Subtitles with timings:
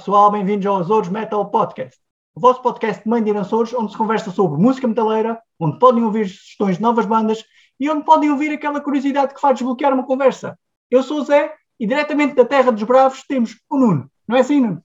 [0.00, 1.98] pessoal, bem-vindos ao Azores Metal Podcast,
[2.34, 6.02] o vosso podcast de mãe de Açores, onde se conversa sobre música metaleira, onde podem
[6.02, 7.44] ouvir sugestões de novas bandas
[7.78, 10.58] e onde podem ouvir aquela curiosidade que faz desbloquear uma conversa.
[10.90, 14.10] Eu sou o Zé e diretamente da Terra dos Bravos temos o Nuno.
[14.26, 14.82] Não é assim, Nuno?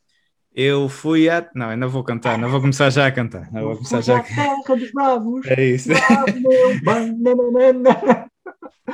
[0.53, 1.49] Eu fui a.
[1.55, 3.49] Não, ainda vou cantar, não vou começar já a cantar.
[3.53, 5.47] Não vou começar já a Terra dos Bravos.
[5.47, 5.87] É isso.
[5.87, 8.29] Bravo, meu bem, nananana.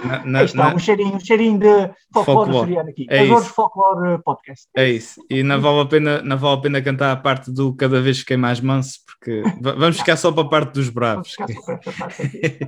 [0.04, 2.90] Na, na, Aí está, na- um cheirinho, um cheirinho de folclore Folclore.
[2.90, 3.06] aqui.
[3.10, 3.54] É Azores isso.
[3.54, 4.68] Folklore Podcast.
[4.76, 5.22] É isso.
[5.30, 8.20] E não vale, a pena, não vale a pena cantar a parte do cada vez
[8.20, 11.32] fiquei mais manso, porque va- vamos ficar só para a parte dos Vamos bravos.
[11.32, 12.60] ficar sobre esta parte aqui.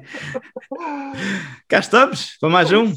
[1.67, 2.93] Cá estamos, para mais um.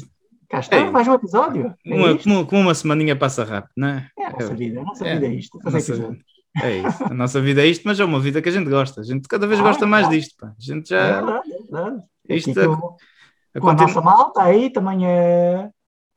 [0.49, 0.89] Cá está, Ei.
[0.89, 1.73] mais um episódio.
[1.85, 4.09] É Uma, como, como uma semaninha passa rápido, não é?
[4.17, 5.13] É a nossa vida, a nossa É.
[5.15, 5.59] vida é isto.
[5.61, 6.23] Fazer nossa, episódios.
[6.63, 7.03] é isso.
[7.03, 9.01] A nossa vida é isto, mas é uma vida que a gente gosta.
[9.01, 10.35] A gente cada vez Ah, gosta mais disto.
[10.39, 10.47] Pá.
[10.47, 11.21] A gente É já.
[11.21, 12.03] verdade, é verdade.
[12.29, 12.87] Isto
[13.59, 15.69] com, a nossa malta aí também é,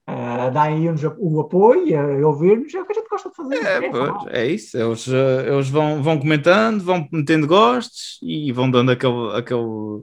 [0.06, 0.88] é, dá aí
[1.18, 3.54] o apoio a ouvir-nos, é o que a gente gosta de fazer.
[3.64, 4.76] É, É, pois, é isso.
[4.76, 10.02] Eles, eh, eles vão, vão comentando, vão metendo gostos e vão dando aquele, aquele,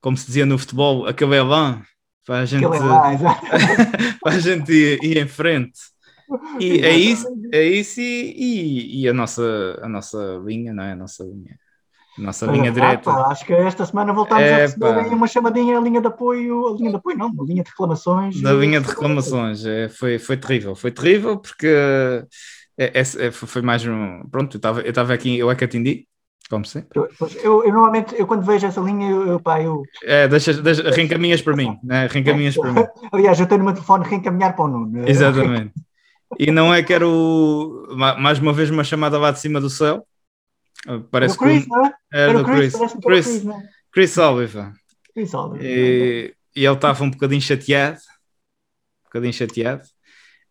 [0.00, 1.82] como se dizia no futebol, aquele elan
[2.26, 2.68] para a gente, é
[4.22, 5.80] para a gente ir, ir em frente.
[6.60, 10.92] E é isso, é isso e, e, e a, nossa, a nossa linha, não é?
[10.92, 11.58] A nossa linha,
[12.18, 13.04] a nossa linha Ah, direta.
[13.04, 15.04] pá, acho que esta semana voltámos a É, receber pá.
[15.04, 17.70] aí uma chamadinha, a linha de apoio, a linha de apoio não, uma linha de
[17.70, 18.36] reclamações.
[18.42, 21.66] Da linha de reclamações, é, foi, foi terrível, foi terrível porque
[22.78, 24.22] é, é- é- foi mais um.
[24.30, 26.08] Pronto, eu estava aqui, eu é que atendi,
[26.48, 26.98] como sempre.
[26.98, 27.08] Eu,
[27.42, 30.26] eu, eu normalmente, eu quando vejo essa linha, eu, eu, pá, eu, É,
[30.94, 32.06] reencaminhas para mim, né?
[32.06, 32.88] reencaminhas para mim.
[33.12, 34.98] aliás, eu tenho no meu telefone reencaminhar para o Nuno.
[35.06, 35.72] Exatamente.
[36.38, 39.60] E não é que era o, ma- mais uma vez uma chamada lá de cima
[39.60, 40.06] do céu.
[41.10, 41.92] Parece do Chris, que é?
[42.12, 43.68] era Era do Chris, Chris, parece Chris, é?
[43.92, 44.72] Chris Oliver.
[45.14, 45.64] Chris Oliver.
[45.64, 47.98] E, e ele estava um bocadinho chateado,
[49.02, 49.82] um bocadinho chateado,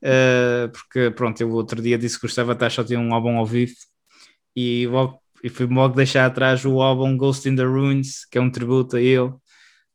[0.02, 3.38] eh, porque pronto, eu o outro dia disse que gostava de só tinha um álbum
[3.38, 3.76] ao vivo
[4.56, 8.42] e, logo, e fui logo deixar atrás o álbum Ghost in the Ruins, que é
[8.42, 9.32] um tributo a ele,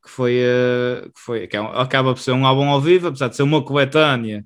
[0.02, 3.28] que foi, eh, que foi que é acaba por ser um álbum ao vivo, apesar
[3.28, 4.44] de ser uma coletânea.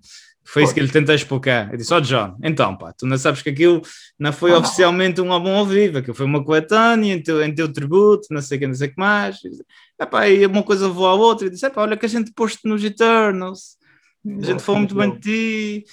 [0.53, 1.71] Foi isso que eu lhe tentei explicar.
[1.71, 3.81] Eu disse: Ó oh John, então pá, tu não sabes que aquilo
[4.19, 7.55] não foi Ah, oficialmente um álbum ao vivo, aquilo foi uma coletânea em teu, em
[7.55, 9.38] teu tributo, não sei o que, não sei o que mais.
[10.00, 12.66] Epá, e uma coisa levou à outra e disse: Epá, olha que a gente pôs-te
[12.66, 13.77] nos Eternals,
[14.27, 15.84] a gente falou muito bem de ti,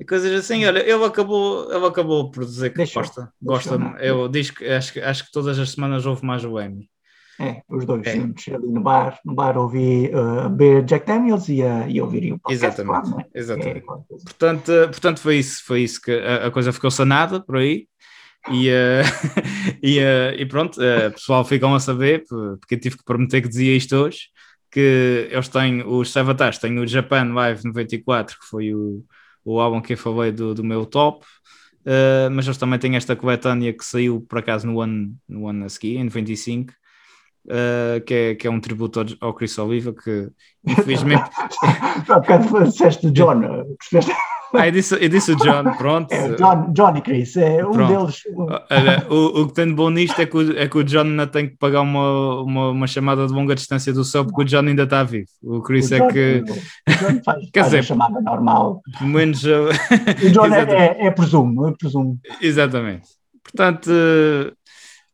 [0.00, 0.64] e coisas assim.
[0.64, 3.02] Olha, ele acabou, ele acabou por dizer que Deixou.
[3.02, 3.32] gosta.
[3.40, 3.96] gosta não.
[3.98, 6.90] eu diz que acho, que acho que todas as semanas houve mais o Emmy.
[7.40, 8.16] É, os dois É.
[8.16, 12.32] juntos ali no bar, no bar ouvi uh, beber Jack Daniels e, uh, e ouvir
[12.34, 12.66] o podcast.
[12.66, 13.24] Exatamente, claro, não é?
[13.34, 13.78] exatamente.
[13.78, 14.04] É, claro.
[14.24, 17.86] Portanto, eh, portanto foi isso, foi isso que a, a coisa ficou sanada por aí.
[18.50, 19.02] E, eh,
[19.82, 23.42] e, eh, e pronto, eh, o pessoal ficam a saber, porque eu tive que prometer
[23.42, 24.28] que dizia isto hoje,
[24.70, 29.04] que eles têm, os Savatage têm o Japan Live 94, que foi o,
[29.44, 31.24] o álbum que eu falei do, do meu top,
[31.84, 35.64] eh, mas eles também têm esta coletânea que saiu por acaso no ano, no ano
[35.64, 36.72] a seguir, em 95,
[37.48, 40.28] eh, que, é, que é um tributo ao, Chris Oliva, que
[40.66, 41.24] infelizmente
[42.08, 44.12] Há bocado disseste John, uh, percebeste?
[44.52, 46.10] Ah, eu disse, eu disse o John, pronto.
[46.12, 47.86] É, John, John e Chris, é um Pronto.
[48.00, 48.20] deles.
[48.68, 51.02] Olha, o, o que tem de bom nisto é que, o, é que o John
[51.02, 54.44] ainda tem que pagar uma, uma, uma chamada de longa distância do céu, porque o
[54.44, 55.28] John ainda está vivo.
[55.40, 58.82] O Chris o é John- que, o John faz, Quer dizer- chamada normal.
[58.98, 59.44] pelo menos.
[59.44, 59.68] uh,
[60.26, 62.18] O John é, é, é presumo, é presumo.
[62.42, 63.06] Exatamente.
[63.44, 64.52] Portanto, uh,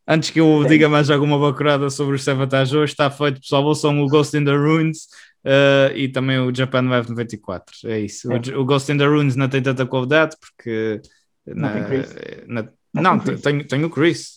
[0.07, 3.63] antes que eu É diga mais alguma bacurada sobre os Savatage hoje, está feito, pessoal.
[3.65, 5.05] Ouçam o Ghost in the Ruins
[5.45, 7.75] uh, e também o Japan Live 94.
[7.85, 8.31] É isso.
[8.31, 8.35] É.
[8.55, 11.01] O, o Ghost in the Ruins não tem tanta qualidade porque.
[11.45, 12.15] Não tem Chris?
[12.47, 13.41] na- Não não, tem Chris?
[13.41, 14.35] tenho, tenho o Chris.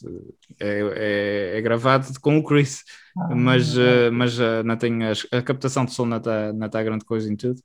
[0.58, 2.84] É, é, é gravado com o Chris.
[3.16, 6.68] Ah, mas, uh, mas uh, não tem as- a captação de som não está não
[6.68, 7.60] tá grande coisa em tudo.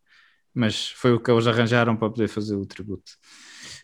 [0.53, 3.12] Mas foi o que eles arranjaram para poder fazer o tributo.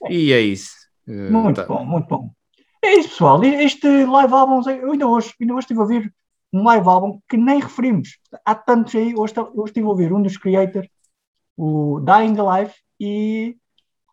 [0.10, 0.72] E é isso.
[1.06, 1.66] Muito tá.
[1.66, 2.34] bom, muito bom.
[2.84, 3.44] É isso, pessoal.
[3.44, 6.14] Este live álbum, eu ainda hoje, ainda hoje estive a ouvir
[6.52, 8.18] um live álbum que nem referimos.
[8.44, 10.88] Há tantos aí, hoje, hoje estive a ouvir um dos creators,
[11.56, 13.56] o Dying Alive, e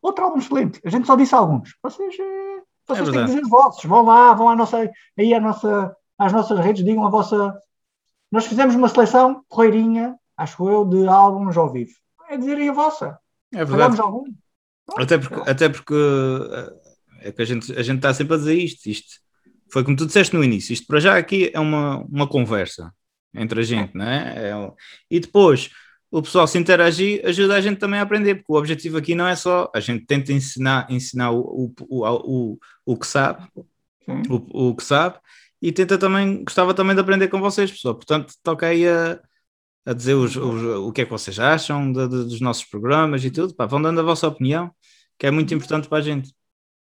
[0.03, 0.81] outro álbum excelente.
[0.85, 1.76] A gente só disse alguns.
[1.82, 3.85] Vocês, eh, vocês têm que dizer os vossos.
[3.85, 7.59] Vão lá, vão à nossa, aí à nossa, às nossas redes, digam a vossa.
[8.31, 11.93] Nós fizemos uma seleção correirinha, acho eu, de álbuns ao vivo.
[12.29, 13.19] É dizerem a vossa.
[13.53, 14.00] É verdade.
[14.00, 14.25] Algum?
[14.97, 15.94] Até porque, até porque
[17.20, 18.87] é que a gente a gente está sempre a dizer isto.
[18.88, 19.20] Isto
[19.73, 20.73] foi como tu disseste no início.
[20.73, 22.93] Isto para já aqui é uma, uma conversa
[23.35, 24.50] entre a gente, não é?
[24.50, 24.73] É
[25.11, 25.70] E depois
[26.11, 29.26] o pessoal se interagir ajuda a gente também a aprender, porque o objetivo aqui não
[29.26, 33.47] é só a gente tenta ensinar, ensinar o, o, o, o, que sabe,
[34.29, 35.19] o, o que sabe,
[35.61, 37.94] e tenta também, gostava também de aprender com vocês, pessoal.
[37.94, 39.20] Portanto, toca aí a,
[39.87, 43.25] a dizer os, os, o que é que vocês acham de, de, dos nossos programas
[43.25, 43.55] e tudo.
[43.55, 44.70] Pá, vão dando a vossa opinião,
[45.19, 46.32] que é muito importante para a gente.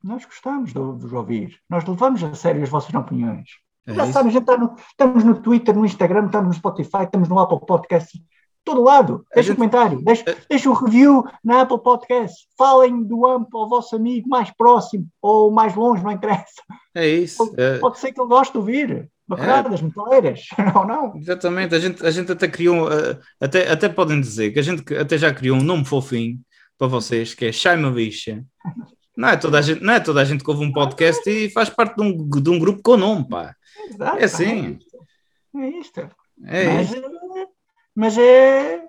[0.02, 1.58] Nós gostamos de, vos ouvir.
[1.70, 3.48] Nós levamos a sério as vossas opiniões.
[3.86, 7.38] É Já sabem, está no, estamos no Twitter, no Instagram, estamos no Spotify, estamos no
[7.38, 8.20] Apple Podcast,
[8.64, 9.24] todo lado.
[9.34, 9.52] Deixa gente...
[9.52, 10.36] um comentário, deixa, é...
[10.48, 12.46] deixa um review na Apple Podcast.
[12.56, 16.62] Falem do AMP ao vosso amigo mais próximo ou mais longe, não interessa.
[16.94, 17.38] É isso.
[17.38, 17.78] Pode, é...
[17.78, 19.10] pode ser que ele goste de ouvir.
[19.26, 19.84] Bacuradas, é.
[19.84, 21.16] metaleiras, não, não.
[21.16, 24.82] Exatamente, a gente, a gente até criou, uh, até, até podem dizer que a gente
[24.94, 26.38] até já criou um nome fofinho
[26.76, 28.44] para vocês, que é Shaimavisha.
[29.16, 31.50] Não é, toda a gente, não é toda a gente que ouve um podcast e
[31.50, 33.54] faz parte de um, de um grupo com nome, pá.
[33.88, 34.78] Exato, é assim.
[35.54, 36.00] É isto.
[36.44, 37.10] É mas, isto.
[37.94, 38.86] mas é,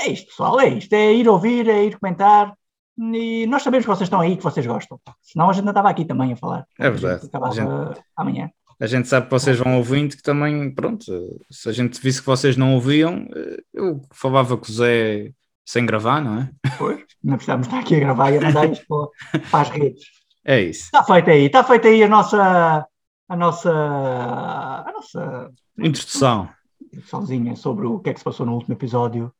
[0.00, 0.60] é isto, pessoal.
[0.60, 0.92] É isto.
[0.92, 2.54] É ir ouvir, é ir comentar.
[2.98, 4.98] E nós sabemos que vocês estão aí, que vocês gostam.
[5.22, 6.66] Senão a gente não estava aqui também a falar.
[6.78, 7.28] É verdade.
[7.32, 8.50] A gente, amanhã.
[8.80, 11.04] A gente sabe que vocês vão ouvindo, que também, pronto,
[11.50, 13.28] se a gente visse que vocês não ouviam,
[13.74, 15.32] eu falava com o Zé
[15.68, 16.50] sem gravar, não é?
[16.78, 19.12] Pois, não precisamos estar aqui a gravar e a mandar isto
[19.50, 20.02] para as redes.
[20.42, 20.84] É isso.
[20.84, 22.86] Está feita aí, está feita aí a nossa
[23.28, 26.48] a nossa, a nossa introdução.
[26.80, 29.30] Introduçãozinha sobre o que é que se passou no último episódio.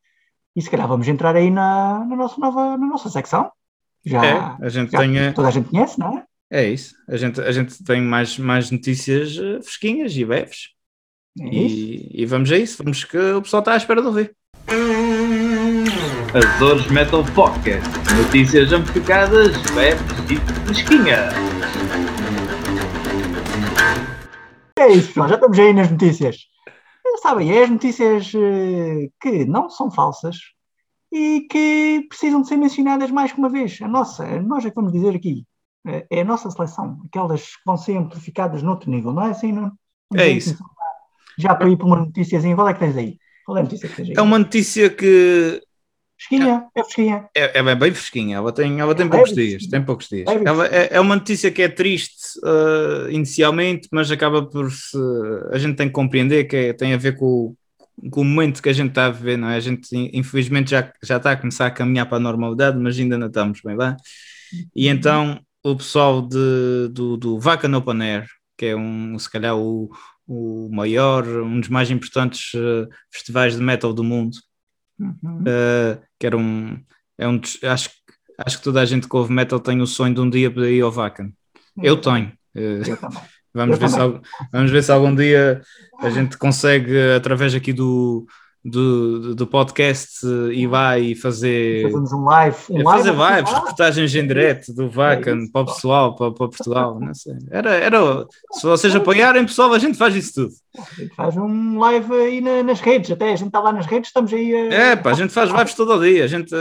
[0.55, 3.51] E se calhar vamos entrar aí na, na nossa nova na nossa secção.
[4.05, 6.25] Já, é, a gente já tem, toda a gente conhece, não é?
[6.51, 6.93] É isso.
[7.07, 10.69] A gente, a gente tem mais, mais notícias eh, fresquinhas e breves.
[11.39, 12.83] É e, e, vamos a isso.
[12.83, 14.35] Vamos que o pessoal está à espera de ouvir.
[16.33, 17.89] Azores Metal Podcast.
[18.15, 21.33] Notícias amplificadas, breves e fresquinhas.
[24.77, 25.27] É isso, pessoal.
[25.27, 26.37] Já estamos aí nas notícias.
[27.23, 30.37] Sabem, é as notícias uh, que não são falsas
[31.11, 33.81] e que precisam de ser mencionadas mais que uma vez.
[33.81, 35.43] A nossa, nós é que vamos dizer aqui,
[35.87, 39.51] uh, é a nossa seleção, aquelas que vão ser amplificadas noutro nível, não é assim?
[39.51, 39.71] Não?
[40.15, 40.55] é isso.
[41.39, 43.17] Já para ir para uma notíciazinha, qual é que tens aí?
[43.45, 44.13] Qual é a notícia que tens aí?
[44.15, 45.67] É uma notícia que
[46.19, 47.29] Fresquinha, é fresquinha.
[47.33, 49.67] É, é bem fresquinha, ela tem, ela tem é poucos dias.
[49.67, 50.27] Tem poucos dias.
[50.27, 54.97] Ela é, é, uma notícia que é triste uh, inicialmente, mas acaba por se.
[55.51, 57.55] A gente tem que compreender que é, tem a ver com,
[58.11, 59.55] com o momento que a gente está a viver, não é?
[59.55, 63.17] A gente, infelizmente, já, já está a começar a caminhar para a normalidade, mas ainda
[63.17, 63.95] não estamos bem lá.
[64.75, 64.93] E uhum.
[64.93, 68.27] então, o pessoal de, do, do Vaca no Air,
[68.57, 69.89] que é um, se calhar, o,
[70.27, 74.37] o maior, um dos mais importantes uh, festivais de metal do mundo
[74.99, 75.41] Uhum.
[75.41, 76.77] Uh, que era um.
[77.17, 77.89] É um acho,
[78.45, 80.71] acho que toda a gente que ouve metal tem o sonho de um dia poder
[80.71, 81.31] ir ao Vacan.
[81.75, 81.83] Uhum.
[81.83, 82.31] Eu tenho.
[82.55, 83.21] Uh, Eu também.
[83.53, 83.89] Vamos, ver.
[83.89, 83.97] Se,
[84.51, 85.61] vamos ver se algum dia
[85.99, 88.27] a gente consegue, através aqui do,
[88.63, 91.83] do, do podcast e vai fazer.
[91.83, 92.57] Fazemos um live.
[92.69, 96.47] Um fazer live lives, reportagens em direto do Vacan é para o pessoal, para, para
[96.47, 96.99] Portugal.
[96.99, 97.35] Não sei.
[97.49, 100.53] Era, era, se vocês apoiarem, pessoal, a gente faz isso tudo.
[100.77, 103.85] A gente faz um live aí na, nas redes, até a gente está lá nas
[103.85, 104.53] redes, estamos aí.
[104.53, 104.73] A...
[104.73, 106.25] É, pá, a gente faz lives todo o dia.
[106.25, 106.53] A gente,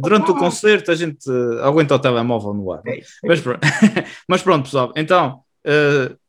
[0.00, 1.28] durante o concerto, a gente
[1.62, 2.82] aguenta o telemóvel no ar.
[2.86, 3.60] É isso, é mas, pronto.
[4.28, 5.40] mas pronto, pessoal, então.
[5.64, 6.20] Uh,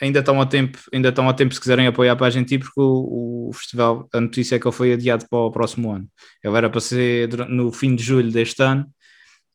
[0.00, 2.58] ainda estão a tempo, ainda estão a tempo se quiserem apoiar para a gente ir,
[2.58, 6.08] porque o, o, festival, a notícia é que ele foi adiado para o próximo ano.
[6.42, 8.86] Ele era para ser no fim de julho deste ano,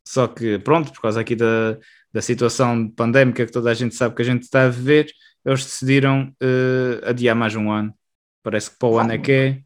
[0.07, 1.77] só que pronto, por causa aqui da,
[2.11, 5.11] da situação pandémica que toda a gente sabe que a gente está a viver,
[5.45, 7.93] eles decidiram uh, adiar mais um ano.
[8.43, 9.61] Parece que para o ano é que é.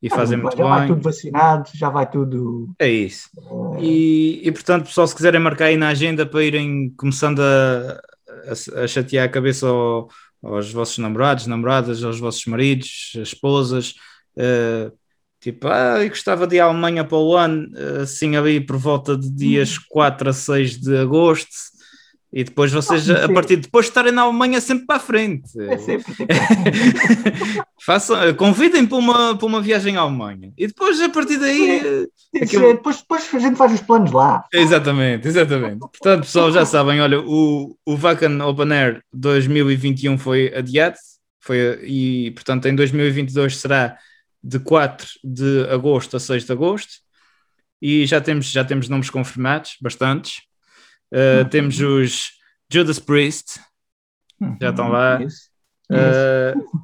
[0.00, 0.72] E fazem muito já bem.
[0.72, 2.72] Já vai tudo vacinado, já vai tudo.
[2.78, 3.28] É isso.
[3.76, 3.82] É...
[3.82, 8.00] E, e portanto, pessoal, se quiserem marcar aí na agenda para irem começando a,
[8.48, 10.08] a, a chatear a cabeça ao,
[10.42, 13.94] aos vossos namorados, namoradas, aos vossos maridos, esposas,
[14.36, 14.92] uh,
[15.40, 17.68] tipo, ah, eu gostava de ir à Alemanha para o ano,
[18.02, 20.30] assim ali por volta de dias 4 hum.
[20.30, 21.50] a 6 de agosto,
[22.30, 25.00] e depois vocês, ah, a partir de depois de estarem na Alemanha, sempre para a
[25.00, 25.48] frente.
[25.60, 26.12] É sempre.
[27.80, 30.52] Façam, convidem para uma, para uma viagem à Alemanha.
[30.58, 32.06] E depois, a partir daí.
[32.34, 32.74] É, aquilo...
[32.74, 34.44] depois, depois a gente faz os planos lá.
[34.52, 35.78] Exatamente, exatamente.
[35.78, 40.96] Portanto, pessoal, já sabem, olha, o, o Vacan Open Air 2021 foi adiado.
[41.40, 43.96] Foi, e, portanto, em 2022 será
[44.44, 46.92] de 4 de agosto a 6 de agosto.
[47.80, 50.47] E já temos, já temos nomes confirmados, bastantes.
[51.12, 51.48] Uh, uhum.
[51.48, 52.30] Temos os
[52.70, 53.60] Judas Priest,
[54.40, 54.56] uhum.
[54.60, 56.82] já estão lá, uh,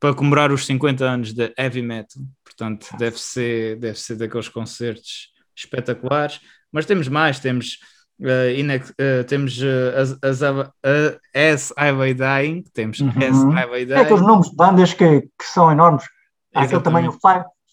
[0.00, 2.22] para comemorar os 50 anos de Heavy Metal.
[2.44, 6.40] Portanto, deve ser, deve ser daqueles concertos espetaculares.
[6.72, 7.78] Mas temos mais, temos.
[8.18, 10.42] Uh, inex, uh, temos uh, as, as,
[11.34, 13.08] as I Lay Dying, temos uhum.
[13.10, 13.92] As Dying.
[13.92, 16.04] É aqueles nomes de bandas que, que são enormes.
[16.54, 17.12] Há aquele também, o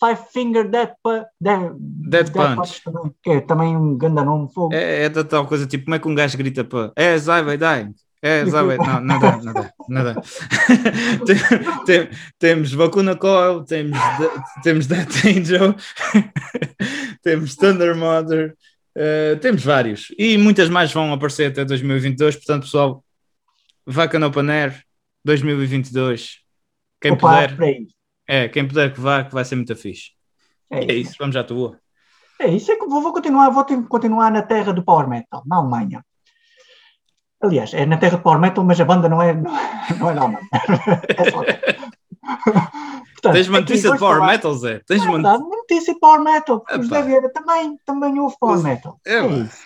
[0.04, 0.92] Five Finger Dead,
[1.40, 2.56] Dead, Dead, Punch.
[2.56, 4.52] Punch também, que é também um grande nome.
[4.54, 4.74] Fogo.
[4.74, 7.58] É, é da tal coisa, tipo, como é que um gajo grita para I Lay
[7.58, 7.94] Dying?
[8.22, 10.22] É, sabe, não, dá, não dá.
[11.26, 15.76] Tem- tem- temos Vacuna Coil, temos, The- temos Death Angel,
[17.22, 18.56] temos Thunder Mother,
[18.96, 20.08] eh, temos vários.
[20.18, 23.04] E muitas mais vão aparecer até 2022, portanto, pessoal,
[23.86, 24.84] Vaca no Air
[25.26, 26.40] 2022.
[27.02, 28.03] Quem Opa, puder, para isso.
[28.28, 30.12] É, quem puder que vá, que vai ser muito fixe.
[30.70, 31.10] É é isso.
[31.12, 31.80] isso, vamos à tua.
[32.40, 35.58] É isso, é que vou, vou continuar, vou continuar na terra do Power Metal, na
[35.58, 36.04] Alemanha.
[37.42, 40.10] Aliás, é na terra do Power Metal, mas a banda não é, não é, não
[40.10, 40.50] é na Alemanha.
[41.18, 41.44] É só-
[43.14, 44.80] Portanto, Tens uma aqui notícia de Power Metal, Zé?
[44.86, 46.84] Tens É uma notícia de Power Metal, porque o Epá.
[46.84, 49.00] José Vieira também, também ouve Power Metal.
[49.06, 49.64] é, É isso.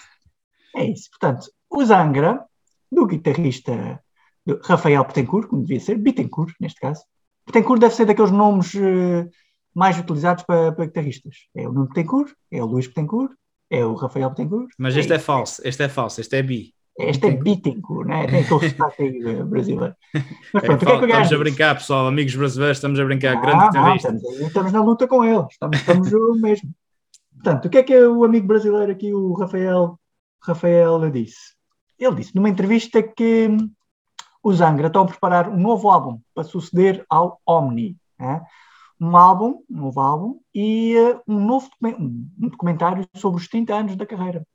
[0.75, 1.09] É isso.
[1.11, 2.43] Portanto, o Zangra,
[2.91, 3.99] do guitarrista
[4.45, 7.03] do Rafael Betancourt, como devia ser, Bittencourt, neste caso.
[7.47, 9.27] Betancourt deve ser daqueles nomes eh,
[9.73, 11.47] mais utilizados para, para guitarristas.
[11.55, 13.31] É o Nuno Betancourt, é o Luís Betancourt,
[13.69, 14.69] é o Rafael Betancourt.
[14.77, 15.25] Mas este é isso.
[15.25, 16.73] falso, este é falso, este é bi.
[16.99, 18.25] Este é Bittencourt, né?
[18.25, 19.95] tem aquele sotaque aí eh, brasileiro.
[20.51, 22.77] Mas É, pronto, o que é que o gajo estamos a brincar, pessoal, amigos brasileiros,
[22.77, 23.35] estamos a brincar.
[23.35, 24.13] Não, Grande guitarrista.
[24.15, 26.69] estamos, estamos na luta com ele, estamos, estamos o mesmo.
[27.35, 29.99] Portanto, o que é que o amigo brasileiro aqui, o Rafael,
[30.41, 31.55] Rafael, disse?
[31.99, 33.47] Ele disse numa entrevista que
[34.47, 37.97] o Zangra estão a preparar um novo álbum para suceder ao Omni.
[38.17, 38.41] né?
[38.99, 43.95] Um álbum, um novo álbum e eh, um novo um documentário sobre os 30 anos
[43.97, 44.47] da carreira.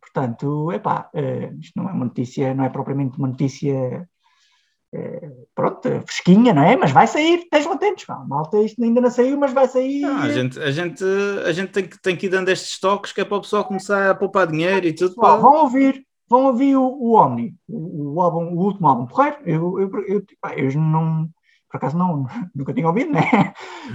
[0.00, 4.08] Portanto, epá, eh, isto não é uma notícia, não é propriamente uma notícia
[4.94, 6.76] eh, pronto, fresquinha, não é?
[6.76, 8.24] Mas vai sair, estejam atentos, pá.
[8.24, 10.00] malta, isto ainda não saiu, mas vai sair.
[10.00, 11.04] Não, a gente, a gente,
[11.44, 13.64] a gente tem, que, tem que ir dando estes toques que é para o pessoal
[13.64, 15.16] começar a poupar dinheiro e tudo.
[15.16, 15.42] Pessoal, Para...
[15.42, 19.36] vão ouvir, vão ouvir o, o Omni, o, o álbum, o último álbum porreiro.
[19.44, 21.28] Eu, eu, eu, pá, eu não,
[21.70, 23.22] por acaso não, nunca tinha ouvido, né?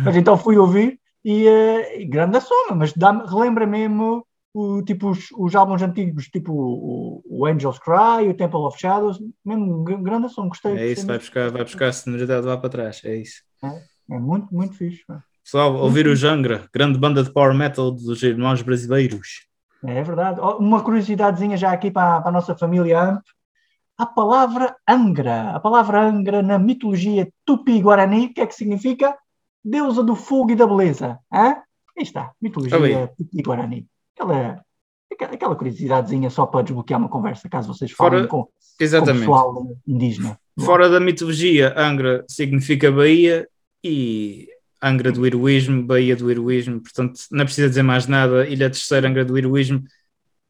[0.04, 5.30] Mas então fui ouvir e, eh, grande som, mas dá relembra mesmo o, tipo, os,
[5.32, 10.30] os álbuns antigos, tipo o, o Angels Cry, o Temple of Shadows, mesmo gr- grande
[10.30, 10.78] som, gostei.
[10.78, 13.02] É isso, vai buscar, vai buscar a sonoridade lá para trás.
[13.04, 13.42] É isso.
[14.12, 15.04] É muito, muito fixe.
[15.44, 19.48] Pessoal, ouvir o Jangra, grande banda de power metal dos irmãos brasileiros.
[19.86, 20.40] É verdade.
[20.60, 23.24] Uma curiosidadezinha já aqui para, para a nossa família AMP.
[23.98, 25.52] A palavra Angra.
[25.52, 29.16] A palavra Angra na mitologia tupi-guarani, o que é que significa?
[29.64, 31.20] Deusa do fogo e da beleza.
[31.32, 31.58] Hã?
[31.98, 33.86] Aí está, mitologia tupi-guarani.
[34.16, 34.64] Aquela,
[35.32, 39.20] aquela, curiosidadezinha só para desbloquear uma conversa, caso vocês falem Fora- com, com o Exatamente.
[39.20, 40.40] pessoal indígena.
[40.60, 43.48] Fora da mitologia, Angra significa Bahia
[43.84, 44.48] e
[44.84, 48.46] Angra do heroísmo, Bahia do heroísmo, portanto não precisa dizer mais nada.
[48.48, 49.84] Ilha Terceira, Angra do heroísmo,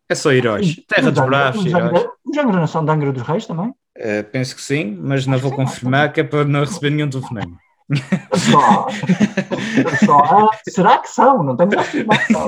[0.10, 0.76] é só heróis.
[0.88, 2.06] Terra Os dos Bravos, os heróis.
[2.26, 3.74] Os Angra não são de Angra dos Reis também?
[3.96, 7.58] Eh, penso que sim, mas não vou confirmar que é para não receber nenhum telefonema.
[8.34, 8.88] Só,
[10.06, 11.44] só, ah, será que são?
[11.44, 12.26] Não temos a afirmar.
[12.28, 12.48] Só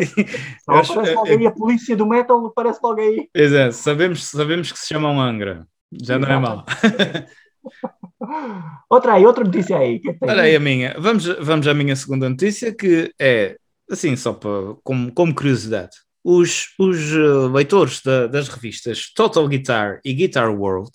[0.71, 3.29] acho- aparece logo aí a polícia do metal, aparece logo aí.
[3.33, 6.65] Exato, sabemos, sabemos que se chamam Angra, já não é mal.
[8.89, 9.99] Outra aí, outra notícia aí.
[9.99, 10.17] que é?
[10.21, 13.57] Olha aí a minha, vamos, vamos à minha segunda notícia, que é,
[13.89, 15.91] assim, só para, como, como curiosidade,
[16.23, 20.91] os, os eh, leitores da- das revistas Total Guitar e Guitar World,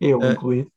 [0.00, 0.70] Eu, eh, incluído.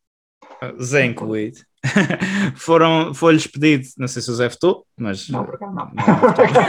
[0.82, 1.60] Zé incluído,
[2.56, 5.88] foram, foi-lhes pedido, não sei se o Zé votou, mas Não, por acaso não.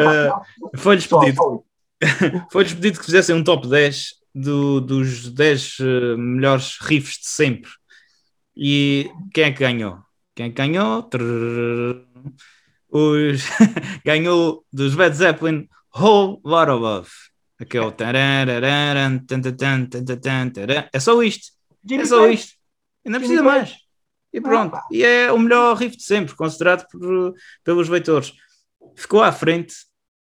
[0.00, 0.32] Eh,
[0.76, 1.62] foi-lhes Só- pedido, só-
[2.50, 7.70] foi-lhes pedido que fizessem um top 10 do- dos 10 eh, melhores riffs de sempre.
[8.56, 9.98] E quem é que ganhou?
[10.34, 11.02] Quem é que ganhou?
[11.04, 12.04] Trrr.
[12.90, 13.42] Os...
[14.04, 17.10] ganhou dos Led Zeppelin Whole Lot of Love.
[17.60, 17.92] Aquele.
[17.92, 18.46] taran.
[20.92, 21.52] É só isto.
[21.90, 22.54] É só isto.
[23.04, 23.76] Jimmy precisa mais.
[24.32, 24.72] E pronto.
[24.72, 24.84] pá.
[24.90, 28.32] E é o melhor riff de sempre, considerado por- pelos leitores.
[28.96, 29.74] Ficou à frente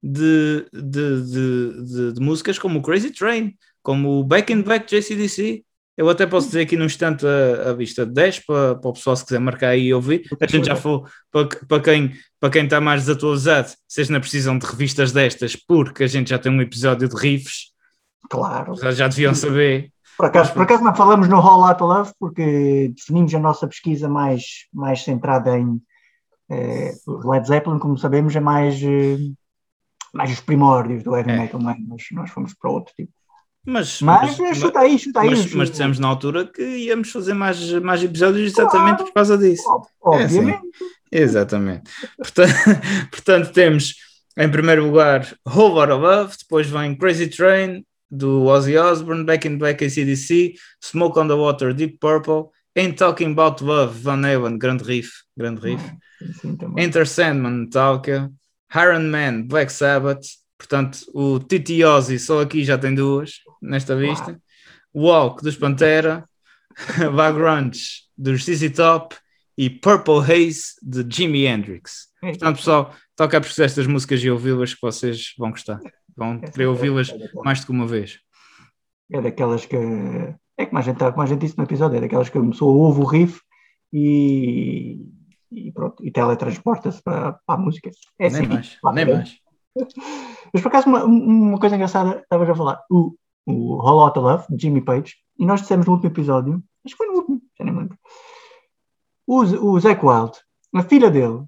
[0.02, 4.86] de, de, de, de- de músicas como o Crazy Train, como o Back in Black
[4.90, 5.64] JCDC.
[5.98, 8.94] Eu até posso dizer aqui num instante a, a vista de 10 para, para o
[8.94, 10.24] pessoal se quiser marcar aí e ouvir.
[10.42, 14.58] A gente já falou para, para quem para quem está mais desatualizado, vocês não precisam
[14.58, 17.74] de revistas destas, porque a gente já tem um episódio de riffs,
[18.30, 18.76] Claro.
[18.76, 19.92] já, já deviam saber.
[20.16, 24.08] Por acaso, por acaso não falamos no Whole Lotta Love porque definimos a nossa pesquisa
[24.08, 25.82] mais, mais centrada em
[26.50, 26.94] eh,
[27.26, 29.18] Led Zeppelin, como sabemos, é mais, eh,
[30.14, 31.38] mais os primórdios do heavy É.
[31.40, 31.78] metal, não é?
[32.14, 33.12] Nós fomos para outro tipo.
[33.66, 35.30] Mas, Mas, mas- chuta aí, chuta aí.
[35.32, 39.06] mas, mas dissemos na altura que íamos fazer mais, mais episódios exatamente Claro.
[39.06, 39.64] por causa disso.
[39.70, 40.62] Ob- Obviamente.
[41.12, 41.84] Exatamente.
[42.18, 42.54] Portanto,
[43.12, 43.96] portanto, temos
[44.38, 49.48] em primeiro lugar Whole Lot of Love, depois vem Crazy Train do Ozzy Osbourne, Back
[49.48, 54.58] in Black ACDC, Smoke on the Water, Deep Purple, Ain't Talking About Love, Van Halen,
[54.58, 55.84] grande riff, grande riff.
[56.58, 56.86] Também.
[56.86, 58.32] Enter Sandman, Metallica,
[58.76, 60.26] Iron Man, Black Sabbath,
[60.58, 64.40] portanto, o Titi Ozzy só aqui já tem duas nesta vista.
[64.96, 66.26] Walk dos Pantera,
[67.14, 67.76] Vagrant
[68.18, 69.16] dos ZZ Top
[69.58, 72.08] e Purple Haze de Jimi Hendrix.
[72.22, 75.80] Portanto, pessoal, toca a pesquisar estas músicas e ouvi-las que vocês vão gostar.
[76.16, 77.14] Vão querer ouvi-las
[77.44, 78.20] mais do que uma vez.
[79.12, 79.76] É daquelas que.
[80.58, 82.74] É como a gente, como a gente disse no episódio, é daquelas que a pessoa
[82.74, 83.42] ouve o riff
[83.94, 85.00] e,
[85.52, 87.90] e pronto, e teletransporta-se para, para a música.
[88.20, 89.38] É nem assim, mais, nem mais.
[90.54, 94.46] Mas por acaso, uma, uma coisa engraçada, estavas a falar, o, o Whole Lotta Love,
[94.50, 97.66] de Jimmy Page, e nós dissemos no último episódio, acho que foi no último, já
[97.66, 97.98] nem me lembro,
[99.28, 100.32] o, o Zac Wild,
[100.76, 101.44] a filha dele,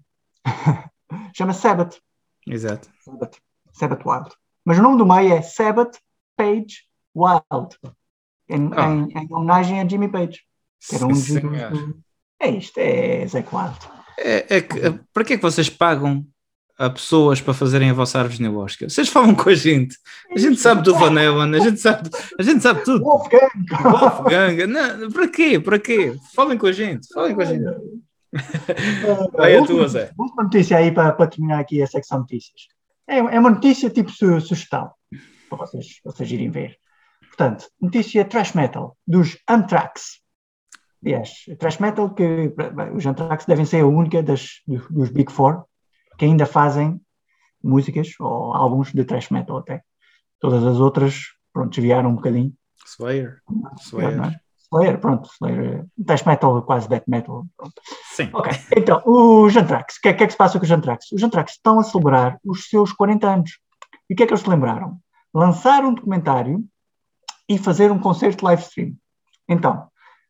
[1.35, 1.97] chama Sabbath,
[2.47, 2.89] Exato.
[3.03, 3.37] Sabbath,
[3.71, 4.29] Sabbath Wild.
[4.65, 5.97] Mas o nome do meio é Sabbath
[6.35, 6.83] Page
[7.15, 7.77] Wild,
[8.49, 8.87] em, Ah.
[8.89, 10.41] em- em homenagem a Jimmy Page,
[10.87, 11.29] que era um dos...
[12.39, 13.77] É isto, é Zac Wild.
[14.17, 14.79] É, é que,
[15.13, 16.25] para que é que vocês pagam
[16.85, 18.89] a pessoas para fazerem a vossa árvore genealógica?
[18.89, 19.95] Vocês falam com a gente.
[20.35, 22.09] A gente sabe do Van Halen, a gente sabe,
[22.39, 23.03] a gente sabe tudo.
[23.03, 23.49] Wolfgang!
[23.83, 25.59] Wolfgang, não, para quê?
[25.59, 26.15] Para quê?
[26.35, 27.63] Falem com a gente, falem com a gente.
[29.33, 30.11] Vai a tua, Zé.
[30.17, 32.61] Última notícia aí para, para terminar aqui a secção de notícias.
[33.07, 34.89] É, é uma notícia tipo su- sugestão,
[35.49, 36.77] para vocês, vocês irem ver.
[37.27, 40.21] Portanto, notícia trash metal dos Anthrax.
[41.03, 42.53] Aliás, trash metal que
[42.95, 45.65] os Anthrax devem ser a única das, dos, dos Big Four
[46.17, 46.99] que ainda fazem
[47.63, 49.81] músicas ou álbuns de trash metal até.
[50.39, 52.53] Todas as outras, pronto, desviaram um bocadinho.
[52.85, 53.41] Slayer.
[53.49, 53.75] não é?
[53.79, 54.41] Slayer.
[54.73, 57.45] Slayer, pronto, Slayer, trash metal, quase death metal.
[57.57, 57.73] Pronto.
[58.15, 58.29] Sim.
[58.33, 59.97] Ok, então, os Anthrax.
[59.97, 61.11] O que, é- o que é que se passa com os Anthrax?
[61.11, 63.59] Os Anthrax estão a celebrar os seus 40 anos.
[64.09, 64.97] E o que é que eles se lembraram?
[65.33, 66.63] Lançar um documentário
[67.47, 68.93] e fazer um concerto live stream.
[69.47, 69.87] Então,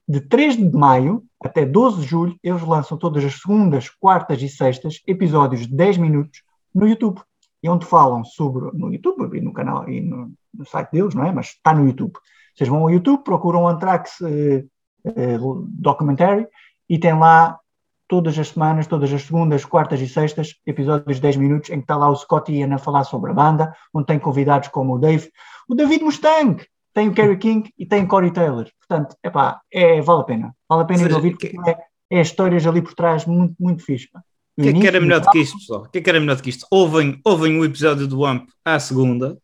[0.07, 4.49] de 3 de maio até 12 de julho, eles lançam todas as segundas, quartas e
[4.49, 6.43] sextas episódios de 10 minutos
[6.73, 7.21] no YouTube.
[7.63, 11.23] E onde falam sobre, no YouTube e no canal e no, no site deles, não
[11.23, 11.31] é?
[11.31, 12.13] Mas está no YouTube.
[12.55, 14.65] Vocês vão ao YouTube, procuram Anthrax eh,
[15.05, 15.37] eh,
[15.67, 16.47] Documentary
[16.89, 17.59] e tem lá
[18.07, 21.83] todas as semanas, todas as segundas, quartas e sextas, episódios de 10 minutos, em que
[21.83, 24.99] está lá o Scott Ian a falar sobre a banda, onde tem convidados como o
[24.99, 25.31] Dave,
[25.69, 26.61] o David Mustang,
[26.93, 28.69] tem o Kerry King e tem o Corey Taylor.
[28.79, 30.55] Portanto, epá, é, vale a pena.
[30.69, 31.77] Vale a pena ir ouvir, que- porque é,
[32.09, 34.09] é histórias ali por trás muito, muito fixe.
[34.57, 35.81] O que é que era melhor do que isto, pessoal?
[35.83, 36.67] O que é que era melhor do que isto?
[36.69, 39.37] Ouvem, ouvem o episódio do AMP à segunda.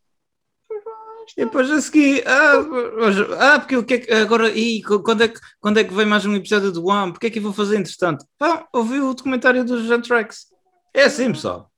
[1.36, 5.28] E depois a seguir, ah, ah porque o que é que agora, e quando é
[5.28, 7.16] que, quando é que vem mais um episódio do AMP?
[7.16, 8.24] O que é que eu vou fazer entretanto?
[8.38, 10.46] Pá, ouvi o documentário dos Anthrax.
[10.94, 11.70] É assim, pessoal.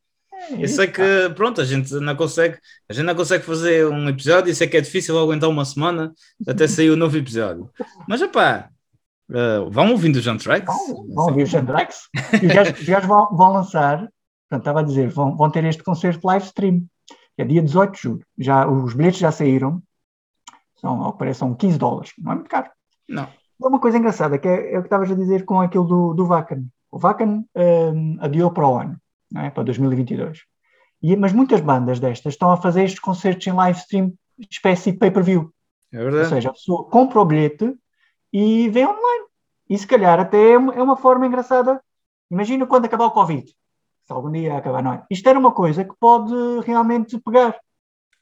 [0.58, 4.50] Eu sei que, pronto, a gente não consegue, a gente não consegue fazer um episódio,
[4.50, 6.12] isso é que é difícil aguentar uma semana
[6.46, 7.70] até sair o novo episódio.
[8.08, 8.70] Mas, pá,
[9.70, 10.66] vão ouvindo os Anthrax.
[10.66, 12.08] Vão, vão ouvir os Anthrax.
[12.42, 13.98] E os gajos, os gajos vão, vão lançar,
[14.48, 16.84] portanto, estava a dizer, vão, vão ter este concerto live stream,
[17.36, 18.24] que é dia 18 de julho.
[18.38, 19.82] Já, os bilhetes já saíram,
[20.80, 22.70] são, ao que parece, são 15 dólares, não é muito caro.
[23.08, 23.28] Não.
[23.58, 26.26] Uma coisa engraçada, que é, é o que estavas a dizer com aquilo do, do
[26.26, 26.64] Vacan.
[26.90, 28.96] O Vacan hum, adiou para o ano,
[29.36, 29.50] é?
[29.50, 30.42] para 2022.
[31.02, 34.12] E, mas muitas bandas destas estão a fazer estes concertos em live stream,
[34.50, 35.52] espécie de pay-per-view.
[35.92, 36.28] É Ou verdade.
[36.28, 37.74] seja, a pessoa compra o bilhete
[38.32, 39.26] e vê online.
[39.68, 41.80] E se calhar até é uma, é forma engraçada.
[42.30, 43.46] Imagina quando acabar o Covid.
[44.04, 45.04] Se algum dia acabar, não é?
[45.10, 46.32] Isto era uma coisa que pode
[46.66, 47.58] realmente pegar.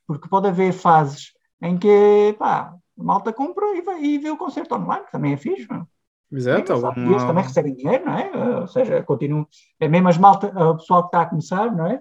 [0.07, 4.37] Porque pode haver fases em que pá, a malta compra e, vai, e vê o
[4.37, 5.67] concerto online, que também é fixe.
[5.69, 5.87] Não é?
[6.31, 6.73] Exato.
[6.73, 8.61] É E eles também recebem dinheiro, não é?
[8.61, 9.47] Ou seja, continuam.
[9.81, 12.01] É mesmo as malta, o pessoal que está a começar, não é?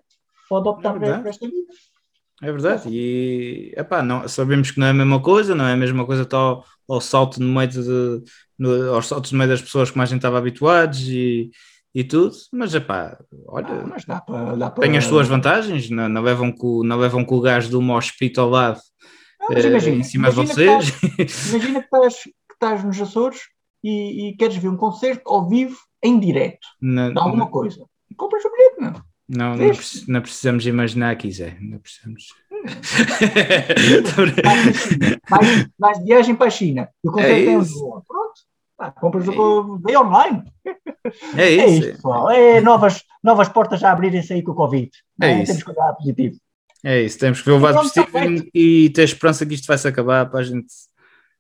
[0.50, 1.74] Pode optar É por esta vida.
[2.40, 5.78] É verdade, e epá, não, sabemos que não é a mesma coisa, não é a
[5.78, 8.24] mesma coisa estar ao, ao salto no meio de,
[8.60, 11.50] no, aos saltos no meio das pessoas que mais a gente estava habituados e,
[11.96, 14.56] e tudo, mas epá, olha, Ah, mas dá para.
[14.56, 17.68] Dá para tem as suas vantagens, não, não, levam com, não levam com o gás
[17.70, 18.80] do hospito ao lado
[19.42, 20.94] Ah, eh, imagina, em cima de vocês.
[21.50, 23.40] Imagina que estás, que estás nos Açores
[23.84, 27.86] e, e queres ver um concerto ao vivo, em direto, Não, de alguma coisa.
[28.16, 28.94] Compras o bilhete, não?
[29.30, 32.28] não, não, preci- não precisamos imaginar aqui, Zé, não precisamos.
[35.80, 37.74] Vais de viagem para a China e o concerto é, em isso.
[37.74, 38.04] Lisboa.
[38.08, 38.34] Pronto.
[38.78, 40.44] Pá, compras o vê online.
[41.36, 42.30] é É isso, isto, pessoal.
[42.30, 44.92] É novas, novas portas a abrirem-se aí com o Covid.
[45.22, 45.48] É Não isso.
[45.52, 46.36] Temos que olhar positivo.
[46.84, 49.80] É isso, temos que ver o lado positivo e, e ter esperança que isto vai
[49.80, 50.68] se acabar para a gente,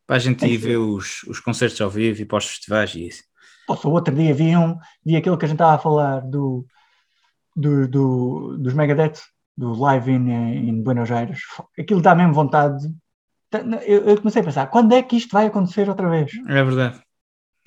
[0.08, 2.96] para a gente É ir ver os, os concertos ao vivo e para os festivais
[2.96, 3.24] e isso.
[3.67, 6.65] Poxa, o outro dia vi, um, vi aquilo que a gente estava a falar do,
[7.56, 9.20] do, do- dos Megadeth,
[9.58, 10.30] do live in,
[10.70, 11.41] em Buenos Aires.
[11.80, 12.88] Aquilo dá mesmo vontade.
[13.52, 16.32] Tá- Eu, eu comecei a pensar, quando é que isto vai acontecer outra vez?
[16.48, 17.02] É verdade.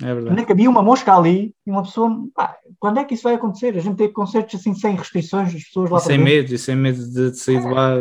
[0.03, 0.41] É Quando verdade.
[0.41, 2.11] é que havia uma mosca ali e uma pessoa.
[2.35, 3.77] pá, quando é que isso vai acontecer?
[3.77, 6.77] A gente ter concertos assim sem restrições, as pessoas lá E sem medo, e sem
[6.77, 7.95] medo de, de sair de lá.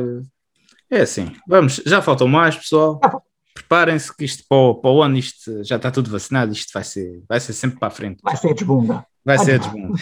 [0.89, 2.99] É assim, vamos, já faltam mais, pessoal.
[3.03, 3.28] Já faltam.
[3.59, 6.83] Preparem-se que isto para o, para o ano isto já está tudo vacinado, isto vai
[6.83, 8.21] ser, vai ser sempre para a frente.
[8.23, 9.05] Vai ser desbunda.
[9.23, 10.01] Vai ser desbunda.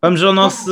[0.00, 0.70] Vamos ao nosso,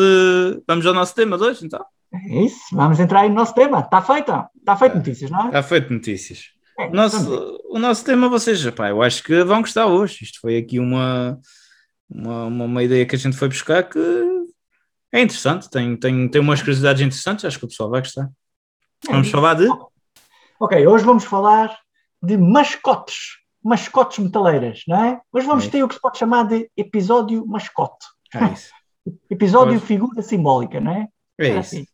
[0.67, 1.85] vamos ao nosso tema de hoje, então.
[2.13, 3.81] É isso, vamos entrar aí no nosso tema.
[3.81, 5.47] Está feita, está feito notícias, não é?
[5.47, 6.45] Está feito notícias.
[6.79, 10.23] É, O nosso, o nosso tema, vocês, pá, eu acho que vão gostar hoje.
[10.23, 11.39] Isto foi aqui uma,
[12.09, 13.99] uma, uma, ideia que a gente foi buscar que
[15.13, 18.29] é interessante, tem, tem, tem umas curiosidades interessantes, acho que o pessoal vai gostar.
[19.07, 19.69] Vamos falar de.
[20.59, 21.77] Ok, hoje vamos falar
[22.25, 23.39] de mascotes.
[23.63, 25.21] Mascotes metaleiras, não é?
[25.33, 25.71] Hoje vamos É.
[25.71, 28.05] ter o que se pode chamar de episódio mascote.
[28.35, 28.71] É isso.
[29.31, 31.09] Episódio figura simbólica, não é?
[31.39, 31.59] É isso.
[31.59, 31.87] assim.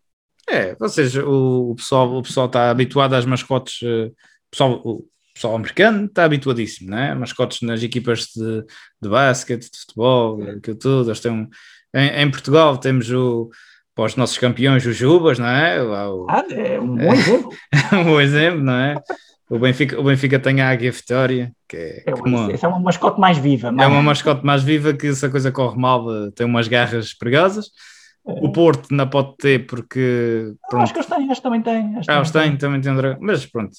[0.49, 4.73] É, ou seja, o, o pessoal o pessoal está habituado às mascotes, eh, o pessoal,
[4.85, 7.14] o pessoal americano está habituadíssimo, né?
[7.14, 8.64] Mascotes nas equipas de,
[9.01, 11.09] de basquete, de futebol, aquilo tudo.
[11.11, 11.49] Eles têm
[11.95, 13.49] em, em Portugal temos o,
[13.95, 15.83] para os nossos campeões, os Jubas, não é?
[15.83, 17.51] O, Ah, é um bom exemplo.
[17.93, 18.95] um bom exemplo, não é?
[19.50, 22.78] O Benfica, o Benfica tem a Águia Vitória, que é, É, uma, essa é uma
[22.78, 23.68] mascote mais viva.
[23.68, 26.68] é mais- uma mascote mais viva que se a coisa corre mal eh, tem umas
[26.68, 27.70] garras perigosas.
[28.24, 31.96] O Porto não pode ter porque pronto, acho que eles têm, eles também têm.
[32.06, 33.72] ah, eles têm, também têm um dragão, mas pronto,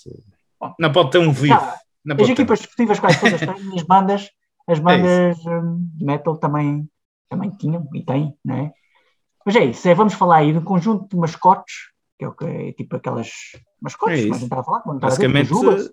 [0.78, 1.62] não pode ter um vivo.
[2.04, 4.30] Não As equipas esportivas quase todas têm, as bandas,
[4.68, 6.90] as bandas hum, de metal também,
[7.30, 8.72] também tinham e têm, não é?
[9.46, 11.74] Mas é isso, é, vamos falar aí de um conjunto de mascotes,
[12.18, 13.30] que é o que é tipo aquelas
[13.84, 15.52] É mas não estava a falar, Basicamente,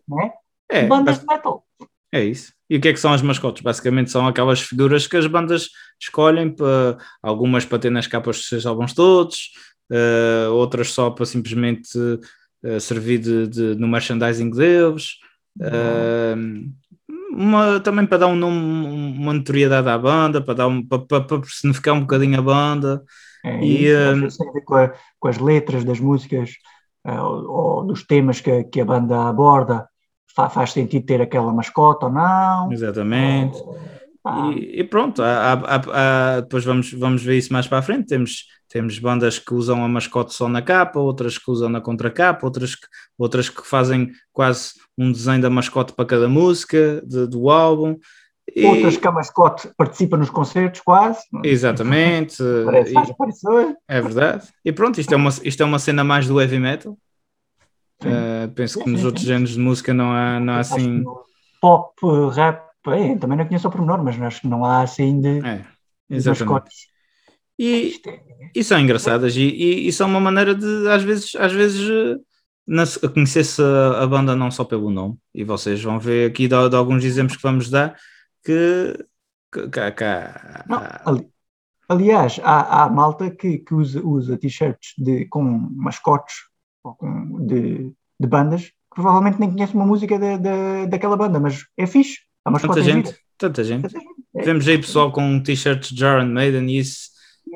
[0.08, 0.32] não é?
[0.70, 1.64] É, bandas bas- de metal.
[2.12, 2.52] é isso.
[2.68, 3.62] E o que é que são as mascotes?
[3.62, 5.70] Basicamente são aquelas figuras que as bandas
[6.00, 9.52] escolhem para algumas para ter nas capas dos seus álbuns todos,
[9.90, 11.88] eh, outras só para simplesmente
[12.62, 15.12] eh, servir de, de- no merchandising deles.
[15.62, 16.34] Eh,
[17.32, 18.58] uma, também para dar um nome,
[19.18, 23.02] uma notoriedade à banda, para, dar um, para, para, para personificar um bocadinho a banda.
[23.44, 23.86] É E,
[24.26, 26.50] isso, ver com, a- com as letras das músicas
[27.20, 29.88] ou, ou dos temas que, que a banda aborda.
[30.34, 32.70] Fa- faz sentido ter aquela mascote ou não?
[32.72, 33.58] Exatamente.
[34.24, 37.82] Ah, E, e pronto, há- há- há- depois vamos, vamos ver isso mais para a
[37.82, 38.06] frente.
[38.08, 42.44] Temos, temos bandas que usam a mascote só na capa, outras que usam na contracapa,
[42.46, 42.86] outras que,
[43.18, 47.96] outras que fazem quase um desenho da mascote para cada música de- do álbum.
[48.66, 51.20] Outras que a mascote participa nos concertos quase.
[51.44, 54.48] Exatamente, Parece, e- é verdade.
[54.64, 56.96] E pronto, isto é, uma, isto é uma cena mais do heavy metal.
[58.02, 61.02] Uh, penso que nos outros géneros de música não há, não há assim.
[61.60, 61.94] Pop,
[62.32, 65.64] rap, é, também não conheço o pormenor, mas acho que não há assim de, É,
[66.08, 66.50] exatamente.
[66.52, 66.76] mascotes.
[67.58, 68.20] E, é-
[68.54, 73.08] E são engraçadas e, e, e são uma maneira de, às vezes, às vezes eh,
[73.12, 76.76] conhecer-se a, a banda não só pelo nome, e vocês vão ver aqui de, de
[76.76, 77.96] alguns exemplos que vamos dar
[78.44, 79.06] que,
[79.52, 81.28] que, que, que há- Não, há- ali-
[81.88, 86.34] aliás, há, há malta que, que usa, usa t-shirts de- com mascotes
[86.84, 91.38] ou com- de, de bandas que provavelmente nem conhece uma música da, da, daquela banda,
[91.38, 92.18] mas é fixe.
[92.44, 93.82] A mascote tanta gente, tanta gente.
[93.82, 94.08] Tanta gente.
[94.36, 94.42] É.
[94.42, 97.08] Vemos aí pessoal com t-shirts de Iron Maiden e isso,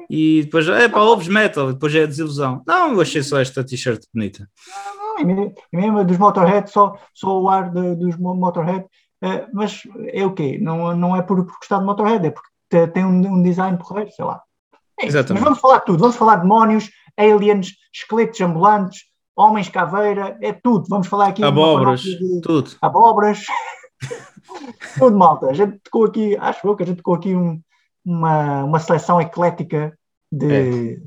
[0.08, 2.62] e depois, é pá, ouves metal, e depois é a desilusão.
[2.66, 4.48] Não, eu achei só esta t-shirt bonita.
[4.96, 8.86] Não, me- e mesmo dos Motorhead, só, só o ar de- dos Mo- Motorhead,
[9.22, 9.82] eh, mas
[10.12, 10.58] é o quê?
[10.60, 13.78] Não, não é por, por gostar de Motorhead, é porque te- tem um, um design
[13.78, 14.42] porreiro, sei lá.
[15.00, 15.06] É.
[15.06, 15.34] Exatamente.
[15.40, 19.00] Mas vamos falar de tudo, vamos falar de demónios, aliens, esqueletos ambulantes,
[19.36, 20.86] homens caveira, é tudo.
[20.88, 22.70] Vamos falar aqui Abóboras, de tudo.
[22.82, 23.44] abóboras,
[24.98, 25.46] tudo malta.
[25.46, 27.60] A gente tocou aqui, acho eu que a gente tocou aqui um-
[28.04, 29.96] uma, uma seleção eclética
[30.30, 31.00] de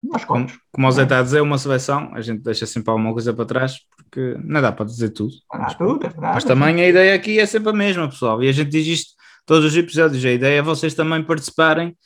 [0.00, 0.58] Como, mascotes.
[0.72, 3.44] como o Zé está a dizer, uma seleção, a gente deixa sempre alguma coisa para
[3.44, 5.32] trás, porque não dá para dizer tudo.
[5.52, 6.34] Ah, tudo, é verdade.
[6.34, 8.42] Mas também a ideia aqui é sempre a mesma, pessoal.
[8.42, 9.12] E a gente diz isto
[9.46, 10.24] todos os episódios.
[10.24, 11.96] A ideia é vocês também participarem,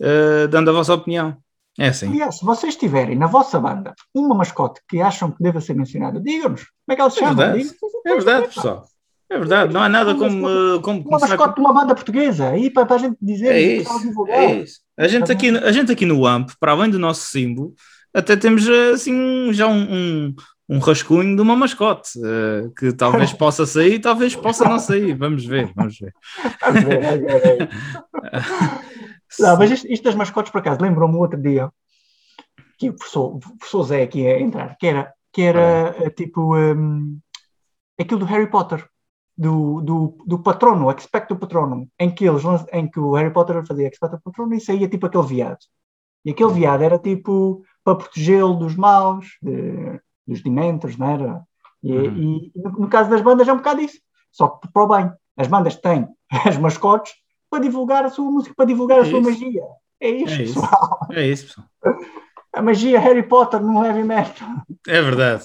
[0.00, 1.36] eh, dando a vossa opinião.
[1.78, 2.08] É assim.
[2.08, 6.20] Aliás, se vocês tiverem na vossa banda uma mascote que acham que deva ser mencionada,
[6.20, 6.60] digam-nos.
[6.64, 7.34] Como é que ela se É chama?
[7.34, 7.58] verdade.
[7.62, 8.06] Digam-nos.
[8.06, 8.84] É verdade, pessoal.
[9.30, 9.72] É verdade.
[9.72, 10.48] Não há nada como.
[10.48, 12.50] eh, como Uma mascote de uma banda portuguesa.
[12.50, 13.52] Aí para, para a gente dizer.
[13.52, 13.90] É isso,
[14.28, 14.80] é isso.
[14.98, 17.74] A gente, aqui, a gente aqui no AMP, para além do nosso símbolo,
[18.12, 20.34] até temos eh, assim já um, um,
[20.72, 25.14] um rascunho de uma mascote eh, que talvez possa sair, talvez possa não sair.
[25.14, 26.14] Vamos ver, vamos ver.
[26.60, 27.68] Vamos ver, vamos ver.
[29.38, 31.70] Não, mas isto, isto das mascotes, por acaso, lembrou-me outro dia
[32.78, 36.54] que o professor, o professor Zé aqui a entrar, que era, que era eh, tipo
[36.56, 37.18] hum,
[37.98, 38.86] aquilo do Harry Potter,
[39.36, 43.88] do, do, do patrono, Expecto Patronum, em que, eles, em que o Harry Potter fazia
[43.88, 45.58] Expecto Patronum e saía tipo aquele viado.
[46.24, 51.42] E aquele viado era tipo para protegê-lo dos maus, de- dos dementors, não era?
[51.82, 52.50] E, Uhum.
[52.54, 53.98] e no, no caso das bandas é um bocado isso,
[54.30, 55.12] só que para o bem.
[55.36, 56.06] As bandas têm
[56.46, 57.12] as mascotes
[57.50, 59.30] para divulgar a sua música, para divulgar a É sua isso.
[59.30, 59.62] magia.
[60.00, 60.54] É isto, É isso.
[60.60, 61.06] pessoal.
[61.12, 61.66] É isso, pessoal.
[62.54, 64.46] A magia Harry Potter no heavy metal.
[64.86, 65.44] É verdade.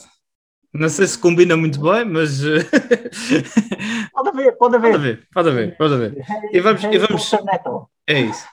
[0.74, 2.44] Não sei se combina muito bem, mas.
[2.44, 2.60] eh,
[4.14, 4.92] Pode haver, pode haver.
[4.92, 6.26] pode haver, pode haver, pode haver.
[6.52, 7.90] E vamos- e vamos- Potter Metal.
[8.08, 8.46] É isso.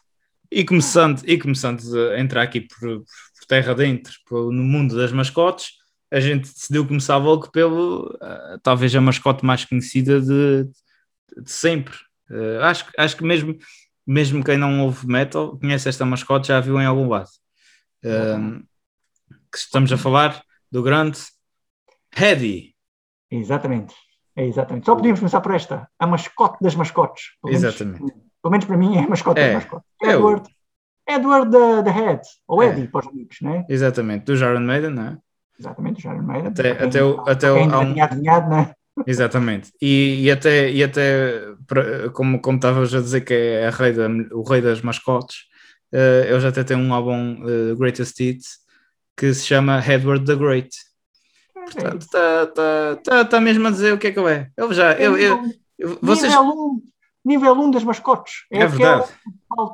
[0.50, 1.80] E começando, e começando
[2.14, 5.70] a entrar aqui por, por terra dentro, por- no mundo das mascotes,
[6.16, 10.64] a gente decidiu começar logo pelo, ah, talvez a mascote mais conhecida de,
[11.42, 11.94] de sempre.
[12.60, 13.56] Ah, acho, que- acho que mesmo,
[14.06, 17.28] mesmo quem não ouve metal conhece esta mascote, já a viu em algum lado.
[19.50, 21.18] Que estamos a falar do grande
[22.16, 22.74] Hedy.
[23.30, 23.94] Exatamente.
[24.36, 24.84] É exatamente.
[24.86, 25.88] Só podíamos começar por esta.
[25.98, 27.24] A mascote das mascotes.
[27.40, 28.12] Pelo menos- Exatamente.
[28.42, 29.46] Pelo menos para mim é a mascote É.
[29.46, 29.86] das mascotes.
[30.02, 30.48] É o- Edward.
[31.08, 32.20] Edward da da Head.
[32.48, 32.68] Ou É.
[32.68, 33.64] Eddie, para os amigos, né?
[33.68, 35.18] Exatamente, do Iron Maiden, não é?
[35.58, 36.48] Exatamente, Iron Maiden.
[36.48, 38.74] Até- quem- até o- até o- há um- adivinhado, né?
[39.06, 39.72] Exatamente.
[39.82, 41.42] E, e até, e até
[42.12, 45.36] como, como estavas a dizer que é rei da- o rei das mascotes,
[45.92, 48.58] eh, ele já até tem um álbum eh, Greatest Hits
[49.16, 50.70] que se chama Edward the Great.
[51.54, 54.48] Portanto, está tá, tá, tá mesmo a dizer o que é que ele é.
[54.56, 55.40] Ele já, É eu, eu,
[55.78, 56.32] eu- vocês,
[57.24, 58.32] nível 1 nível um das mascotes.
[58.50, 59.12] é aquela verdade,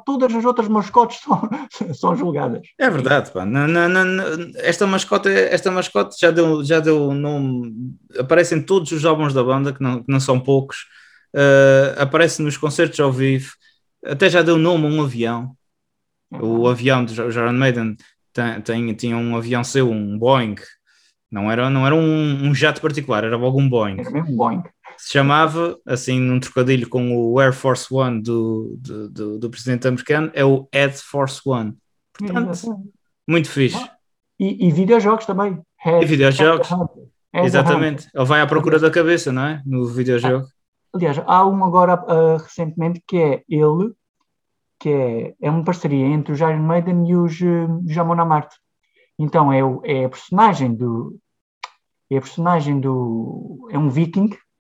[0.06, 2.62] todas as outras mascotes são, são julgadas.
[2.78, 3.44] é verdade, pá.
[3.44, 4.24] Não, não, não, não,
[4.56, 7.72] esta mascote, esta mascote já deu, já deu nome,
[8.18, 10.86] aparece em todos os álbuns da banda, que não, que não são poucos,
[11.34, 13.52] eh, aparece nos concertos ao vivo,
[14.04, 15.52] até já deu nome a um avião.
[16.40, 17.96] O avião do Jo- Iron Maiden
[18.32, 20.54] tem, tem- tinha um avião seu, um Boeing.
[21.30, 23.98] Não era, não era um, um jato particular, era logo um Boeing.
[24.00, 24.62] Era mesmo Boeing.
[25.02, 29.88] Se chamava, assim, num trocadilho com o Air Force One do, do, do, do presidente
[29.88, 31.74] americano, é o Air Force One.
[32.12, 32.84] Portanto,
[33.28, 33.82] muito fixe.
[34.38, 35.58] E, e videojogos também.
[35.78, 36.68] Head- E videojogos.
[36.68, 36.80] Head.
[37.34, 38.08] Head Exatamente.
[38.14, 39.62] Ele vai à procura da cabeça, não é?
[39.64, 40.46] No videojogo.
[40.92, 43.92] Aliás, há um agora ah, recentemente que é ele,
[44.78, 48.56] que é, é uma parceria entre os Iron Maiden e os uh, Jamon Amarte.
[49.18, 51.16] Então é, o- é a personagem do.
[52.10, 53.68] É a personagem do.
[53.70, 54.30] É um viking,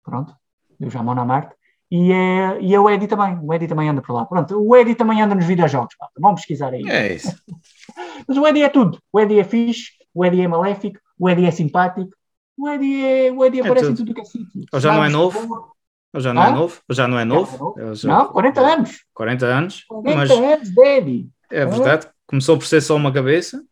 [0.04, 0.34] pronto,
[0.78, 1.54] do Jamon Amarte.
[1.90, 3.38] E é, e é o Eddie também.
[3.42, 4.24] O Eddie também anda por lá.
[4.24, 5.94] Pronto, o Eddie também anda nos videojogos.
[5.98, 6.08] pá.
[6.18, 6.82] Vamos pesquisar aí.
[6.88, 7.34] É isso.
[8.26, 8.98] Mas o Eddie é tudo.
[9.12, 12.10] O Eddie é fixe, o Eddie é maléfico, o Eddie é simpático.
[12.56, 14.06] O Eddie, é, o Eddie É aparece em tudo.
[14.06, 14.64] tudo que é sítio.
[14.72, 15.72] Ou já não é novo?
[16.12, 16.80] Ele já não é novo?
[16.88, 17.74] Ele já não é novo?
[17.94, 19.04] já- Não, 40 anos.
[19.12, 19.84] 40 anos.
[19.88, 21.28] 40 Mas anos Eddie.
[21.50, 23.62] É verdade, começou por ser só uma cabeça.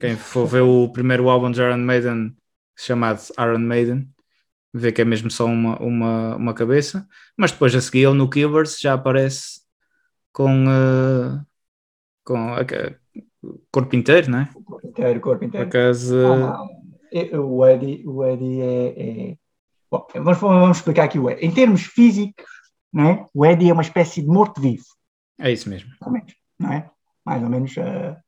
[0.00, 2.36] Quem for ver o primeiro álbum de Iron Maiden,
[2.76, 4.08] chamado Iron Maiden,
[4.76, 7.06] vê que é mesmo só uma, uma, uma cabeça.
[7.36, 9.60] Mas depois a seguir, ele no Killers já aparece
[10.32, 11.40] com, eh,
[12.24, 12.60] com a,
[13.42, 14.48] o corpo inteiro, não é?
[14.64, 15.68] Corpo inteiro, corpo Por inteiro.
[15.68, 16.86] acaso, Ah, não.
[17.12, 19.30] É, O Eddie, o Eddie é.
[19.30, 19.36] é-
[19.90, 21.46] Bom, vamos, vamos explicar aqui o Eddie.
[21.46, 22.44] Em termos físicos,
[22.92, 24.84] né, o Eddie é uma espécie de morto-vivo,
[25.38, 25.88] é isso mesmo.
[25.90, 26.34] mais ou menos.
[26.58, 26.90] Não é?
[27.24, 27.74] Mais ou menos.
[27.78, 28.20] ah,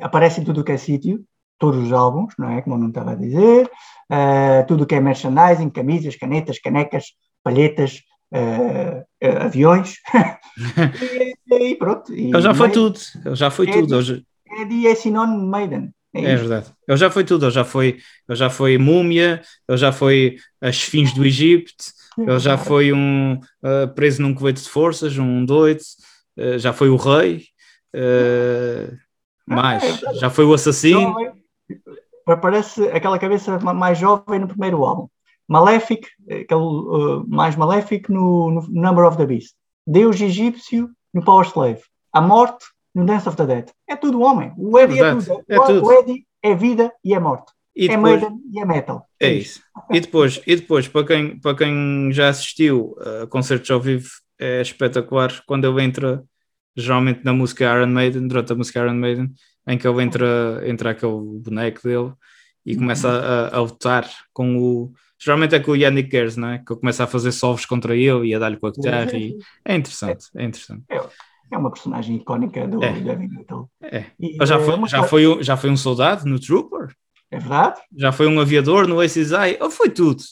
[0.00, 1.24] aparece em tudo o que é sítio,
[1.58, 2.62] todos os álbuns, não é?
[2.62, 3.70] Como eu não estava a dizer.
[4.10, 7.04] ah, tudo o que é merchandising, camisas, canetas, canecas,
[7.42, 9.96] palhetas, ah, ah, aviões.
[11.50, 12.12] e, e pronto.
[12.14, 14.02] E Ele já foi tudo, ele já foi É tudo.
[14.02, 14.16] Já-
[14.60, 15.94] Eddie é sinónimo de Maiden.
[16.14, 16.66] É, É verdade.
[16.86, 17.46] Ele já foi tudo.
[17.46, 21.72] Ele já foi, ele já foi múmia, ele já foi as fins do Egito,
[22.16, 25.80] ele já foi um uh, preso num colete de forças, um doido,
[26.38, 27.46] uh, já foi o rei,
[27.96, 28.96] uh,
[29.46, 29.82] mais,
[30.20, 31.14] já foi o assassino.
[32.26, 35.08] Jovem, Parece aquela cabeça ma- mais jovem no primeiro álbum.
[35.46, 39.54] Maléfico, aquele uh, mais maléfico no, no Number of the Beast.
[39.86, 41.82] Deus egípcio no Power Slave.
[42.12, 43.68] A morte no Dance of the Dead.
[43.88, 44.52] É tudo homem.
[44.56, 45.44] O Eddie é, tudo.
[45.48, 45.86] é o, tudo.
[45.86, 47.52] o Eddie é vida e é morte.
[47.76, 49.06] E é depois, Maiden e é metal.
[49.20, 49.60] é isso.
[49.90, 54.08] E depois, e depois para, quem, para quem já assistiu a concertos ao vivo,
[54.38, 56.22] é espetacular quando ele entra,
[56.76, 59.32] geralmente na música Iron Maiden, durante a música Iron Maiden,
[59.66, 62.12] em que ele entra, entra aquele boneco dele
[62.66, 64.92] e começa a, a lutar com o.
[65.18, 66.58] Geralmente é com o Yannick Gers, não é?
[66.58, 69.16] Que ele começa a fazer solos contra ele e a dar-lhe com a guitarra.
[69.16, 69.36] E...
[69.64, 70.82] É interessante, é interessante.
[71.52, 72.88] É uma personagem icónica do É.
[72.98, 73.70] heavy metal.
[73.82, 74.06] É.
[74.18, 76.88] E, já, é foi, uma já, foi, um- já foi um soldado no Trooper,
[77.30, 77.80] É verdade?
[77.96, 80.22] já foi um aviador no ACI, ele foi tudo.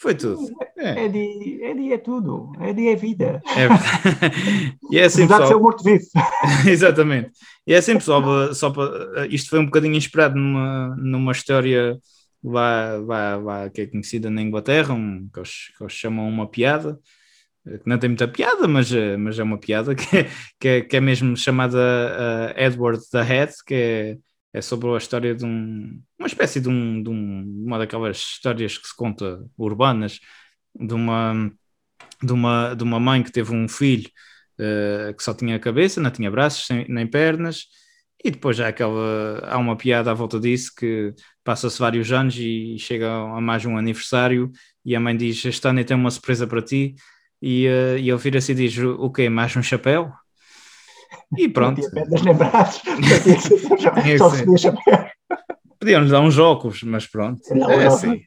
[0.00, 0.48] Foi tudo.
[0.78, 2.52] É, Eddie, Eddie é tudo.
[2.58, 3.42] Eddie é vida.
[3.46, 4.78] é verdade.
[4.90, 5.60] E é assim, Apesar de ser pessoal.
[5.60, 6.04] um morto-vivo.
[6.66, 7.30] Exatamente.
[7.66, 11.98] E é assim, pessoal, só para, isto foi um bocadinho inspirado numa, numa história
[12.42, 16.48] lá, lá, lá que é conhecida na Inglaterra, um, que, eles, que eles chamam uma
[16.48, 16.98] piada,
[17.66, 20.68] eh, que não tem muita piada, mas, eh, mas é uma piada, que é, que
[20.68, 21.78] é, que é mesmo chamada
[22.56, 24.18] eh, Edward the Head, que é,
[24.52, 28.76] é sobre a história de um, uma espécie de, um, de um, uma daquelas histórias
[28.78, 30.20] que se conta urbanas,
[30.74, 31.50] de uma,
[32.22, 34.08] de uma, de uma mãe que teve um filho
[34.58, 37.66] eh, que só tinha cabeça, não tinha braços sem- nem pernas,
[38.24, 42.78] E depois há aquela, há uma piada à volta disso que passa-se vários anos e
[42.78, 44.50] chega a mais um aniversário
[44.84, 46.94] e a mãe diz, este ano tenho uma surpresa para ti
[47.42, 50.12] e, uh, e ele vira-se e diz, o quê, mais um chapéu?
[51.36, 51.80] E pronto.
[51.90, 52.82] Pedras nem braços,
[54.18, 55.06] só se chapéu.
[55.78, 57.40] Podiam-lhes dar uns óculos, mas pronto.
[57.54, 58.22] Não, é, assim.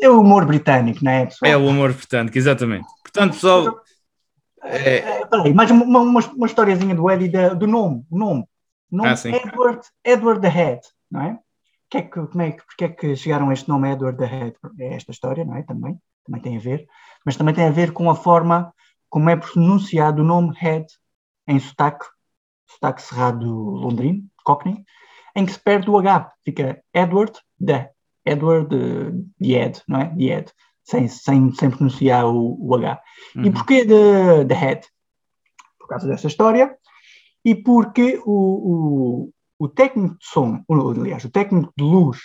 [0.00, 1.52] é o humor britânico, não é, pessoal?
[1.52, 2.86] É o humor britânico, exatamente.
[3.02, 3.80] Portanto, pessoal.
[4.64, 4.96] É...
[4.96, 8.04] é peraí, mais uma, uma, uma historiazinha do Eddie do nome.
[8.10, 8.44] O nome.
[8.90, 11.38] Nome ah, Edward, Edward the Head, não é?
[11.90, 14.26] Que é que, como é que, porque é que chegaram a este nome Edward the
[14.26, 14.56] Head?
[14.80, 15.62] É esta história, não é?
[15.62, 16.86] Também, também tem a ver.
[17.24, 18.72] Mas também tem a ver com a forma
[19.08, 20.86] como é pronunciado o nome Head
[21.48, 22.04] em sotaque,
[22.66, 24.84] sotaque cerrado londrino, Cockney,
[25.34, 27.32] em que se perde o H, fica Edward
[27.64, 27.90] the,
[28.24, 30.14] Edward the Ed, não é?
[30.14, 30.52] The Ed,
[30.84, 33.00] sem, sem, sem pronunciar o, o H.
[33.34, 33.44] Uhum.
[33.44, 34.86] E porquê the, the Head?
[35.78, 36.76] Por causa dessa história
[37.44, 42.18] e porque o, o, o técnico de som, aliás, o técnico de luz,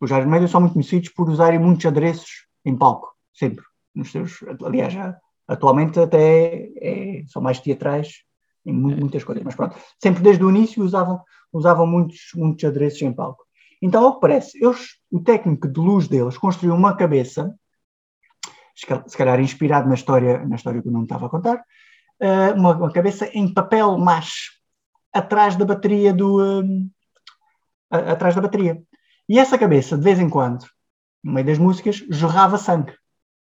[0.00, 3.64] os Iron Maiden são muito conhecidos por usarem muitos adereços em palco, sempre.
[3.94, 8.23] Nos seus, aliás, já, atualmente até é, são mais teatrais
[8.66, 11.20] em muitas coisas, mas pronto, sempre desde o início usavam
[11.54, 13.44] usavam muitos, muitos adereços em palco.
[13.80, 17.54] Então, ao que parece, eles, o técnico de luz deles construiu uma cabeça,
[18.74, 21.62] se calhar inspirado na história, na história que eu não estava a contar,
[22.20, 24.50] eh, uma, uma cabeça em papel mache
[25.12, 26.90] atrás da bateria do um,
[27.90, 28.82] atrás da bateria.
[29.28, 30.66] E essa cabeça, de vez em quando,
[31.22, 32.92] no meio das músicas, jorrava sangue.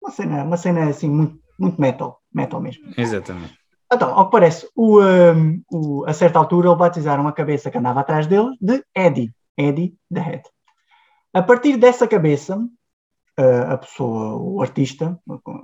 [0.02, 2.92] Uma cena, uma cena assim muito, muito metal, metal mesmo.
[2.98, 3.61] Exatamente.
[3.94, 7.78] Então, ao que parece, o, um, o, a certa altura ele batizaram a cabeça que
[7.78, 10.44] andava atrás dele de Eddie, Eddie the Head.
[11.34, 12.58] A partir dessa cabeça,
[13.38, 15.20] a pessoa, o artista,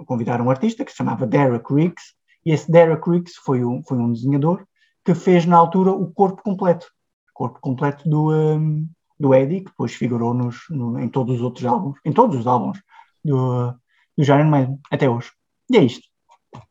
[0.05, 3.97] convidaram um artista que se chamava Derek Riggs, e esse Derek Riggs foi um, foi
[3.97, 4.65] um desenhador
[5.03, 6.85] que fez na altura o corpo completo,
[7.29, 8.87] o corpo completo do, um,
[9.19, 12.47] do Eddie, que depois figurou nos, no, em todos os outros álbuns, em todos os
[12.47, 12.81] álbuns
[13.23, 15.31] do, do Iron Maiden, até hoje.
[15.69, 16.07] E é isto.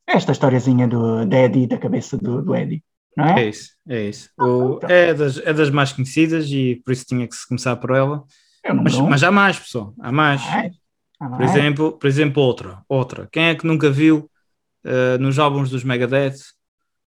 [0.06, 2.82] Esta historiazinha do, da Eddie, da cabeça do, do Eddie.
[3.16, 3.44] Não é?
[3.44, 4.30] é isso, é isso.
[4.38, 7.74] Ah, o, é, das, é das mais conhecidas e por isso tinha que se começar
[7.76, 8.24] por ela.
[8.82, 10.42] Mas, mas, há mais, pessoal, há mais.
[10.42, 11.36] Há mais.
[11.36, 13.28] Por exemplo, por exemplo, outra, outra.
[13.30, 14.30] Quem é que nunca viu
[14.84, 16.36] uh, nos álbuns dos Megadeth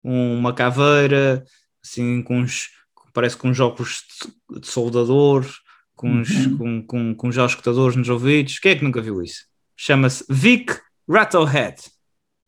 [0.02, 1.44] uma caveira
[1.84, 2.70] assim com uns
[3.12, 4.04] parece com uns óculos
[4.50, 5.46] de soldador,
[5.94, 6.56] com uns, uhum.
[6.56, 8.58] com, com, com já escutadores nos ouvidos.
[8.58, 9.44] Quem é que nunca viu isso?
[9.76, 10.74] Chama-se Vic
[11.08, 11.76] Rattlehead.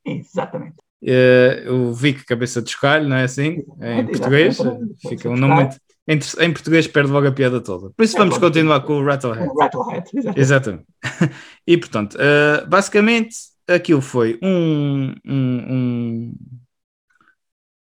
[0.05, 0.77] Exatamente.
[1.03, 3.62] Uh, o Vic Cabeça de Escalho, não é assim?
[3.81, 4.59] Em português.
[5.07, 5.77] Fica um nome muito...
[6.09, 7.90] em, em, português perde logo a piada toda.
[7.90, 9.51] Por isso é, vamos continuar com o Rattlehead.
[9.59, 10.40] Rattlehead, exatamente.
[10.40, 10.87] exatamente.
[11.67, 13.37] e portanto, uh, basicamente
[13.69, 16.35] aquilo foi um, um, um,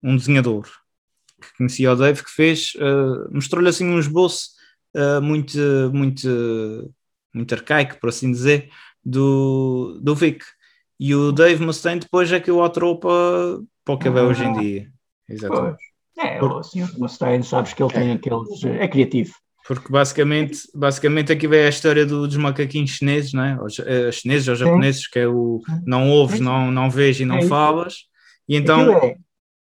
[0.02, 0.68] um, desenhador
[1.40, 4.50] que conhecia o Dave que fez, uh, mostrou-lhe assim um esboço
[4.96, 5.58] uh, muito,
[5.92, 6.94] muito,
[7.32, 8.70] muito arcaico, por assim dizer,
[9.04, 10.44] do, do Vic.
[10.98, 14.22] E o Dave Mustaine depois é que o alterou para, para o que é ah,
[14.22, 14.88] hoje em dia.
[15.28, 15.78] Exatamente.
[16.18, 18.12] É, o senhor Mustaine, sabes que ele tem é.
[18.12, 18.64] aqueles.
[18.64, 19.34] É criativo.
[19.66, 23.62] Porque basicamente, basicamente aqui vem a história do, dos macaquinhos chineses, não é?
[23.62, 27.38] Os, uh, chineses ou japoneses, que é o não ouves, não, não vês e não
[27.38, 28.04] é falas.
[28.48, 28.92] E então.
[28.92, 29.16] É,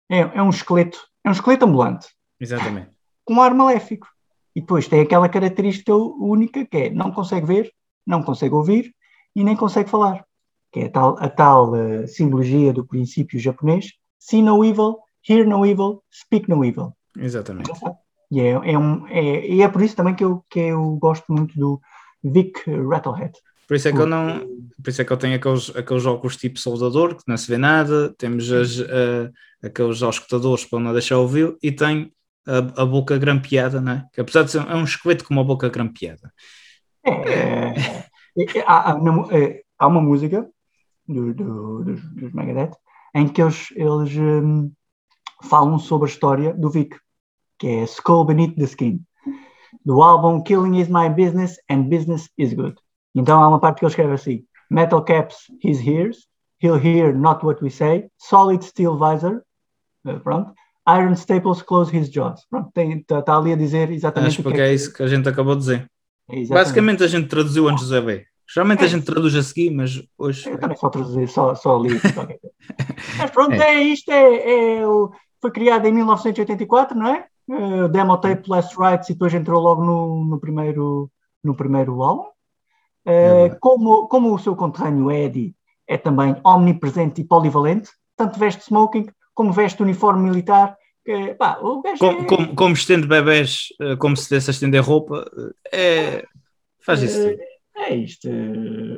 [0.09, 2.07] é, é, um esqueleto, é um esqueleto ambulante.
[2.39, 2.89] Exatamente.
[3.23, 4.07] Com um ar maléfico.
[4.53, 7.71] E depois tem aquela característica única que é não consegue ver,
[8.05, 8.93] não consegue ouvir
[9.35, 10.26] e nem consegue falar
[10.71, 15.47] que é a tal, a tal uh, simbologia do princípio japonês, see no evil, hear
[15.47, 16.93] no evil, speak no evil.
[17.17, 17.71] Exatamente.
[18.29, 21.31] E é, é, um, é, e é por isso também que eu, que eu gosto
[21.31, 21.79] muito do
[22.23, 23.33] Vic Rattlehead.
[23.67, 24.39] Por isso é que eu não.
[24.81, 27.57] Por isso é que eu tenho aqueles, aqueles óculos tipo soldador, que não se vê
[27.57, 32.11] nada, temos as, uh, aqueles auscultadores para não deixar ouvir e tem
[32.47, 34.05] a, a, boca grampeada, não é?
[34.13, 36.31] Que apesar de ser é um esqueleto com uma boca grampeada.
[37.03, 37.73] É, é,
[38.37, 38.97] é há, há,
[39.79, 40.47] há, uma música
[41.07, 42.71] do, do, dos, dos Megadeth,
[43.15, 44.71] em que eles, eles um,
[45.43, 46.95] falam sobre a história do Vic,
[47.59, 49.01] que é Skull Beneath the Skin,
[49.85, 52.75] do álbum Killing is My Business and Business is Good.
[53.15, 56.27] Então há uma parte que ele escreve assim: Metal caps his ears,
[56.61, 59.43] he'll hear not what we say, solid steel visor,
[60.05, 60.53] uh, pronto,
[60.87, 62.45] iron staples close his jaws.
[62.49, 65.27] Pronto, está tá ali a dizer exatamente Acho que é, é isso que a gente
[65.27, 65.91] acabou de dizer.
[66.49, 68.26] Basicamente a gente traduziu antes de ver.
[68.53, 68.85] Geralmente é.
[68.85, 70.49] a gente traduz a seguir, mas hoje.
[70.49, 71.89] Eu também só traduzir, só, só li.
[73.17, 73.75] mas pronto, é.
[73.75, 74.81] é isto é, é,
[75.41, 77.25] foi criado em 1984, não é?
[77.49, 81.09] Uh, demo tape Last Rights e depois entrou logo no, no, primeiro,
[81.43, 82.27] no primeiro álbum.
[83.05, 85.55] Uh, como, como o seu conterrâneo Eddie
[85.87, 90.75] é também omnipresente e polivalente, tanto veste smoking como veste uniforme militar,
[91.05, 94.51] Que, pá, o gajo Como, é- como, como estende bebés, eh, como se desse a
[94.51, 95.25] estender roupa,
[95.71, 96.25] é,
[96.81, 97.37] faz isso tudo.
[97.77, 98.27] É isto,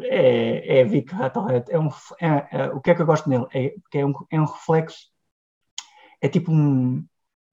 [0.05, 1.69] é, é Vic Rattlehead.
[1.69, 1.89] É um,
[2.21, 3.45] é, é- o que é que eu gosto nele?
[3.53, 4.97] É, que é, um, é um reflexo,
[6.21, 7.05] é tipo um.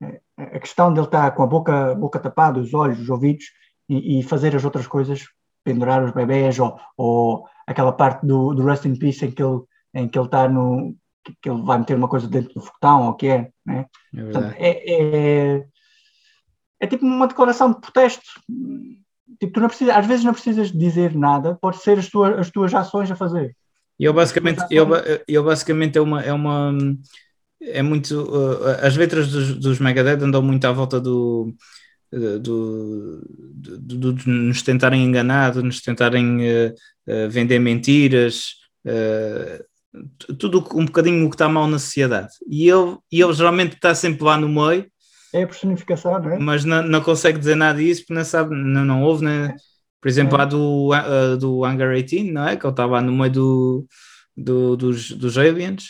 [0.02, 3.46] é- a questão dele estar com a boca, boca tapada, os olhos, os ouvidos
[3.88, 5.24] e, e fazer as outras coisas,
[5.64, 9.62] pendurar os bebés ou, ou aquela parte do, do Rust in Peace em que ele,
[9.94, 10.94] em que ele está no.
[11.24, 13.86] que, ele vai meter uma coisa dentro do foguetão ou o que é, né?
[14.14, 15.66] É Portanto, é, é,
[16.80, 18.24] é tipo uma declaração de protesto.
[19.40, 22.50] Tipo, tu não precisa, às vezes não precisas dizer nada, pode ser as tuas, as
[22.50, 23.56] tuas ações a fazer.
[23.98, 26.72] E ele basicamente, ba- ele basicamente é uma, é uma
[27.60, 31.54] é muito uh, as letras dos, dos Megadeth andam muito à volta do
[32.12, 33.22] uh, do,
[33.54, 36.74] do, do- de nos tentarem enganar, de nos tentarem uh,
[37.08, 38.54] uh, vender mentiras,
[40.38, 42.32] tudo um bocadinho o que está mal na sociedade.
[42.48, 44.86] E ele, e ele geralmente está sempre lá no meio,
[45.34, 46.38] É a personificação, não é?
[46.38, 49.54] mas não, não consegue dizer nada disso porque não sabe, não, não ouve, né?
[50.00, 50.42] Por exemplo, É.
[50.42, 52.56] a do, uh, do Hangar 18, não é?
[52.56, 53.86] Que ele estava no meio do,
[54.36, 55.84] do- dos, dos aliens,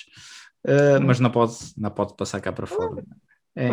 [0.66, 3.04] uh, mas não pode, não pode passar cá para fora.
[3.54, 3.70] É,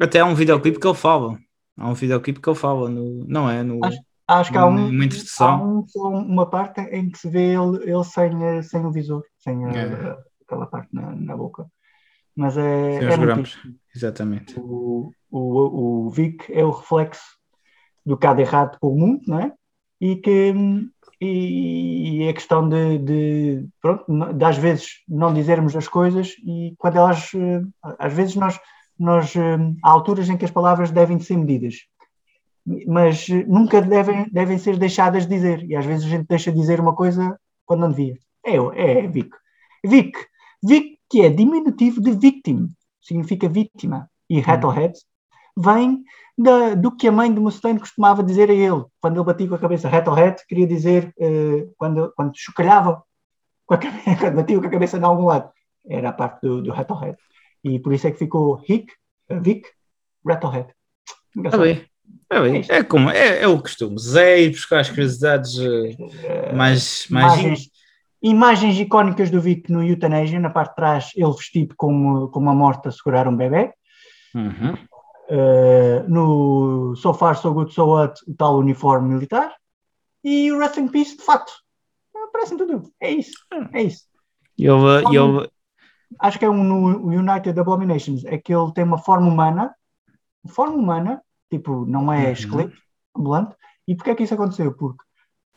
[0.00, 1.36] até há um videoclipe que ele fala.
[1.78, 3.62] Há um videoclipe que ele fala, no, não é?
[3.62, 5.48] No, Acho- Acho que há, um, Uma introdução.
[5.48, 9.22] há um- uma parte em que se vê ele, ele sem, eh, sem o visor,
[9.38, 10.16] sem a- É.
[10.44, 11.66] aquela parte na, na boca.
[12.36, 13.58] Mas é, é grampos.
[13.94, 14.60] Exatamente.
[14.60, 17.24] o, o, o Vic é o reflexo
[18.04, 19.52] do que há de errado com o mundo, não é?
[20.00, 20.52] E que
[21.20, 26.74] e, e a questão de, de, pronto, de às vezes não dizermos as coisas e
[26.78, 27.62] quando elas, eh,
[27.98, 28.60] às vezes nós,
[28.98, 31.76] nós eh, há alturas em que as palavras devem ser medidas,
[32.86, 36.52] mas eh, nunca devem, devem ser deixadas de dizer e às vezes a gente deixa
[36.52, 38.18] de dizer uma coisa quando não devia.
[38.44, 39.30] É, é Vic.
[39.84, 40.18] Vic,
[40.62, 42.68] Vic que é diminutivo de victim,
[43.00, 44.94] significa vítima, e Rattlehead
[45.56, 46.02] vem
[46.36, 49.54] da- do que a mãe de Mustaine costumava dizer a ele, quando ele batia com
[49.54, 49.88] a cabeça.
[49.88, 53.02] Rattlehead queria dizer eh, quando, quando chocalhava,
[53.64, 55.50] com a cabeça, quando batia com a cabeça em algum lado.
[55.88, 57.16] Era a parte do, do Rattlehead.
[57.64, 58.92] E por isso é que ficou Hick,
[59.28, 59.66] eh, Vic,
[60.26, 60.68] Rattlehead.
[61.44, 61.84] Está bem.
[62.22, 62.64] Está bem.
[62.68, 63.98] É, como, é, é o costume.
[63.98, 67.70] Zé buscar as curiosidades Eh, mais, mais
[68.28, 72.54] imagens, icónicas do Vic no Euthanasia, na parte de trás, ele vestido como, como uma
[72.54, 73.72] morta a segurar um bebê.
[74.34, 74.74] Uhum.
[75.28, 79.54] Uh, no So Far So Good So What, o tal uniforme militar,
[80.22, 81.52] e o Rest in Peace, de facto.
[82.28, 82.90] Aparecem tudo.
[83.00, 83.34] É isso.
[83.72, 84.04] É isso.
[84.58, 85.48] E ele, e ele,
[86.20, 89.74] Acho que é um no United Abominations, é que ele tem uma forma humana,
[90.48, 92.32] forma humana, tipo, não é Uhum.
[92.32, 92.76] esqueleto,
[93.16, 93.54] ambulante.
[93.86, 94.72] E porquê é que isso aconteceu?
[94.72, 95.02] Porque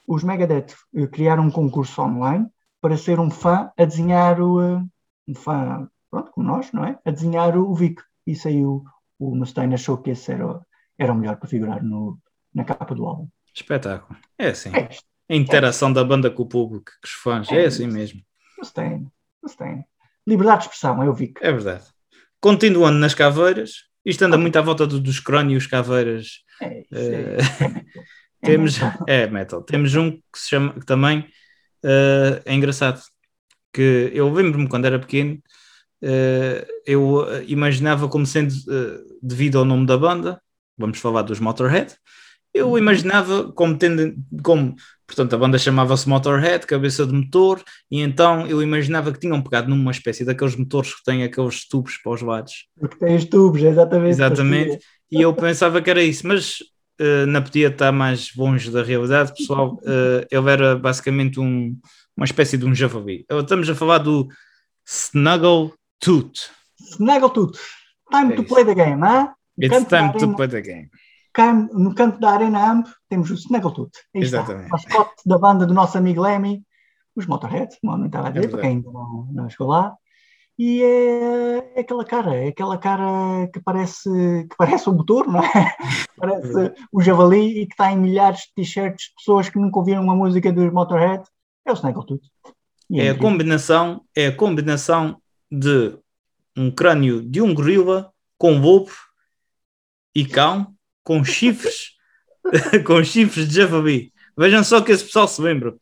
[0.07, 0.75] os Megadeth
[1.11, 2.47] criaram um concurso online
[2.81, 4.61] para ser um fã a desenhar o.
[4.61, 4.83] eh,
[5.27, 6.97] um fã, pronto, como nós, não é?
[7.05, 8.01] A desenhar o Vic.
[8.25, 8.83] E saiu,
[9.17, 10.61] o Mustaine achou que esse era, o-
[10.97, 12.19] era o melhor para figurar no,
[12.53, 13.27] na capa do álbum.
[13.55, 14.17] espetáculo.
[14.37, 14.69] É assim.
[14.75, 14.89] É.
[15.31, 17.51] A interação da banda com o público, com os fãs.
[17.51, 17.93] É É assim isso.
[17.93, 18.21] mesmo.
[18.57, 19.07] Mustaine.
[19.43, 19.85] Mustaine.
[20.27, 21.33] Liberdade de expressão, é o Vic.
[21.41, 21.85] É verdade.
[22.39, 23.71] Continuando nas caveiras,
[24.05, 26.43] isto anda muito à volta do- dos crónios caveiras.
[26.61, 26.89] É isso.
[26.91, 28.03] Eh, É, é metal.
[28.41, 29.05] É Temos, metal.
[29.07, 29.63] é metal.
[29.63, 31.27] Temos um que se chama, que também
[31.83, 33.01] eh, é engraçado.
[33.71, 35.39] Que eu lembro-me quando era pequeno,
[36.01, 40.41] eh, eu eh, imaginava como sendo eh, devido ao nome da banda,
[40.77, 41.93] vamos falar dos Motorhead,
[42.53, 44.75] eu imaginava como tendo, como,
[45.05, 47.61] portanto, a banda chamava-se Motorhead, cabeça de motor,
[47.91, 51.97] e então eu imaginava que tinham pegado numa espécie daqueles motores que têm aqueles tubos
[51.97, 52.67] para os lados.
[52.79, 54.11] Porque tem os tubos, exatamente.
[54.11, 54.79] Exatamente.
[55.11, 56.57] E eu pensava que era isso, mas
[56.99, 59.79] eh, não podia estar mais longe da realidade, pessoal.
[59.85, 61.75] Eh, ele era basicamente um,
[62.15, 63.25] uma espécie de um javali.
[63.29, 64.27] Eh, Estamos a falar do
[64.85, 66.49] Snuggle Tooth.
[66.93, 67.57] Snaggletooth.
[68.11, 69.33] Time É to play the game, ah?
[69.57, 70.89] No It's time to arena- play the game.
[71.73, 73.91] No canto da Arena Amp temos o Snaggletooth.
[74.15, 74.39] Aí está.
[74.39, 74.67] Exatamente.
[74.67, 76.63] O mascote da banda do nosso amigo Lemmy,
[77.15, 79.93] os Motorhead, não estava a dizer, É para quem ainda não, não chegou lá.
[80.61, 84.09] E é, é aquela cara, é aquela cara que parece,
[84.49, 85.77] que parece um motor, não é?
[86.19, 90.03] Parece o javali e que está em milhares de t-shirts de pessoas que nunca ouviram
[90.03, 91.23] uma música dos Motorhead.
[91.65, 92.27] É o Snaggletooth.
[92.89, 93.21] E É a incrível.
[93.21, 95.97] combinação, é a combinação de
[96.57, 98.91] um crânio de um gorila com lobo
[100.13, 101.93] e cão com chifres,
[102.85, 104.11] com chifres de javali.
[104.37, 105.73] Vejam só que esse pessoal se lembra.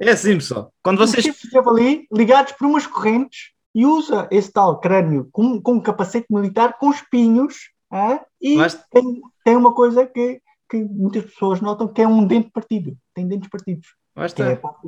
[0.00, 0.72] É assim, pessoal.
[0.84, 5.28] Quando Os vocês chifres de javali ligados por umas correntes e usa esse tal crânio
[5.30, 7.54] com, com um capacete militar com espinhos
[7.92, 8.84] ah, e está.
[8.90, 12.96] tem, tem uma coisa que, que muitas pessoas notam que é um dente partido.
[13.14, 13.86] Tem dentes partidos.
[14.34, 14.80] Que é a parte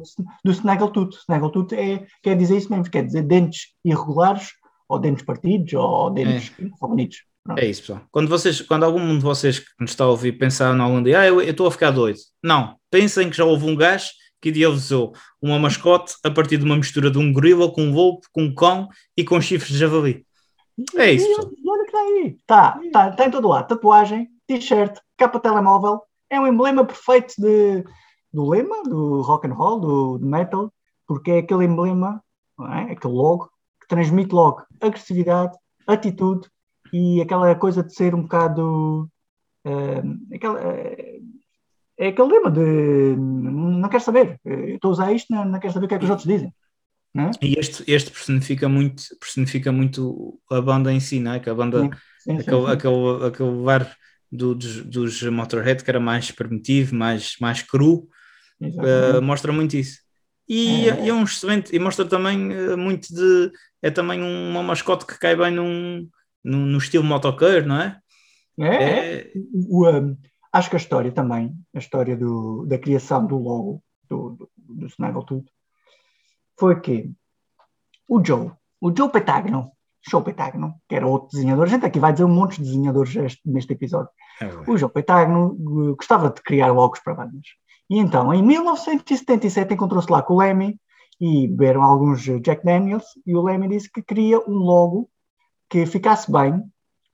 [0.45, 1.19] do, Snaggletooth.
[1.19, 4.49] Snaggletooth é, quer dizer isso mesmo, quer dizer dentes irregulares
[4.89, 6.65] ou dentes partidos, ou dentes é.
[6.81, 7.19] bonitos.
[7.57, 8.01] É isso, pessoal.
[8.11, 11.21] Quando, vocês, quando algum de vocês que nos está a ouvir pensar em algum dia,
[11.21, 12.19] ah, eu estou a ficar doido.
[12.43, 14.09] Não, pensem que já houve um gajo
[14.41, 18.21] que idealizou uma mascote a partir de uma mistura de um gorila com um lobo,
[18.33, 20.27] com um cão e com chifres de javali.
[20.97, 21.27] É isso.
[21.67, 22.39] Olha que está aí.
[22.47, 23.69] Tá, tá, tem todo lado.
[23.69, 26.01] Tatuagem, t-shirt, capa telemóvel.
[26.31, 27.85] É um emblema perfeito de,
[28.33, 30.73] do lema, do rock and roll, do, do metal,
[31.07, 32.23] porque é aquele emblema,
[32.61, 32.93] é?
[32.93, 36.49] aquele logo, que transmite logo agressividade, atitude
[36.93, 39.11] e aquela coisa de ser um bocado.
[39.65, 41.30] Uh, aquela, uh,
[42.01, 45.85] é aquele lema de não quero saber, estou a usar isto, não, não quero saber
[45.85, 46.53] o que é que os outros dizem.
[47.15, 47.31] É?
[47.43, 51.41] E este, este personifica, muito, personifica muito a banda em si, não é?
[51.41, 51.91] Que a banda, sim,
[52.21, 53.97] sim, aquele, sim, aquele, aquele bar
[54.33, 58.09] do, dos, dos Motorhead que era mais primitivo, mais, mais cru,
[58.61, 59.99] uh, mostra muito isso.
[60.49, 63.51] E é, e é um excelente, e mostra também uh, muito de.
[63.83, 66.09] É também uma mascote que cai bem num,
[66.45, 67.99] num, no estilo motoqueiro, não é?
[68.59, 69.17] É, é.
[69.17, 69.33] é.
[69.69, 70.17] O, um,
[70.53, 74.87] acho que a história também, a história do, da criação do logo do, do, do
[74.87, 75.47] Snaggletooth,
[76.59, 77.11] foi que
[78.09, 79.73] o Joe, o Joe Petagno,
[80.09, 83.15] Joe Petagno, que era outro desenhador, a gente aqui vai dizer um monte de desenhadores
[83.17, 84.11] este, neste episódio.
[84.41, 87.47] É o Joe Petagno uh, gostava de criar logos para bandas.
[87.89, 90.81] E então, em 1977, encontrou-se lá com o Lemmy
[91.21, 95.11] e beberam alguns Jack Daniels e o Lemmy disse que queria um logo
[95.69, 96.63] que ficasse bem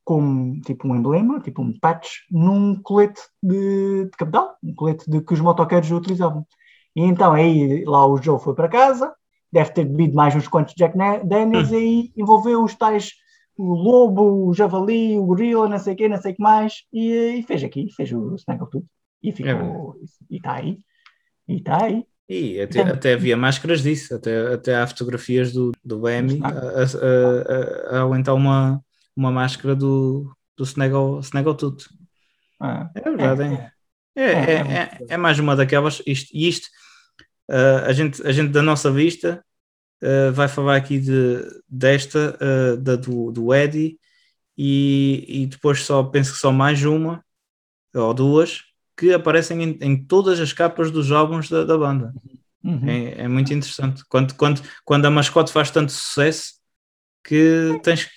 [0.06, 5.20] como tipo um emblema, tipo um patch, num colete de, de capital, um colete de,
[5.20, 6.46] que os motoqueiros utilizavam.
[6.94, 9.12] E então aí lá o Joe foi para casa,
[9.52, 13.14] deve ter bebido mais uns quantos Jack Daniels e aí envolveu os tais,
[13.58, 16.84] o lobo, o javali, o gorila, não sei o quê, não sei o que mais,
[16.92, 18.86] e, e fez aqui, fez o Snaggletooth.
[19.20, 20.78] E ficou, é e está aí,
[21.48, 22.06] e está aí.
[22.28, 26.48] E até, então, até havia máscaras disso, até, até há fotografias do, do Bemi a,
[26.48, 28.80] a, a, a, aguentar uma,
[29.16, 31.88] uma máscara do, do Snaggle, Snaggletooth.
[32.60, 33.72] Ah, é verdade, é.
[34.14, 36.02] É, é, é, é, é, mais uma daquelas.
[36.06, 36.68] Isto, e isto,
[37.50, 39.44] uh, a, gente, a gente da nossa vista
[40.02, 43.98] uh, vai falar aqui de, desta, uh, da do, do Eddie,
[44.56, 47.22] e, e depois só penso que só mais uma
[47.94, 48.62] ou duas
[48.96, 52.14] que aparecem em, em todas as capas dos álbuns da, da banda.
[52.64, 52.88] Uhum.
[52.88, 54.02] É, é, muito interessante.
[54.08, 56.54] Quando, quando, quando a mascote faz tanto sucesso
[57.22, 58.08] que tens,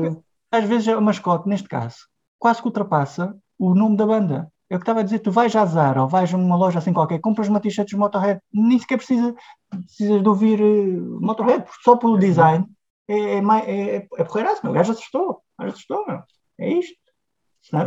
[0.00, 0.22] Tens que.
[0.50, 1.96] Às vezes a mascote, neste caso,
[2.38, 4.52] quase que ultrapassa o nome da banda.
[4.70, 6.78] É o que estava a dizer, tu vais a Zara ou vais a uma loja
[6.78, 9.34] assim qualquer, compras uma t-shirt de Motorhead, nem sequer precisa,
[9.70, 12.18] precisas de ouvir uh, Motorhead, só pelo uhum.
[12.18, 12.66] design
[13.08, 14.72] é, é, é, é, é porreiraço, meu.
[14.72, 16.22] O gajo assustou, o gajo assustou, meu.
[16.58, 16.98] É isto.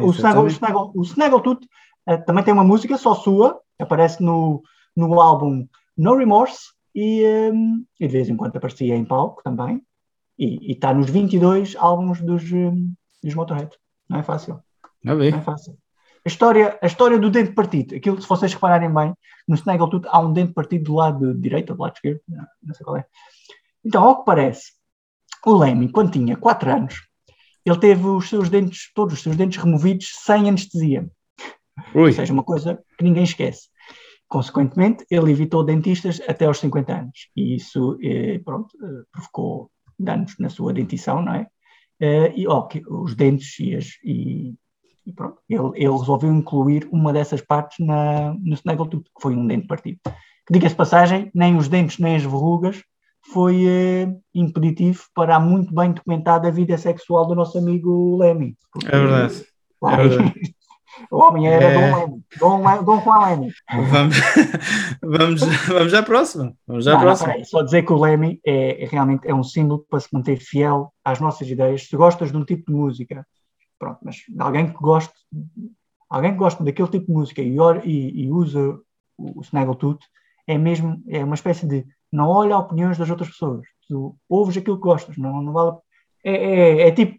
[0.01, 1.65] O Snaggle, o Snaggle, o Snaggletooth
[2.09, 4.63] uh, também tem uma música só sua, aparece no,
[4.95, 7.23] no álbum No Remorse e,
[7.53, 9.81] um, e de vez em quando aparecia em palco também.
[10.37, 13.71] E está nos 22 álbuns dos, hum, dos Motorhead.
[14.09, 14.59] Não é fácil.
[15.03, 15.77] Não é fácil.
[16.23, 19.13] A história, a história do dente partido, aquilo, se vocês repararem bem,
[19.47, 22.75] no Snaggletooth há um dente partido do lado direito ou do lado esquerdo, não, não
[22.75, 23.05] sei qual é.
[23.83, 24.73] Então, ao que parece,
[25.45, 26.95] o Lemmy, quando tinha 4 anos,
[27.65, 31.09] ele teve os seus dentes, todos os seus dentes removidos sem anestesia.
[31.95, 32.07] Ui.
[32.07, 33.69] Ou seja, uma coisa que ninguém esquece.
[34.27, 37.29] Consequentemente, ele evitou dentistas até aos 50 anos.
[37.35, 41.47] E isso, eh, pronto, eh, provocou danos na sua dentição, não é?
[42.01, 44.55] Uh, e okay, os dentes e, as, e,
[45.05, 49.45] e pronto, ele, ele, resolveu incluir uma dessas partes na, no Snaggletooth, que foi um
[49.45, 49.99] dente partido.
[50.49, 52.81] Diga-se passagem, nem os dentes nem as verrugas
[53.31, 58.57] foi uh, impeditivo para a muito bem documentada vida sexual do nosso amigo Lemmy.
[58.85, 59.45] é verdade.
[59.79, 60.55] Claro, é verdade.
[61.09, 61.91] O homem era é...
[61.91, 63.51] Dom, Dom, Dom Juan Lemmy.
[63.89, 64.15] Vamos,
[65.01, 66.53] vamos, vamos à próxima.
[66.67, 67.37] Vamos à não, próxima.
[67.37, 70.37] Não, só dizer que o Lemmy é, é, realmente é um símbolo para se manter
[70.37, 71.87] fiel às nossas ideias.
[71.87, 73.25] Se gostas de um tipo de música,
[73.79, 75.13] pronto, mas de alguém que goste,
[76.09, 78.79] alguém que gosta daquele tipo de música e, e, e usa
[79.17, 80.05] o, o Snaggletooth,
[80.47, 83.65] é mesmo é uma espécie de não olha opiniões das outras pessoas.
[83.87, 85.77] Tu ouves aquilo que gostas, não, não vale.
[86.23, 87.17] É, é, é tipo,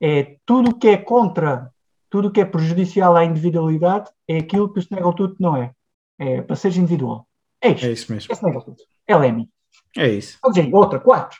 [0.00, 1.70] é tudo que é contra
[2.10, 5.72] tudo o que é prejudicial à individualidade é aquilo que o Snaggletooth não é.
[6.18, 7.26] É para seres individual.
[7.60, 7.86] É isto.
[7.86, 8.32] É isso mesmo.
[8.32, 8.82] É Snaggletooth.
[9.06, 9.48] É Lemmy.
[9.96, 10.38] É isso.
[10.42, 11.38] Vamos outra, quatro.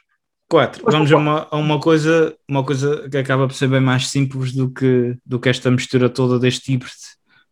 [0.48, 0.82] Quatro.
[0.90, 4.52] Vamos a uma, a uma, coisa, uma coisa que acaba por ser bem mais simples
[4.52, 6.94] do que, do que esta mistura toda deste híbrido,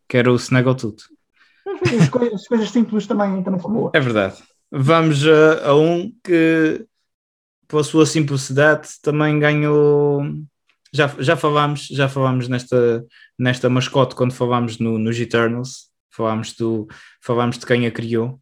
[0.09, 1.03] que era o Snaggletooth.
[2.01, 3.93] As coisas, as coisas simples também, também são boas.
[3.95, 4.43] É verdade.
[4.71, 6.87] Vamos a, a um que,
[7.69, 10.23] pela sua simplicidade, também ganhou
[10.93, 13.05] já, já falámos, já falámos nesta,
[13.39, 16.87] nesta mascote quando falámos no, nos Eternals, falámos, do,
[17.20, 18.41] falámos de quem a criou,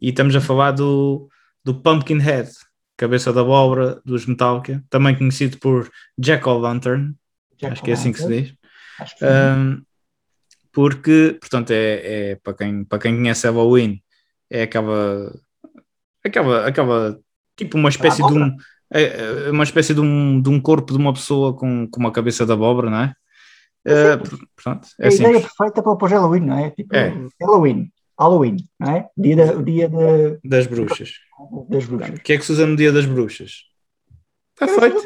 [0.00, 1.28] e estamos a falar do,
[1.64, 2.50] do Pumpkinhead,
[2.96, 7.14] cabeça da abóbora dos Metallica, também conhecido por Jack O'Lantern,
[7.56, 8.54] Jack acho que é assim que se diz.
[9.18, 9.24] Que.
[9.24, 9.82] Um,
[10.72, 14.02] porque, portanto, é, é para, quem, para quem conhece Halloween,
[14.50, 15.34] é aquela,
[16.24, 17.18] aquela, aquela
[17.56, 18.56] tipo uma espécie de um,
[18.92, 22.12] é, é uma espécie de um, de um corpo de uma pessoa com, com uma
[22.12, 23.14] cabeça de abóbora, não é?
[23.86, 24.40] É Uh, simples.
[24.56, 25.52] portanto, É é a ideia simples.
[25.56, 26.70] perfeita para pôr Halloween, não é?
[26.70, 27.14] Tipo, É.
[27.40, 27.90] Halloween.
[28.18, 29.06] Halloween, não é?
[29.16, 31.12] Dia da- o dia de- Das bruxas.
[31.68, 32.18] das bruxas.
[32.18, 33.52] O que é que se usa no dia das bruxas?
[34.60, 34.96] Está feito,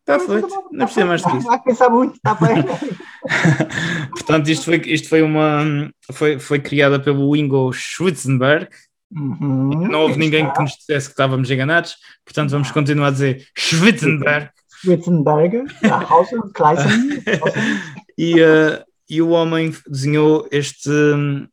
[0.00, 0.48] está feito.
[0.72, 1.46] Não precisa mais do que isso.
[1.46, 2.56] Vai pensar muito, está bem.
[4.10, 8.68] Portanto, isto foi, isto foi uma foi, foi criada pelo Ingo Schwitzenberg.
[9.10, 13.46] Uhum, Não houve ninguém que nos dissesse que estávamos enganados, portanto vamos continuar a dizer
[13.56, 14.50] Schwitzenberg.
[16.08, 17.22] Hausen, Kleisen,
[18.18, 21.46] E, eh, e o homem desenhou este hum,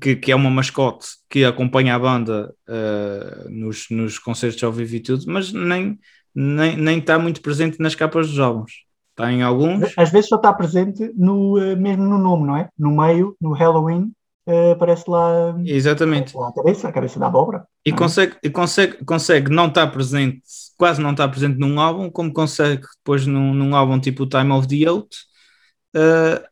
[0.00, 4.96] que, que é uma mascote que acompanha a banda eh, nos, nos concertos ao vivo
[4.96, 5.98] e tudo, mas nem,
[6.34, 8.84] nem, nem está muito presente nas capas dos álbuns.
[9.10, 12.68] Está em alguns, Às vezes só está presente no, eh, mesmo no nome, não é?
[12.76, 14.12] No meio, no Halloween,
[14.46, 16.36] eh, aparece lá, exatamente.
[16.36, 17.66] lá a cabeça, a cabeça da abóbora.
[17.84, 17.98] E Não é?
[17.98, 20.42] consegue, consegue, consegue não estar presente,
[20.76, 24.52] quase não estar presente num álbum, como consegue depois num, num álbum tipo o Time
[24.52, 25.14] of the Oath,
[25.96, 26.44] uh,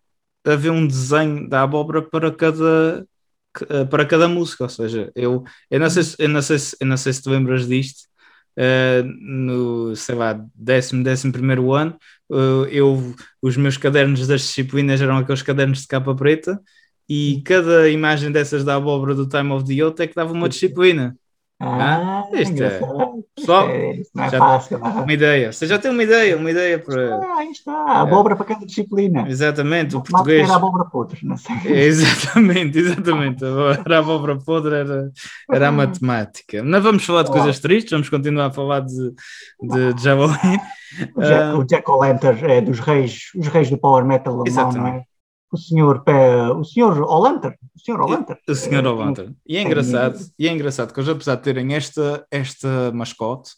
[0.50, 3.06] haver um desenho da abóbora para cada,
[3.68, 4.64] eh, para cada música.
[4.64, 7.22] Ou seja, eu, eu, não, sei se, eu, não, sei se, eu não sei se
[7.22, 8.08] te lembras disto,
[8.58, 11.96] uh, no, sei lá, décimo, décimo primeiro ano,
[12.30, 16.60] uh, eu, os meus cadernos das disciplinas eram aqueles cadernos de capa preta.
[17.14, 20.48] E cada imagem dessas da abóbora do Time of the Oath é que dava uma
[20.48, 21.14] disciplina.
[21.64, 23.24] Ah, isto é- engraçado.
[23.36, 24.78] Pessoal, É, não é já- fácil.
[24.80, 24.90] não é?
[25.02, 25.52] uma ideia.
[25.52, 27.16] Você já tem uma ideia, uma ideia para.
[27.22, 29.28] Ah, está, a abóbora para cada disciplina.
[29.28, 30.44] Exatamente, o português.
[30.48, 31.54] Era abóbora podre, não sei.
[31.66, 33.44] É, exatamente, exatamente.
[33.44, 35.10] Era a abóbora podre, era,
[35.52, 36.62] era a matemática.
[36.64, 39.12] Não vamos falar de coisas tristes, vamos continuar a falar de,
[39.62, 40.58] de, de Halloween.
[41.16, 41.56] O Jack, Ah.
[41.58, 44.96] o Jack O'Lantern é dos reis, os reis do power metal alemão, não Exatamente.
[44.98, 45.11] é?
[45.52, 48.40] O senhor, Pe- o senhor O'Lantern, o senhor O'Lantern.
[48.48, 49.36] O senhor Eh, O'Lantern.
[49.46, 53.50] E é engraçado, e é engraçado que eles, apesar de terem esta, esta mascote,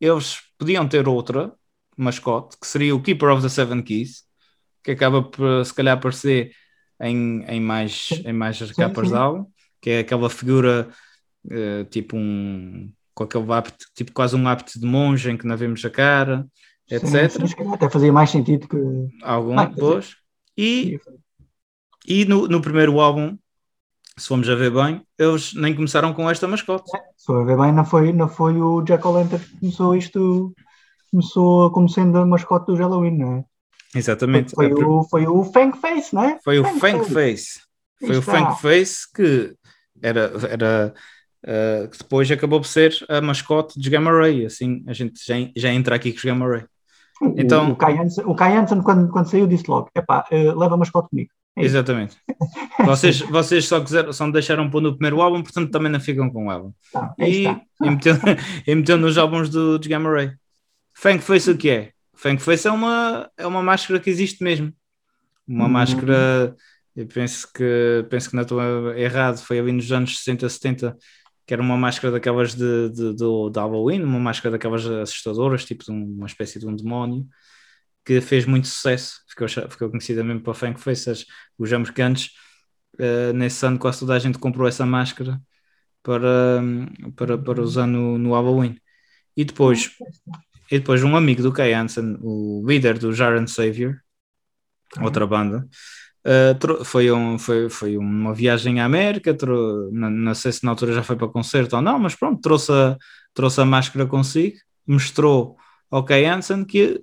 [0.00, 1.52] eles podiam ter outra
[1.96, 4.24] mascote, que seria o Keeper of the Seven Keys,
[4.82, 6.52] que acaba por, se calhar, aparecer
[7.00, 9.12] em, em mais, em mais capas sim.
[9.14, 9.46] de álbum,
[9.80, 10.88] que é aquela figura
[11.50, 15.56] eh, tipo um com aquele hábito, tipo quase um hábito de monge em que não
[15.56, 16.46] vemos a cara,
[16.86, 17.30] sim, etc.
[17.30, 18.76] sim, calhar até fazia mais sentido que.
[19.22, 19.80] Algum, Vai fazer.
[19.80, 20.16] pois.
[20.56, 20.98] E,
[22.06, 23.36] e no, no primeiro álbum,
[24.18, 26.90] se formos a ver bem, eles nem começaram com esta mascote.
[27.16, 30.54] Se for a ver bem, não foi, não foi o Jack O'Lantern que começou isto,
[31.10, 33.44] começou como sendo a mascote do Halloween, não é?
[33.94, 34.54] Exatamente.
[34.54, 36.38] Foi, pr- o, foi o Fang Face, não é?
[36.42, 37.14] foi o Fang Fang Face.
[37.14, 37.60] Face.
[38.00, 38.32] Foi o Está.
[38.32, 39.54] Fang Face que
[40.02, 40.94] era, era
[41.44, 44.44] uh, que depois acabou por ser a mascote dos Gamma Ray.
[44.46, 46.64] Assim, a gente já, já entra aqui com os Gamma Ray.
[47.22, 47.96] O- Então- o Kai
[48.56, 51.30] Hansen, o quando, quando saiu, disse logo: epá, eh, leva a mascote comigo.
[51.56, 51.64] É.
[51.64, 52.16] Exatamente.
[52.84, 56.28] Vocês, vocês só, quiseram, só me deixaram pôr no primeiro álbum, portanto também não ficam
[56.30, 56.72] com o álbum.
[56.92, 58.14] Tá, E, e, meteu,
[58.66, 60.32] e meteu nos álbuns do, dos Gamma Ray.
[60.94, 61.92] Fang Face o que é?
[62.14, 64.72] Fang Face é uma, é uma máscara que existe mesmo.
[65.48, 65.70] Uma Uhum.
[65.70, 66.56] máscara,
[66.94, 68.60] eu penso que, penso que não estou
[68.94, 70.96] errado, foi ali nos anos 60, 70,
[71.46, 75.84] que era uma máscara daquelas de, de, do, de Halloween, uma máscara daquelas assustadoras, tipo
[75.84, 77.24] de um- uma espécie de um demónio,
[78.06, 81.10] que fez muito sucesso, ficou, ficou conhecida mesmo para Fang Face.
[81.10, 81.26] As-
[81.58, 82.32] Os americanos,
[82.98, 85.40] eh, nesse ano, quase toda a gente comprou essa máscara
[86.02, 86.62] para,
[87.16, 88.78] para, para usar no, no Halloween.
[89.36, 89.92] E depois,
[90.70, 93.96] e depois um amigo do Kai Hansen, o líder do Jaren Savior,
[95.02, 95.68] outra banda,
[96.26, 99.36] uh, foi, um, foi, foi uma viagem à América,
[99.92, 102.72] não, não sei se na altura já foi para concerto ou não, mas pronto, trouxe
[102.72, 102.96] a,
[103.34, 105.56] trouxe a máscara consigo, mostrou
[105.90, 107.02] ao Kai Hansen que,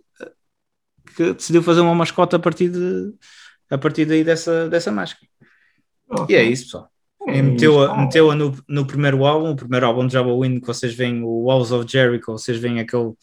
[1.15, 3.13] que decidiu fazer uma mascota a partir, de,
[3.69, 5.27] a partir daí dessa, dessa máscara.
[6.29, 6.89] E é isso, pessoal.
[7.27, 10.93] É E meteu-a meteu no, no primeiro álbum, o primeiro álbum de Halloween, que vocês
[10.93, 13.13] veem o Walls of Jericho, vocês veem aquele,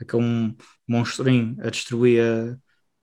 [0.00, 0.54] aquele
[0.88, 2.56] monstrinho a destruir a-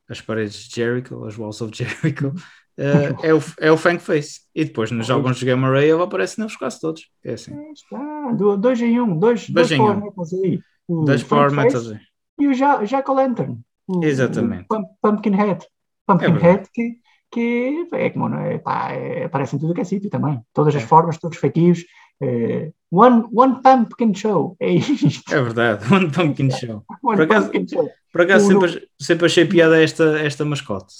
[0.09, 2.33] as paredes de Jericho, as Walls of Jericho,
[2.77, 4.39] eh, é, o, é o Fang Face.
[4.55, 7.07] E depois nos álbuns de Gamma Ray ele aparece neles quase todos.
[7.23, 7.53] É assim.
[7.53, 8.31] Aí está.
[8.31, 10.01] Do- Dois em um, dois, Dois dois em power um.
[10.01, 10.59] metals aí.
[10.87, 11.93] O Fang Power Metals.
[12.39, 13.59] E o Ja- Jack O'Lantern.
[13.89, 14.65] O- Exatamente.
[14.69, 15.63] o Pump- Pumpkinhead.
[15.63, 15.67] É
[16.07, 16.69] Pumpkinhead verdade.
[16.73, 16.97] que,
[17.31, 18.57] que é como, não é?
[18.59, 20.39] Pá, é, aparece em tudo que é sítio também.
[20.53, 20.85] Todas as É.
[20.85, 21.83] formas, todos os feitios.
[22.21, 24.55] É, one, one Pumpkin Show.
[24.59, 25.33] É isto.
[25.33, 26.83] É verdade, One Pumpkin Show.
[27.01, 27.89] One Por acaso- Pumpkin Show.
[28.11, 30.93] Por acaso O- sempre, sempre achei piada esta, esta mascote.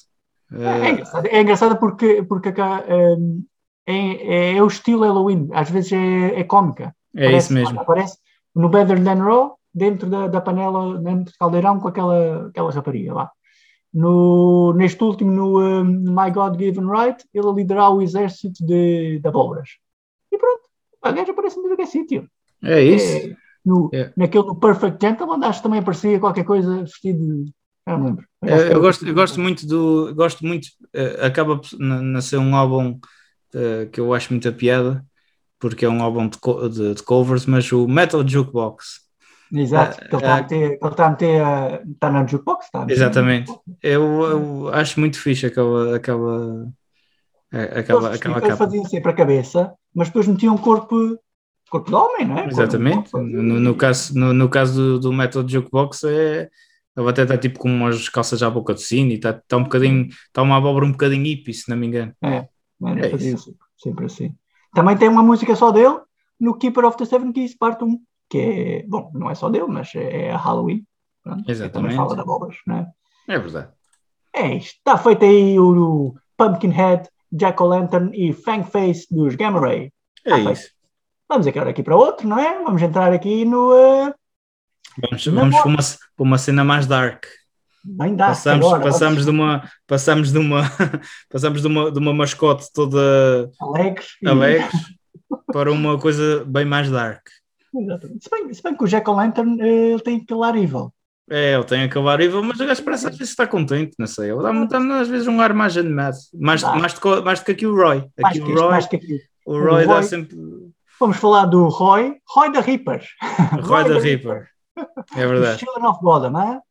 [0.51, 3.43] É, engraçado, é engraçado porque, porque cá, hum,
[3.85, 3.93] é,
[4.53, 5.49] é, é o estilo Halloween.
[5.53, 6.95] Às vezes é, é cómica.
[7.15, 7.83] é isso mesmo.
[7.85, 8.17] Parece,
[8.55, 13.13] no Better Than Raw, dentro da, da panela, dentro do caldeirão, com aquela, aquela rapariga
[13.13, 13.31] lá.
[13.93, 19.27] No, neste último, no um, My God Given Right, ele liderará o exército de, de
[19.27, 19.69] abóboras.
[20.31, 20.61] E pronto,
[21.01, 22.29] a gaja aparece em qualquer sítio.
[22.63, 23.27] É isso.
[23.27, 24.13] É, no, É.
[24.15, 27.51] Naquele do Perfect Gentleman, acho que também aparecia qualquer coisa vestido de.
[27.87, 28.25] Já não lembro.
[28.43, 30.13] É, Eu, gosto, eu gosto muito do.
[30.13, 30.67] Gosto muito.
[30.93, 32.99] eh, acaba na, na ser um álbum
[33.53, 35.03] eh, que eu acho muita piada,
[35.59, 36.37] porque é um álbum de,
[36.69, 39.08] de- de covers, mas o Metal Jukebox.
[39.51, 42.65] Exato, que ele está a é- meter, ele está a meter, a- está na jukebox,
[42.65, 43.51] está meter- Exatamente.
[43.81, 45.95] Eu, eu acho muito fixe aquela.
[45.95, 46.67] aquela
[47.51, 51.17] aquela, Eles, aquela eles faziam sempre a cabeça, mas depois metiam corpo,
[51.69, 52.47] corpo de homem, não é?
[52.47, 53.09] Exatamente.
[53.09, 56.49] Corpo- No, no caso, no, no caso do, do Metal Jukebox, é,
[56.95, 59.63] ele até está tipo com umas calças à boca de sino e está tá um
[59.63, 60.07] bocadinho.
[60.27, 62.13] Está uma abóbora um bocadinho hippie, se não me engano.
[62.21, 62.47] É,
[62.85, 64.35] É faziam sempre, sempre assim.
[64.73, 65.97] Também tem uma música só dele
[66.39, 67.99] no Keeper of the Seven Keys, parte 1,
[68.29, 70.85] que é, bom, não é só dele, mas é a Halloween.
[71.23, 71.73] pronto, que Exatamente.
[71.91, 72.87] Também fala de abóboras, não é?
[73.27, 73.69] É verdade.
[74.33, 74.77] É isto.
[74.77, 79.91] Está feito aí o, Pumpkinhead, Jack-O-Lantern e Fangface dos Gamma Ray.
[80.25, 80.51] É feito.
[80.51, 80.69] isso.
[81.27, 82.63] Vamos agora aqui para outro, não é?
[82.63, 83.73] Vamos entrar aqui no.
[83.75, 84.13] eh,
[85.01, 87.25] Vamos, vamos para, uma, para uma cena mais dark.
[87.83, 88.83] bem dá Passamos, agora.
[88.83, 90.61] passamos, de uma, passamos, de uma,
[91.29, 94.07] passamos de uma, de uma mascote toda Alegres.
[94.21, 94.67] e- alegre
[95.53, 97.27] para uma coisa bem mais dark.
[97.75, 98.23] Exatamente.
[98.23, 100.93] Se bem, se bem que o Jack-O-Lantern eh, ele tem aquele ar evil.
[101.31, 104.07] É, ele tem a acabar evil, mas o gajo parece às vezes está contente, não
[104.07, 104.31] sei.
[104.31, 106.15] Ele dá-me dá-me, às vezes um ar mais animado.
[106.33, 106.75] Mais, Dá.
[106.75, 107.97] mais, do que- mais do que aqui o Roy.
[108.19, 108.99] Mais Aqui que o isto, Roy, mais que
[109.45, 110.37] o Roy dá Roy- sempre.
[110.99, 113.05] Vamos falar do Roy, Roy da Reaper.
[113.61, 114.47] Roy da Reaper.
[115.15, 115.59] É verdade.
[115.59, 116.61] Children of Bodom, hã?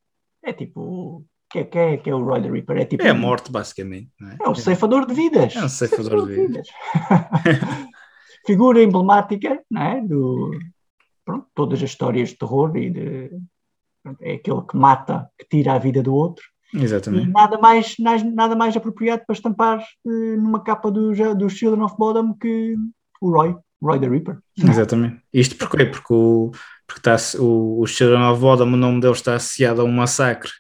[0.43, 1.25] É tipo.
[1.51, 2.77] Que, que, é, que é o Roy da Reaper?
[2.79, 3.03] É tipo.
[3.05, 4.11] É a morte, basicamente.
[4.41, 4.45] é?
[4.45, 5.55] É o ceifador de vidas.
[5.57, 6.67] É um ceifador de vidas.
[8.47, 10.01] Figura emblemática, não é?
[10.01, 10.51] Do,
[11.29, 13.31] pronto, todas as histórias de terror e de.
[14.03, 16.43] pronto, É aquele que mata, que tira a vida do outro.
[16.73, 17.31] E Exatamente.
[17.31, 22.35] nada mais, nada, mais apropriado para estampar eh, numa capa do, do Children of Bodom
[22.35, 22.77] que
[23.21, 24.39] o Roy, Roy the Reaper.
[24.57, 25.21] Exatamente.
[25.33, 25.85] Isto porquê?
[25.85, 26.51] Porque o,
[26.87, 30.51] porque está, o, o Children of Bodom, o nome dele está associado a um massacre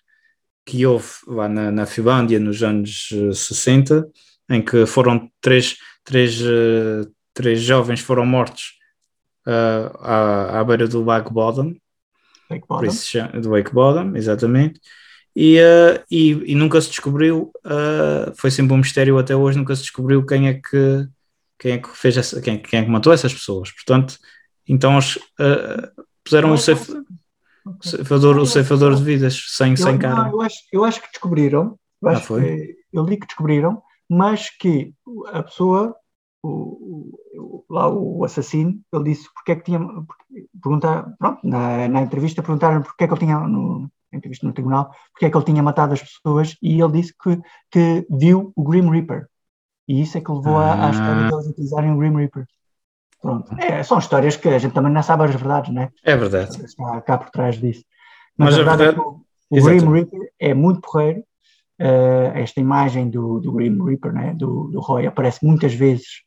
[0.66, 4.06] que houve lá na, na Finlândia nos anos eh, 60,
[4.50, 8.77] em que foram três, três, eh, três jovens foram mortos
[9.48, 11.04] ah, à, à beira do
[12.48, 12.86] Fake por Bodom.
[12.86, 14.80] isso do Wake Bottom, exatamente.
[15.34, 19.74] E, eh, e, e nunca se descobriu, eh, foi sempre um mistério até hoje, nunca
[19.76, 21.06] se descobriu quem é que
[21.60, 23.72] quem é que fez essa, quem, quem é que matou essas pessoas.
[23.72, 24.16] Portanto,
[24.66, 25.90] então eles eh,
[26.24, 26.90] puseram o, ceif,
[27.64, 30.14] o ceifador, o ceifador de vidas sem, sem eu, cara.
[30.14, 32.42] não, eu, acho, eu acho que descobriram, eu, Ah, foi?
[32.42, 34.92] que- eu li que descobriram, mas que
[35.32, 35.94] a pessoa,
[36.42, 39.78] o, o- lá o assassino, ele disse porque é que tinha.
[39.80, 44.52] porque- Perguntar, pronto, na, na entrevista perguntaram porque é que ele tinha, no, entrevista no
[44.52, 47.38] tribunal, porque é que ele tinha matado as pessoas e ele disse que,
[47.70, 49.26] que viu o Grim Reaper.
[49.86, 50.90] E isso é que levou à, à Ah.
[50.90, 52.46] história deles utilizarem o Grim Reaper.
[53.20, 53.52] Pronto.
[53.58, 55.90] É, são histórias que a gente também não sabe as verdades, não é?
[56.04, 56.62] É verdade.
[56.64, 57.84] está cá por trás disso.
[58.36, 59.62] Mas Mas, a verdade, é que o, o.
[59.64, 61.24] Grim Reaper é muito porreiro.
[61.80, 66.22] Eh, esta imagem do, do Grim Reaper, né, do, do Roy, aparece muitas vezes.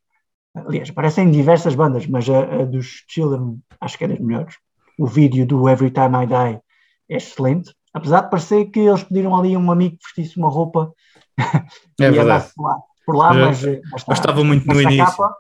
[0.54, 4.56] Aliás, aparece em diversas bandas, mas a, a dos Children acho que é das melhores.
[5.00, 6.62] O vídeo do Every Time I Die
[7.10, 7.74] é excelente.
[7.94, 10.94] Apesar de parecer que eles pediram ali a um amigo que vestisse uma roupa
[12.00, 12.22] É e verdade.
[12.22, 12.76] andasse por lá,
[13.06, 15.06] por lá Mas, mas, eh, mas, Gostava muito no mas na início.
[15.18, 15.36] capa,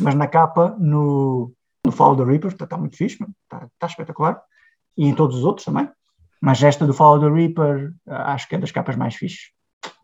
[0.00, 1.52] mas na capa, no,
[1.84, 4.40] no Follow the Reaper, está, está muito fixe, está, está espetacular.
[4.96, 5.88] E em todos os outros também.
[6.40, 9.50] Mas esta do Follow the Reaper, ah, acho que é das capas mais fixes.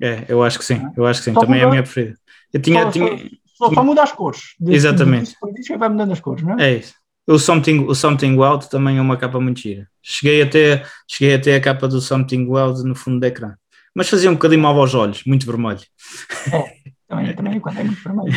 [0.01, 0.81] É, eu acho que sim.
[0.97, 1.35] Eu acho que sim.
[1.35, 2.17] Só Também é a minha preferida.
[2.53, 3.17] Eu tinha, tinha,
[3.55, 4.55] Só, só muda as cores.
[4.59, 5.37] De- Exatamente.
[5.55, 6.71] De, é vai mudando as cores, não é?
[6.71, 6.95] É isso.
[7.27, 9.87] O Something, o Something Wild também é uma capa muito gira.
[10.03, 13.55] Cheguei até, cheguei até a capa do Something Wild no fundo do ecrã.
[13.95, 15.81] Mas fazia um bocadinho mal aos olhos, muito vermelho.
[17.13, 18.33] Também, também quando é muito vermelho.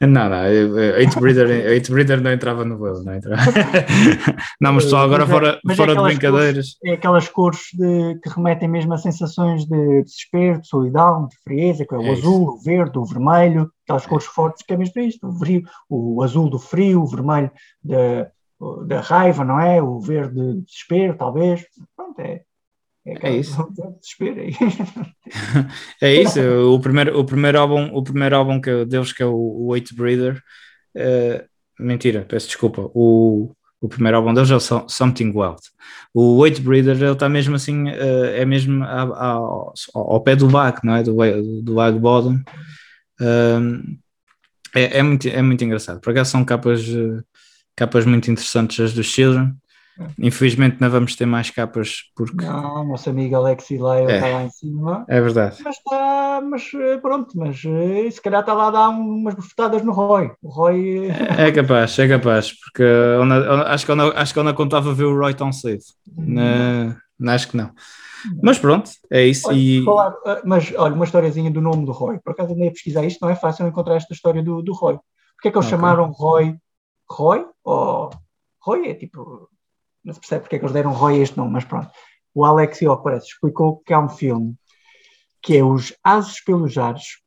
[0.00, 0.06] é?
[0.06, 0.36] Não, não,
[1.76, 3.42] Hate Breeder, não entrava no meu, não entrava.
[4.60, 6.66] Não, mas pessoal, agora Mas é- fora, mas é fora de aquelas brincadeiras.
[6.84, 11.84] É aquelas cores de- que remetem mesmo a sensações de desespero, de solidão, de frieza,
[11.84, 12.20] que é o É isso.
[12.28, 16.22] azul, o verde, o vermelho, aquelas cores fortes que é mesmo isto, o, frio, o
[16.22, 17.50] azul do frio, o vermelho
[17.82, 18.28] da,
[18.86, 19.82] da raiva, não é?
[19.82, 21.64] O verde de desespero, talvez.
[21.96, 22.42] Pronto, é.
[23.12, 23.68] Aquela- isso.
[24.00, 24.48] Desespero, é
[26.02, 29.72] É isso, o primeiro, o primeiro álbum, o primeiro álbum que deles que é o,
[29.74, 30.42] Hate Breeder,
[30.96, 31.44] eh,
[31.78, 35.60] mentira, peço desculpa, o, o primeiro álbum deles é o So- Something Wild.
[36.14, 40.34] O Hate Breeder ele está mesmo assim, eh, é mesmo a- a- ao, ao pé
[40.36, 41.02] do bago, não é?
[41.02, 41.14] Do,
[41.62, 42.40] do Lag Bottom.
[43.20, 43.98] Um,
[44.74, 46.00] é, é muito, é muito engraçado.
[46.00, 47.22] Por acaso são capas, eh,
[47.76, 49.52] capas muito interessantes as dos Children.
[50.18, 52.44] Infelizmente não vamos ter mais capas porque.
[52.44, 54.14] Não, nosso amigo Alexi Leio É.
[54.16, 55.04] está lá em cima.
[55.08, 55.56] É verdade.
[55.64, 59.82] Mas está, mas eh, pronto, mas eh, se calhar está lá a dar umas bufetadas
[59.82, 60.30] no Roy.
[60.42, 61.08] O Roy.
[61.08, 64.38] eh, É capaz, é capaz, porque eu não- eu acho, que eu não, acho que
[64.38, 65.82] eu não contava ver o Roy tão cedo.
[66.16, 67.70] Na- não, acho que não.
[68.42, 69.48] Mas pronto, é isso.
[69.48, 72.18] Olha, E, falar, mas olha, uma historiazinha do nome do Roy.
[72.18, 74.94] Por acaso andei a pesquisar isto, não é fácil encontrar esta história do, do Roy.
[75.36, 75.70] Porquê é que eles Ok.
[75.70, 76.56] chamaram Roy
[77.10, 77.46] Roy?
[77.64, 78.10] Ou
[78.60, 79.47] Roy é tipo.
[80.08, 81.90] Não se percebe porque é que eles deram Roy a este nome, mas pronto.
[82.34, 84.54] O Alex, parece, explicou que há um filme
[85.42, 87.18] que é Os Ases pelos Ares,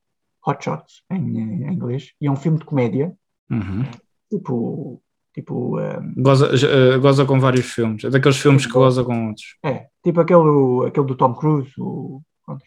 [0.46, 3.14] Hot Shots em, em inglês, e é um filme de comédia,
[3.50, 3.86] Uhum.
[4.30, 5.02] tipo.
[5.34, 8.04] Tipo, eh, goza, eh, goza com vários filmes.
[8.04, 9.56] É daqueles filmes que goza com outros.
[9.64, 12.22] é, tipo aquele, aquele do Tom Cruise, o.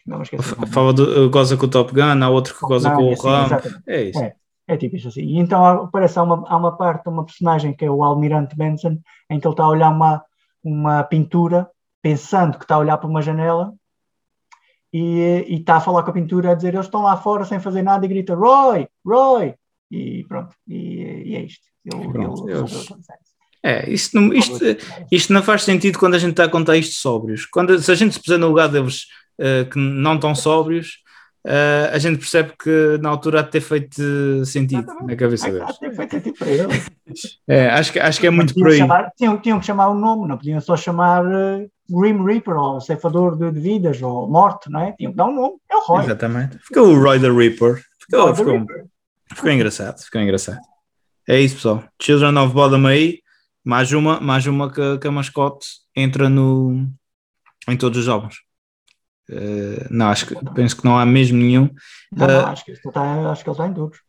[0.07, 0.23] Não.
[0.71, 3.55] Fala do, goza com o Top Gun, há outro que goza Não, com é o
[3.55, 3.69] assim.
[3.85, 4.19] É isso.
[4.19, 4.33] É.
[4.67, 5.21] É tipo isso assim.
[5.21, 8.55] E então há- parece há uma, há uma parte, uma personagem que é o Almirante
[8.55, 8.97] Benson,
[9.29, 10.23] em que ele está a olhar uma,
[10.63, 11.69] uma pintura,
[12.01, 13.73] pensando que está a olhar para uma janela,
[14.91, 17.59] e, e está a falar com a pintura, a dizer eles estão lá fora sem
[17.59, 19.53] fazer nada, e grita Roy, Roy!
[19.91, 21.65] E pronto, e, e é isto.
[21.85, 22.65] Ele, Pronto, ele.
[23.61, 24.59] É, isto não, isto,
[25.11, 27.45] isto não faz sentido quando a gente está a contar isto sóbrios.
[27.45, 29.07] Quando, se a gente se puser no lugar deles
[29.39, 30.99] eh, que não estão sóbrios,
[31.45, 35.07] eh, a gente percebe que na altura há de ter feito sentido Exatamente.
[35.07, 35.77] na cabeça deles.
[35.77, 36.67] tem feito sentido para ele.
[37.47, 38.79] É, acho, que, acho que é muito por aí.
[38.79, 42.81] chamar- tinham, tinham que chamar o nome, não podiam só chamar eh, Grim Reaper ou
[42.81, 44.91] ceifador de, de vidas ou morte, não é?
[44.93, 45.55] Tinham que dar um nome.
[45.71, 46.03] É o Roy.
[46.03, 46.57] Exatamente.
[46.57, 47.81] Ficou o Roy the Reaper.
[47.99, 48.85] Ficou, Roy ficou, Reaper.
[49.33, 50.01] ficou engraçado.
[50.03, 50.57] Ficou engraçado.
[51.29, 51.83] É isso, pessoal.
[52.01, 53.19] Children of Bodom aí.
[53.63, 56.85] Mais uma, mais uma que, que a mascote entra no,
[57.69, 58.35] em todos os álbuns.
[59.29, 61.69] Eh, não, acho que, penso que não há mesmo nenhum.
[62.11, 63.99] Não, não, Eh, acho, que está, acho que ele está em todos.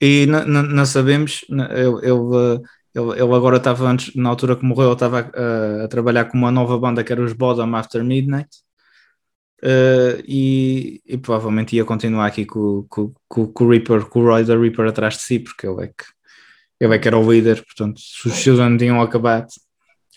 [0.00, 2.62] E não, sabemos, ele, ele,
[2.94, 6.50] ele- agora estava antes, na altura que morreu, ele estava a, a trabalhar com uma
[6.50, 8.48] nova banda que era os Bodom After Midnight.
[9.62, 14.24] Eh, e, e provavelmente ia continuar aqui com, com, com, com o Reaper, com o
[14.24, 16.04] Roy da Reaper atrás de si, porque ele é que,
[16.80, 19.48] ele é que era o líder, portanto, se os Children tinham acabado,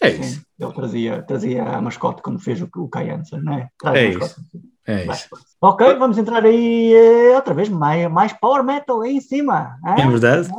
[0.01, 3.53] é isso, Sim, ele trazia, trazia a mascote quando fez o, o Kai Hansen, não
[3.53, 3.67] é?
[3.79, 4.41] Traz É a isso.
[4.85, 5.15] é Vai.
[5.15, 5.27] isso.
[5.61, 9.75] Ok, vamos entrar aí eh, outra vez, mais, mais power metal aí em cima.
[9.85, 10.03] hein?
[10.05, 10.49] É verdade.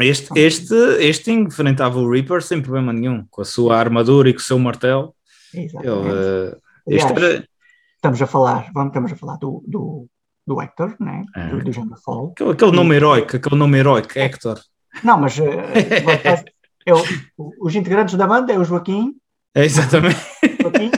[0.00, 4.38] Este, este, este enfrentava o Reaper sem problema nenhum, com a sua armadura e com
[4.38, 5.14] o seu martelo.
[5.52, 6.08] Exatamente.
[6.08, 6.56] Ele, eh,
[6.86, 7.48] este Aliás, era,
[7.96, 10.06] estamos a falar, vamos, estamos a falar do, do,
[10.46, 11.22] do Hector, né?
[11.36, 11.48] É.
[11.48, 12.30] do, do Jammerfall.
[12.32, 14.58] Aquele, aquele nome heróico, aquele nome heróico, Hector.
[15.04, 16.44] Não, mas acaso,
[16.86, 19.14] é o- os integrantes da banda é o Joaquim,
[19.54, 20.16] É exatamente.
[20.60, 20.90] Joaquim,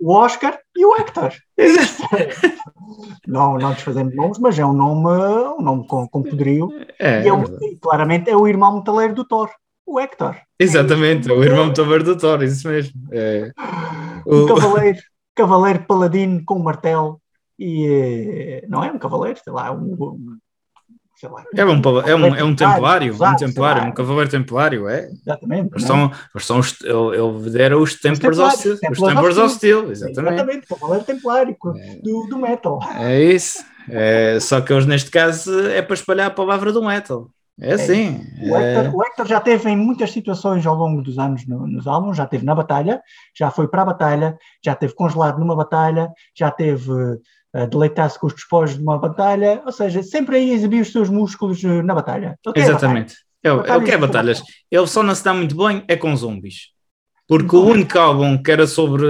[0.00, 1.32] o Oscar e o Hector.
[3.26, 5.08] Não, não desfazendo nomes, mas é um nome,
[5.58, 6.68] um nome com, com poderio.
[6.98, 9.50] É, E é o- e claramente é o irmão metaleiro do Thor,
[9.86, 10.36] o Hector.
[10.58, 12.92] exatamente, o irmão Tabar do Thor, isso mesmo.
[13.12, 13.50] É.
[14.26, 14.98] Um O- cavaleiro,
[15.34, 17.20] cavaleiro paladino com um martelo.
[17.58, 19.92] E eh, não é um cavaleiro, sei lá, um.
[19.92, 20.38] um-
[21.20, 23.88] sei lá, é, um, é, um, é um templário, um templário, lá.
[23.88, 25.10] um cavaleiro templário, é.
[25.10, 25.70] Exatamente.
[25.74, 25.86] Eles é?
[25.86, 29.44] são, eles são os, ele, dera os Tempers Templários, Hostil, os Tempers Hostil.
[29.44, 30.34] Hostil, exatamente.
[30.34, 32.80] Exatamente, cavaleiro templário co- do, do metal.
[32.98, 33.62] É isso.
[33.88, 37.28] É, só que eles, neste caso, é para espalhar a palavra do metal.
[37.60, 38.24] É assim.
[38.42, 42.16] O é- Hector, já teve em muitas situações ao longo dos anos no- nos álbuns,
[42.16, 43.02] já teve na batalha,
[43.36, 46.90] já foi para a batalha, já teve congelado numa batalha, já teve
[47.66, 51.62] deleitar-se com os despojos de uma batalha, ou seja, sempre aí exibir os seus músculos
[51.64, 52.38] eh, na batalha.
[52.46, 53.16] Ele quer Exatamente.
[53.42, 54.42] Ele, ele Batalhas quer de batalhas.
[54.70, 56.70] Ele só não se dá muito bem é com zombies.
[57.30, 59.04] Porque o único álbum que era sobre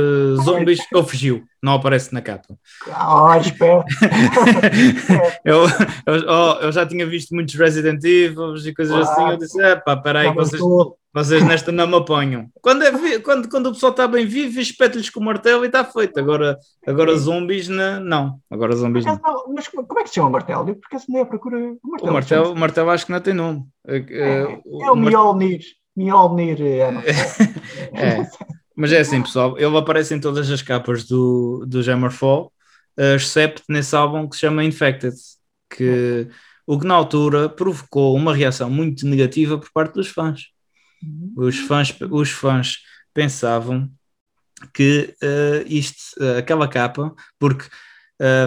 [0.44, 1.42] zombies, ele fugiu.
[1.62, 2.54] Não aparece na capa.
[2.92, 3.86] Ah, esperto.
[5.44, 5.64] eu,
[6.06, 9.10] eu, oh, eu já tinha visto muitos Resident Evil e coisas Claro.
[9.22, 9.30] assim.
[9.32, 10.60] Eu disse: é pá, peraí, Não, vocês,
[11.12, 12.46] vocês nesta não me apanham.
[12.62, 15.82] Quando, é quando, quando o pessoal está bem vivo, espeta-lhes com o martelo e está
[15.84, 16.18] feito.
[16.20, 18.00] Agora, agora zombies, não.
[18.00, 18.38] não.
[18.50, 19.18] Agora zombies não.
[19.22, 20.74] Mas, não, mas como é que se chama o martelo?
[20.76, 21.56] Porque se nem a procura.
[21.58, 22.12] O O martelo.
[22.12, 23.64] martelo, o martelo acho que não tem nome.
[23.86, 25.60] É, É, é, o- é o o Mjolnir.
[25.96, 26.60] Mjolnir.
[26.62, 27.12] É, não sei.
[27.92, 28.26] É.
[28.76, 32.52] Mas é assim, pessoal, ele aparece em todas as capas do, do Hammerfall,
[32.96, 35.14] eh, exceto nesse álbum que se chama Infected,
[35.68, 36.28] que
[36.66, 40.44] o que na altura provocou uma reação muito negativa por parte dos fãs.
[41.36, 42.78] Os fãs, os fãs
[43.12, 43.90] pensavam
[44.72, 47.66] que eh, isto, eh, aquela capa, porque
[48.20, 48.46] eh,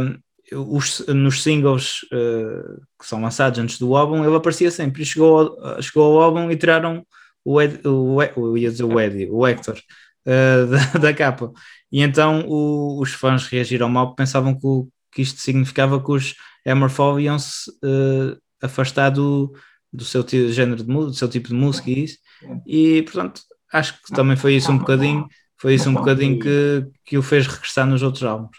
[0.56, 5.06] os, nos singles eh, que são lançados antes do álbum, ele aparecia sempre.
[5.06, 7.06] Chegou, ao- chegou ao álbum e tiraram
[7.46, 8.34] o, Ed, o, Ed-
[8.72, 9.80] dizer o Eddie, o Hector,
[10.26, 11.52] eh, da, da capa.
[11.92, 16.36] E então o- os fãs reagiram mal pensavam que, o- que isto significava que os
[16.66, 19.54] Hammerfall iam-se eh, afastar do,
[19.92, 22.18] do seu género de música, do seu tipo de música e isso.
[22.66, 23.42] E, portanto,
[23.72, 25.28] acho que também foi isso um bocadinho,
[25.60, 28.58] foi isso um bocadinho que, que o fez regressar nos outros álbuns.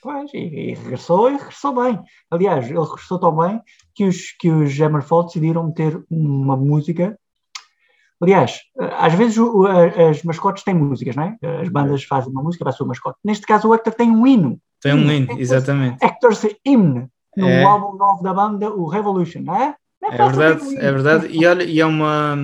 [0.00, 2.00] Pois, e, e regressou e regressou bem.
[2.30, 3.60] Aliás, ele regressou tão bem
[3.94, 7.16] que os, que os Hammerfall decidiram meter uma música.
[8.22, 8.60] Aliás,
[8.98, 11.36] às vezes o- o- as mascotes têm músicas, não é?
[11.60, 13.18] As bandas fazem uma música para a sua mascote.
[13.24, 14.58] Neste caso, o Hector tem um hino.
[14.80, 16.04] Tem um hino, é exatamente.
[16.04, 17.06] Hector's Hymn,
[17.36, 17.64] no É.
[17.64, 19.74] álbum novo da banda, o Revolution, não é?
[20.00, 20.80] Não É um verdade, hino.
[20.80, 21.26] é verdade.
[21.30, 22.36] E olha, e é uma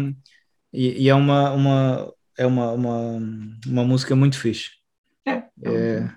[0.73, 3.19] e, e é uma, uma é uma, uma,
[3.67, 4.71] uma música muito fixe.
[5.27, 5.43] É.
[5.65, 6.09] É,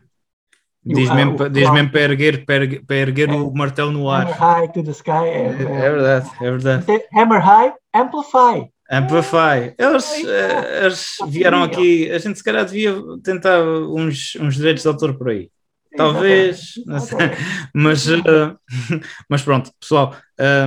[0.85, 3.33] o- diz ah, mesmo, o- pa- diz mesmo para erguer, para erguer, para erguer É.
[3.33, 4.23] o martelo no ar.
[4.25, 5.11] Hammer High to the Sky.
[5.11, 6.85] É, É, é verdade, é verdade.
[7.15, 8.69] Hammer High, Amplify.
[8.91, 9.73] Amplify.
[9.77, 14.89] Eles, eh, eles vieram aqui, a gente se calhar devia tentar uns, uns direitos de
[14.89, 15.49] autor por aí.
[15.95, 16.73] Talvez.
[17.73, 18.55] Mas, eh,
[19.29, 20.15] mas pronto, pessoal,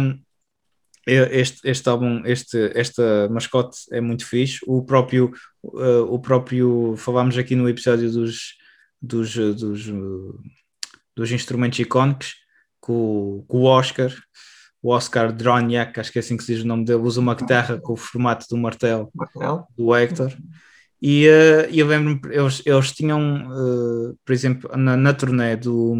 [0.00, 0.18] um,
[1.06, 4.60] este, este álbum, este, esta mascote é muito fixe.
[4.66, 5.30] O próprio,
[5.62, 8.54] uh, o próprio falámos aqui no episódio dos,
[9.00, 9.92] dos, dos,
[11.14, 12.36] dos instrumentos icónicos,
[12.80, 14.10] com, com o Oscar,
[14.84, 17.34] o Oscar Droniak, acho que é assim que se diz o nome dele, usa uma
[17.34, 19.10] guitarra com o formato do martelo
[19.74, 20.30] do Hector.
[21.00, 25.96] E uh, eu lembro-me, eles, eles tinham, uh, por exemplo, na, na turnê do,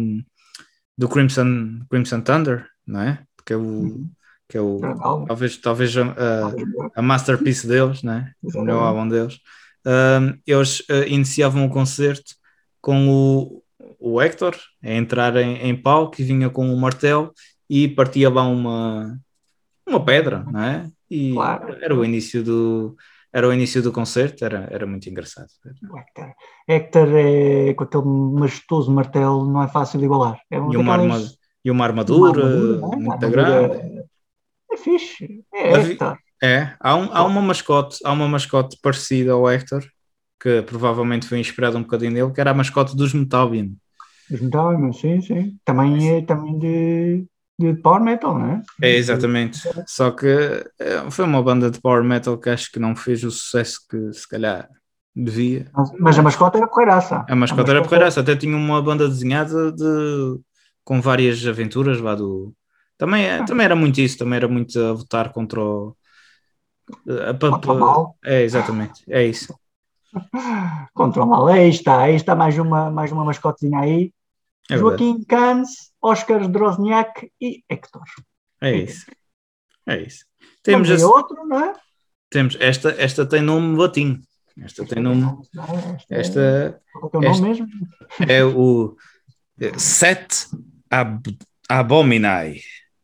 [0.95, 3.23] do Crimson, Crimson Thunder, não é?
[3.43, 4.05] Que é o,
[4.47, 4.79] que é o
[5.27, 8.31] talvez, talvez a, a, a masterpiece deles, não é?
[8.43, 9.39] O melhor álbum deles.
[9.83, 12.35] Um, eles uh, iniciavam o concerto
[12.79, 13.63] com o,
[13.99, 17.33] o Hector a entrar em, em palco e vinha com um martelo
[17.69, 19.17] e partia lá uma,
[19.87, 20.89] uma pedra, não é?
[21.09, 21.75] E Claro.
[21.81, 22.95] era o início do
[23.33, 25.49] era o início do concerto, era, era muito engraçado.
[25.91, 26.33] O Hector.
[26.69, 30.39] Hector é com aquele majestoso martelo, não é fácil de igualar.
[30.49, 31.17] É uma E uma, arma,
[31.65, 32.95] e uma uma armadura, armadura, não é?
[32.95, 33.51] muito Uma grande.
[33.51, 34.05] armadura-
[34.71, 35.43] É fixe.
[35.53, 36.17] É Hector.
[36.41, 39.83] É, há, um, há uma mascote, há uma mascote parecida ao Hector,
[40.41, 43.69] que provavelmente foi inspirada um bocadinho nele, que era a mascote dos Metabian.
[44.31, 45.57] Os Diamond, sim, sim.
[45.65, 47.25] Também é também de,
[47.57, 48.61] de Power Metal, não é?
[48.81, 49.59] É, exatamente.
[49.87, 50.27] Só que
[50.79, 54.11] é, foi uma banda de power metal que acho que não fez o sucesso que
[54.13, 54.67] se calhar
[55.15, 55.71] devia.
[55.99, 57.25] Mas, a mascota era porreiraça.
[57.29, 59.83] A mascote era porreiraça, até tinha uma banda desenhada de,
[60.83, 62.53] com várias aventuras lá do.
[62.97, 65.95] Também, é- também era muito isso, também era muito a votar contra o.
[67.29, 68.17] a- pa- Contra o mal.
[68.23, 69.53] É, exatamente, é isso.
[70.93, 71.47] Contra o mal.
[71.47, 74.11] Aí está, aí está mais uma, mais uma mascotezinha aí.
[74.69, 74.77] É.
[74.77, 78.03] Joaquim Cans, Oscar Drozniak e Hector.
[78.61, 79.05] É isso.
[79.87, 80.25] É isso.
[80.63, 81.73] Temos, Temos esse- outro, não é?
[82.29, 84.21] temos esta, esta tem nome latim.
[84.61, 85.25] Esta tem nome.
[86.09, 87.67] Esta Qual é o nome esta- mesmo?
[88.27, 88.95] é o
[89.77, 90.47] Set
[90.89, 91.37] Ab
[91.69, 92.59] Abominai.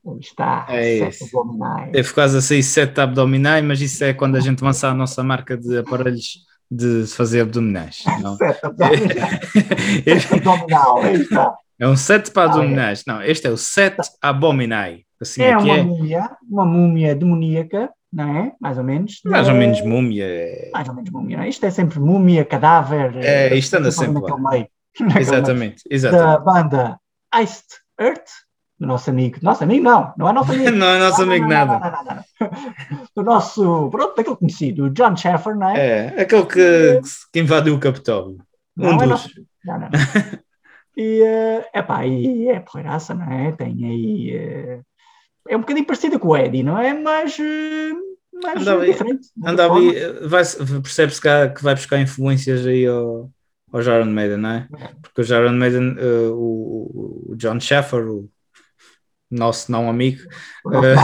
[0.06, 0.66] Aí está.
[0.70, 1.39] É Sete isso.
[1.39, 1.91] Abominais.
[1.91, 5.24] Teve quase a sair Set Abdominai, mas isso é quando a gente lança a nossa
[5.24, 8.02] marca de aparelhos de fazer abdominais.
[8.22, 8.36] Não.
[8.38, 9.39] Sete Abominais.
[10.28, 11.56] Sete Abominal, aí está.
[11.82, 13.03] É um set para abdominais.
[13.07, 15.01] Não, este é o Set Abominai.
[15.19, 15.84] Assim É é uma é.
[15.84, 18.51] múmia, uma múmia demoníaca, não é?
[18.61, 19.19] Mais ou menos.
[19.25, 20.25] Mais ou É- menos múmia.
[20.25, 21.49] é- Mais ou menos múmia, não é?
[21.49, 23.15] Isto é sempre múmia, cadáver.
[23.17, 24.38] É, isto anda sempre lá.
[24.51, 24.67] meio.
[24.99, 25.19] Meio.
[25.19, 26.43] Exatamente, Da exatamente.
[26.45, 26.99] banda
[27.34, 27.65] Iced
[27.99, 28.27] Earth,
[28.79, 29.38] do nosso amigo.
[29.41, 30.71] Nosso amigo não, não é nosso amigo.
[30.71, 32.25] Não é nosso amigo nada.
[33.15, 35.79] Do nosso, pronto, daquele conhecido, o John Sheffer, não é?
[36.17, 37.01] É, aquele que,
[37.32, 38.38] que invadiu o Capitólio.
[38.77, 39.07] Um Não, é dos.
[39.07, 39.29] nosso-
[39.65, 40.39] não, não, não.
[40.97, 43.51] E, é epá, e é porreiraça, não é?
[43.53, 44.31] Tem aí.
[44.35, 44.81] eh,
[45.49, 46.93] é um bocadinho parecido com o Eddie, não é?
[46.93, 47.37] Mas.
[47.39, 47.91] eh,
[48.43, 49.27] mas Anda é ali- diferente.
[49.45, 49.93] Anda ali,
[50.81, 53.29] percebe-se que, que vai buscar influências aí ao,
[53.71, 54.67] ao Jaron Maiden, não é?
[55.01, 58.29] Porque o Jaron Maiden, eh, o, o John Sheffer, o
[59.32, 60.21] nosso não amigo,
[60.73, 60.95] eh,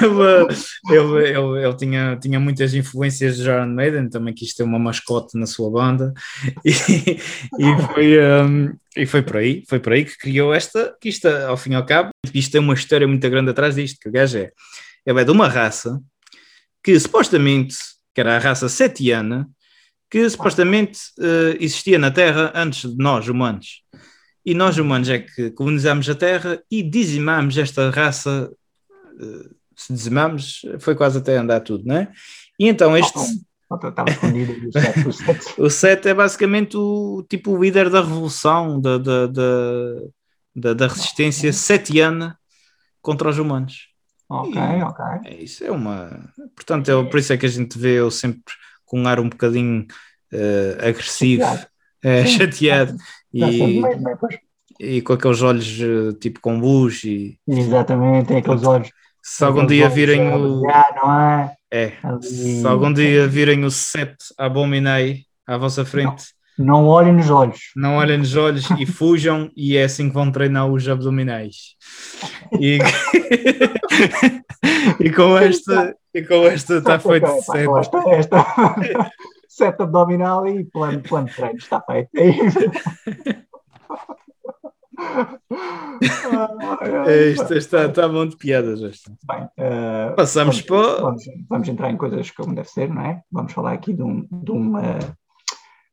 [0.04, 4.78] ele, ele, ele, ele tinha, tinha muitas influências de Jaron Maiden, também quis ter uma
[4.78, 6.12] mascote na sua banda
[6.64, 11.08] e, e, foi, um, e foi por aí, foi por aí que criou esta, que
[11.08, 14.08] isto ao fim e ao cabo, isto tem uma história muito grande atrás disto, que
[14.08, 14.50] o gajo é,
[15.06, 15.98] ele é de uma raça
[16.82, 17.76] que supostamente,
[18.14, 19.48] que era a raça setiana,
[20.10, 23.82] que supostamente eh, existia na Terra antes de nós, humanos.
[24.44, 28.50] E nós, humanos, é que colonizamos a Terra e dizimamos esta raça.
[29.20, 32.12] eh, se dizimamos, foi quase até andar tudo, não é?
[32.58, 33.18] E então este.
[33.18, 34.52] Estava escondido
[35.58, 39.26] o set, o é basicamente o tipo o líder da revolução, da, da,
[40.54, 42.36] da, da, resistência setiana
[43.00, 43.88] contra os humanos.
[44.28, 45.04] Ok, ok.
[45.24, 46.32] É isso, é uma.
[46.54, 48.52] Portanto, é, por isso é que a gente vê eu sempre
[48.84, 49.86] com um ar um bocadinho
[50.32, 51.69] eh, agressivo, Chateado.
[52.02, 52.38] Eh, Sim.
[52.38, 52.96] chateado
[53.32, 53.80] sei,
[54.80, 58.88] e, e com aqueles olhos eh, tipo com luz e Exatamente, tem aqueles olhos.
[59.22, 60.60] Se algum dia virem o.
[60.60, 61.54] brilhar, não é?
[61.72, 66.24] É, se algum dia virem o set Abominei à vossa frente,
[66.58, 67.70] Não olhem nos olhos.
[67.76, 71.76] não olhem nos olhos e fujam, e é assim que vão treinar os abdominais.
[72.58, 72.78] E,
[75.00, 78.92] e com esta, e com esta está feito Ok,
[79.50, 79.76] pá, set.
[79.76, 81.58] com esta, esta set abdominal e plano, plano de treino.
[81.58, 82.10] Está feito.
[87.06, 87.42] É isso.
[87.42, 88.80] Isto está, está bom de piadas.
[88.80, 91.02] Bem, eh, Passamos vamos, para.
[91.02, 93.22] vamos, vamos entrar em coisas como deve ser, não é?
[93.30, 94.98] Vamos falar aqui de, um, de uma.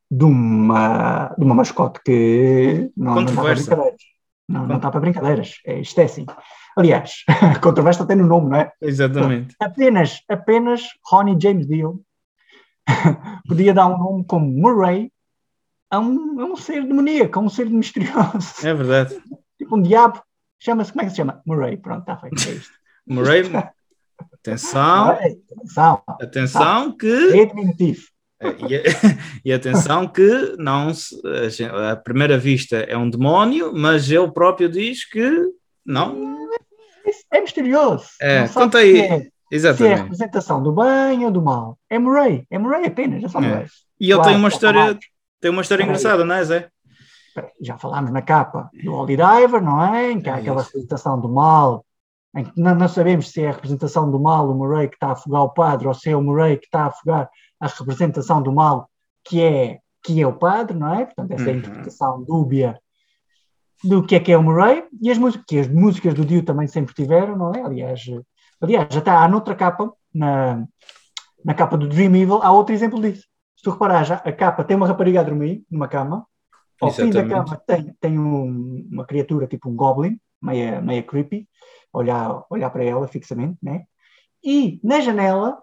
[0.09, 4.01] De uma, de uma mascote que não, não está para brincadeiras.
[4.47, 5.55] Não, não está para brincadeiras.
[5.65, 6.25] É, isto é assim.
[6.77, 7.23] Aliás,
[7.61, 8.71] controvérsia tem no nome, não é?
[8.81, 9.55] Exatamente.
[9.59, 12.01] apenas, apenas Ronnie James Dio
[13.47, 15.11] podia dar um nome como Murray
[15.89, 19.17] a um, a um ser demoníaco, a um ser misterioso, É verdade.
[19.57, 20.21] tipo um diabo.
[20.59, 21.41] Chama-se, como é que se chama?
[21.45, 22.71] Murray, pronto, está feito, é isto.
[23.07, 23.43] Murray,
[24.33, 27.39] atenção, Murray, atenção, atenção que.
[27.39, 28.01] é diminutivo.
[28.41, 31.15] E, e atenção que não se-
[31.91, 35.43] a primeira vista é um demónio, mas ele próprio diz que
[35.85, 36.37] não.
[37.31, 38.05] É misterioso.
[38.21, 38.99] É, conta aí.
[38.99, 40.01] é- Se é a Exatamente.
[40.01, 41.77] representação do bem ou do mal.
[41.89, 43.41] É Murray, é Murray apenas, é só É.
[43.47, 43.65] Murray.
[43.99, 45.05] E ele Claro, tem uma história, falámos.
[45.41, 46.01] tem uma história Espera aí.
[46.01, 46.69] engraçada, não é, Zé?
[47.61, 50.11] Já falámos na capa do Holy Diver, não é?
[50.11, 50.67] Em que há É aquela isso.
[50.69, 51.85] representação do mal,
[52.35, 55.07] em que não, não sabemos se é a representação do mal o Murray que está
[55.09, 57.29] a afogar o padre ou se é o Murray que está a afogar
[57.59, 58.89] a representação do mal
[59.23, 61.05] que é, que é o padre, não é?
[61.05, 61.59] Portanto, essa é a Uhum.
[61.59, 62.79] interpretação dúbia
[63.83, 66.43] do que é que é o Murray e as músicas, que as músicas do Dio
[66.43, 67.61] também sempre tiveram, não é?
[67.61, 68.01] Aliás,
[68.61, 70.65] aliás já está há noutra capa, na,
[71.43, 73.23] na capa do Dream Evil, há outro exemplo disso.
[73.55, 76.25] Se tu reparar, já, a capa tem uma rapariga a dormir numa cama,
[76.79, 77.49] ao fim da Exatamente.
[77.49, 81.47] cama tem, tem um- uma criatura tipo um goblin, meia, meia creepy,
[81.91, 83.83] olhar, olhar para ela fixamente, né?
[84.43, 85.57] E na janela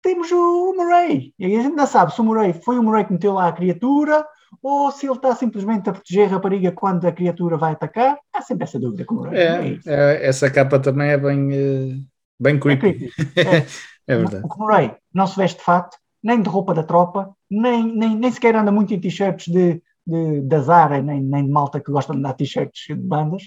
[0.00, 1.34] temos o Murray.
[1.38, 3.52] E a gente não sabe se o Murray foi o Murray que meteu lá a
[3.52, 4.24] criatura
[4.62, 8.16] ou se ele está simplesmente a proteger a rapariga quando a criatura vai atacar.
[8.32, 9.36] Há sempre essa dúvida com o Murray.
[9.38, 9.90] É, isso.
[9.90, 12.06] é, essa capa também é bem,
[12.40, 13.10] bem É creepy.
[13.10, 13.12] creepy.
[14.06, 14.12] É.
[14.14, 14.44] É verdade.
[14.44, 18.30] O Murray não se veste de fato, nem de roupa da tropa, nem, nem, nem
[18.30, 22.12] sequer anda muito em t-shirts de, de, da Zara, nem, nem de malta que gosta
[22.14, 23.44] de dar t-shirts de bandas,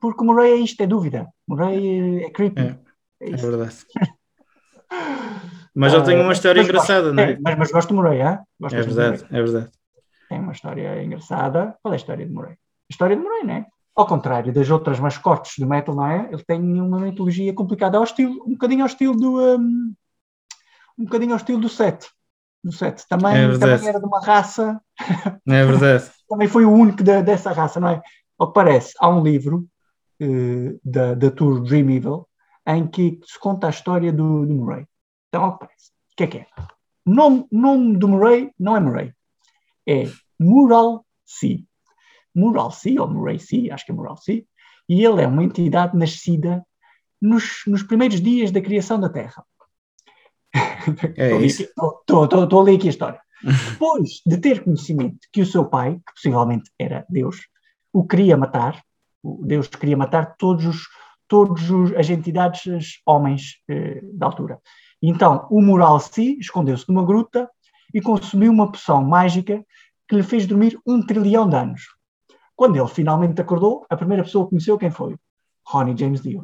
[0.00, 1.28] porque o Murray é isto, é dúvida.
[1.46, 2.60] O Murray é creepy.
[2.60, 2.76] É.
[3.20, 3.76] É É verdade.
[5.74, 7.38] Mas ele tem uma história mas gosto- engraçada, não é, é?
[7.40, 8.38] mas, mas gosto do Murray, hein?
[8.60, 9.70] Gosto É verdade, é verdade.
[10.28, 11.76] Tem uma história engraçada.
[11.82, 12.52] Qual é a história de Murray?
[12.52, 12.56] A
[12.90, 13.66] história de Murray, não é?
[13.94, 16.28] Ao contrário das outras mascotes do metal, não é?
[16.32, 19.58] Ele tem uma mitologia complicada ao estilo, um bocadinho ao estilo do.
[19.58, 19.94] Um,
[20.98, 22.08] um bocadinho ao estilo do Sete.
[22.64, 23.06] Do Sete.
[23.08, 24.80] Também, É também era de uma raça,
[25.46, 26.10] É verdade.
[26.28, 28.02] também foi o único da- dessa raça, não é?
[28.38, 29.66] Ao que parece, há um livro
[30.20, 32.26] eh, da, da tour Dream Evil
[32.66, 34.86] em que se conta a história do, do Murray.
[35.28, 35.90] Então, ao que parece.
[36.12, 36.46] O que é que é?
[37.04, 39.12] O nome, nome do Murray não é Murray,
[39.86, 40.04] é
[40.38, 41.58] Mural Sea.
[42.34, 44.42] Mural Sea, ou Murray Sea, acho que é Mural Sea,
[44.88, 46.64] e ele é uma entidade nascida
[47.20, 49.44] nos, nos primeiros dias da criação da Terra.
[51.16, 53.20] É Estou a ler aqui a história.
[53.42, 57.48] Depois de ter conhecimento que o seu pai, que possivelmente era Deus,
[57.92, 58.82] o queria matar,
[59.22, 60.88] Deus queria matar todos os,
[61.28, 64.60] todos os, as entidades, os homens eh, da altura.
[65.00, 67.48] Então, o Mural Si escondeu-se numa gruta
[67.92, 69.64] e consumiu uma poção mágica
[70.08, 71.82] que lhe fez dormir um trilhão de anos.
[72.56, 75.16] Quando ele finalmente acordou, a primeira pessoa que conheceu quem foi?
[75.66, 76.42] Ronnie James Dio.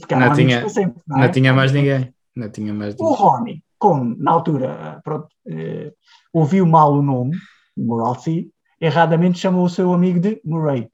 [0.00, 1.28] Ficaram Não tinha- sempre, não Não é?
[1.28, 2.12] tinha mais ninguém.
[2.34, 3.16] Não tinha mais O ninguém.
[3.16, 5.92] Rony, como na altura pronto, eh,
[6.32, 7.36] ouviu mal o nome,
[7.76, 10.88] Moralcy, erradamente chamou o seu amigo de Murray.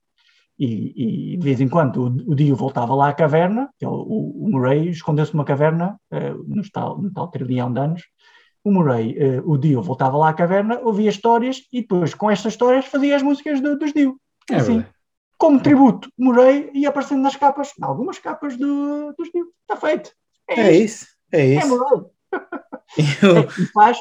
[0.58, 4.44] E, e, de vez em quando o, o Dio voltava lá à caverna, ele, o,
[4.44, 8.02] o Murray escondeu-se numa caverna eh, no, tal, no tal trilhão de anos.
[8.62, 12.52] O Murray, eh, o Dio voltava lá à caverna, ouvia histórias e depois com estas
[12.52, 14.20] histórias fazia as músicas do- dos Dio.
[14.50, 14.94] É Assim, verdade.
[15.38, 19.46] como tributo, Murray ia aparecendo nas capas, em algumas capas do, dos Dio.
[19.62, 20.10] Está feito.
[20.48, 21.06] É isso.
[21.32, 21.68] É É isso.
[21.68, 22.04] Murray.
[23.22, 23.98] Eu- É, e, faz,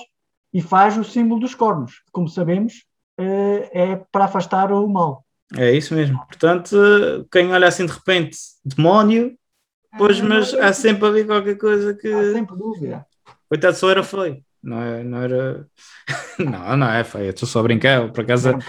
[0.53, 2.83] e faz o símbolo dos cornos, que, como sabemos,
[3.17, 5.23] eh, é para afastar o mal.
[5.57, 6.17] É isso mesmo.
[6.27, 6.75] Portanto,
[7.31, 9.35] quem olha assim de repente, demónio,
[9.97, 12.11] pois, mas há sempre ali qualquer coisa que.
[12.11, 13.05] Há sempre dúvida.
[13.47, 14.43] Coitado, só era feio.
[14.61, 15.65] Não, é, não era.
[16.39, 17.29] Não, não é feio.
[17.29, 18.11] Estou só a brincar.
[18.11, 18.59] Por acaso, um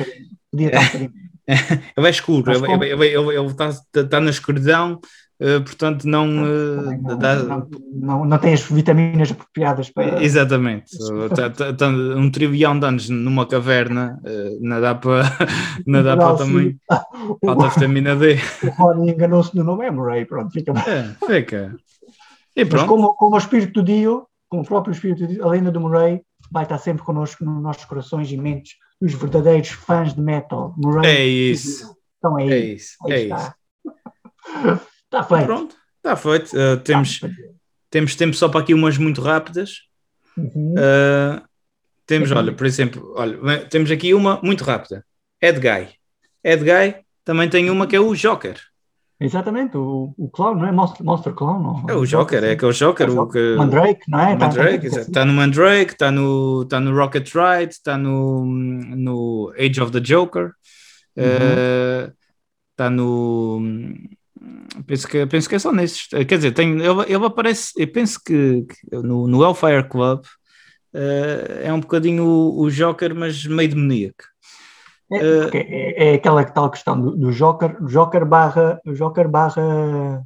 [0.50, 1.08] Podia estar um
[1.96, 2.52] ele é escuro.
[2.52, 5.00] Ele, ele, ele, ele está, está na escuridão,
[5.40, 7.36] uh, portanto não, uh, não, dá...
[7.42, 10.22] não, não, não, tem as vitaminas apropriadas para.
[10.22, 10.96] Exatamente.
[11.34, 14.20] Tá, tá, tá, um trilhão de anos numa caverna,
[14.60, 15.24] não dá para,
[15.86, 16.78] não dá para também.
[17.44, 18.38] Falta vitamina D.
[18.62, 20.72] O Rony enganou-se no nome, é Murray, pronto, fica.
[20.72, 21.74] É, fica.
[22.54, 22.82] E pronto.
[22.82, 25.80] Mas como, como o espírito do Dio, como o próprio espírito Dio, a lenda do
[25.80, 26.20] Murray
[26.50, 30.74] vai estar sempre connosco nos nossos corações e mentes os verdadeiros fãs de metal.
[30.76, 31.96] Murray, é isso.
[32.18, 32.96] Então é, é isso.
[33.08, 33.36] É está.
[33.36, 34.80] isso.
[35.04, 35.46] está feito.
[35.46, 36.50] Pronto, está feito.
[36.54, 37.20] Uh, temos,
[37.88, 39.88] temos tempo só para aqui umas muito rápidas.
[40.36, 40.74] Uhum.
[40.74, 41.42] Uh,
[42.04, 45.06] temos, olha, por exemplo, olha, temos aqui uma muito rápida.
[45.40, 45.94] Ed Guy.
[46.42, 48.60] Ed Guy também tem uma que é o Joker.
[49.22, 50.72] Exatamente, o, o Clown, não é?
[50.72, 51.62] Monster, Monster Clown?
[51.62, 51.90] Não?
[51.90, 53.06] É o Joker, é aquele Joker.
[53.06, 53.54] É o que...
[53.54, 54.34] Mandrake, não é?
[54.34, 59.78] Mandrake, está, está no Mandrake, está no, está no Rocket Ride, está no, no Age
[59.82, 60.52] of the Joker,
[61.16, 61.24] uhum.
[61.24, 62.12] uh,
[62.70, 63.62] está no.
[64.86, 66.06] Penso que, penso que é só nesses.
[66.06, 70.24] Quer dizer, tem, ele, ele aparece, eu penso que, que no, no Hellfire Club
[70.94, 74.29] uh, é um bocadinho o, o Joker, mas meio demoníaco.
[75.12, 80.22] É, é, é, aquela tal questão do, do Joker, Joker barra, Joker barra,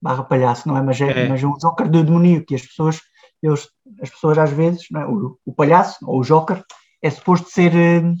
[0.00, 0.82] barra palhaço, não é?
[0.82, 1.28] Mas é, é.
[1.28, 3.00] Mas um Joker de demoníaco, que as pessoas,
[3.42, 3.68] eles,
[4.02, 5.04] as pessoas às vezes, é?
[5.06, 6.62] o, o, palhaço ou o Joker
[7.02, 8.14] é suposto ser uh,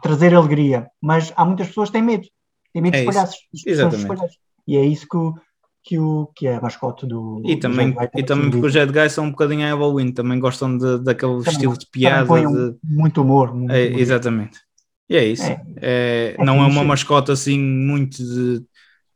[0.00, 2.28] trazer alegria, mas há muitas pessoas que têm medo,
[2.72, 4.06] têm medo é dos palhaços, Exatamente.
[4.06, 4.38] palhaços.
[4.66, 5.34] E é isso que o,
[5.82, 7.42] que, o, que é a mascote do.
[7.44, 10.38] E também, do e também porque os Red Guys são um bocadinho a Halloween, também
[10.38, 12.26] gostam de, daquele também, estilo de piada.
[12.26, 12.76] De...
[12.84, 13.52] Muito humor.
[13.52, 13.98] Muito é, humor.
[13.98, 14.67] Exatamente.
[15.08, 15.44] E é isso.
[15.44, 18.64] É, é, é não é uma mascote assim muito de,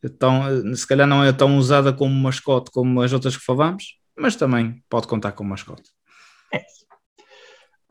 [0.09, 4.37] tão, se calhar não é tão usada como mascote como as outras que falamos, mas
[4.37, 5.91] também pode contar com mascote.
[6.53, 6.63] É.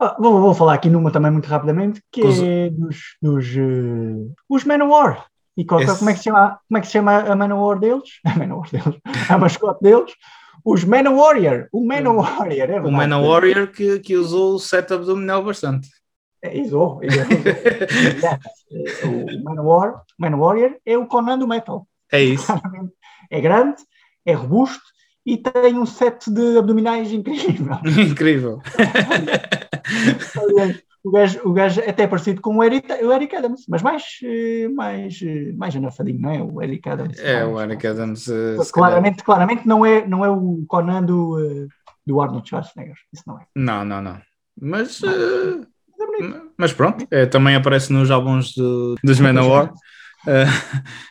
[0.00, 2.40] Ah, vou, vou, falar aqui numa também muito rapidamente, que Os...
[2.42, 5.26] é dos, dos uh, os Manowar.
[5.56, 5.98] E qual, Esse...
[5.98, 8.08] como, é que se chama, como é que se chama a Manowar deles?
[8.24, 10.12] A Manowar deles, a mascote deles.
[10.64, 12.48] Os Manowar, o Manowar.
[12.52, 13.42] É o Manowar
[13.72, 15.88] que, que usou o set abdominal bastante.
[16.50, 16.76] Isso,
[19.04, 21.86] o Manowar, Manowar é o Conan do metal.
[22.10, 22.52] É isso.
[23.30, 23.76] É grande,
[24.26, 24.82] é robusto
[25.24, 27.78] e tem um set de abdominais incrível.
[27.96, 28.60] Incrível.
[31.04, 34.02] o, gajo, o gajo é até parecido com o Eric, o Eric Adams, mas mais,
[34.74, 35.20] mais,
[35.56, 36.42] mais anafadinho, não é?
[36.42, 37.20] O Eric Adams.
[37.20, 38.26] É, o Eric Adams.
[38.26, 41.68] Uh, claramente, claramente não é, não é o Conan do,
[42.04, 42.96] do Arnold Schwarzenegger.
[43.12, 43.46] Isso não é.
[43.54, 44.20] Não, não, não.
[44.60, 45.00] Mas.
[45.02, 45.70] Uh
[46.56, 49.72] mas pronto, é, também aparece nos álbuns do, dos Manowar.
[50.26, 50.46] Uh,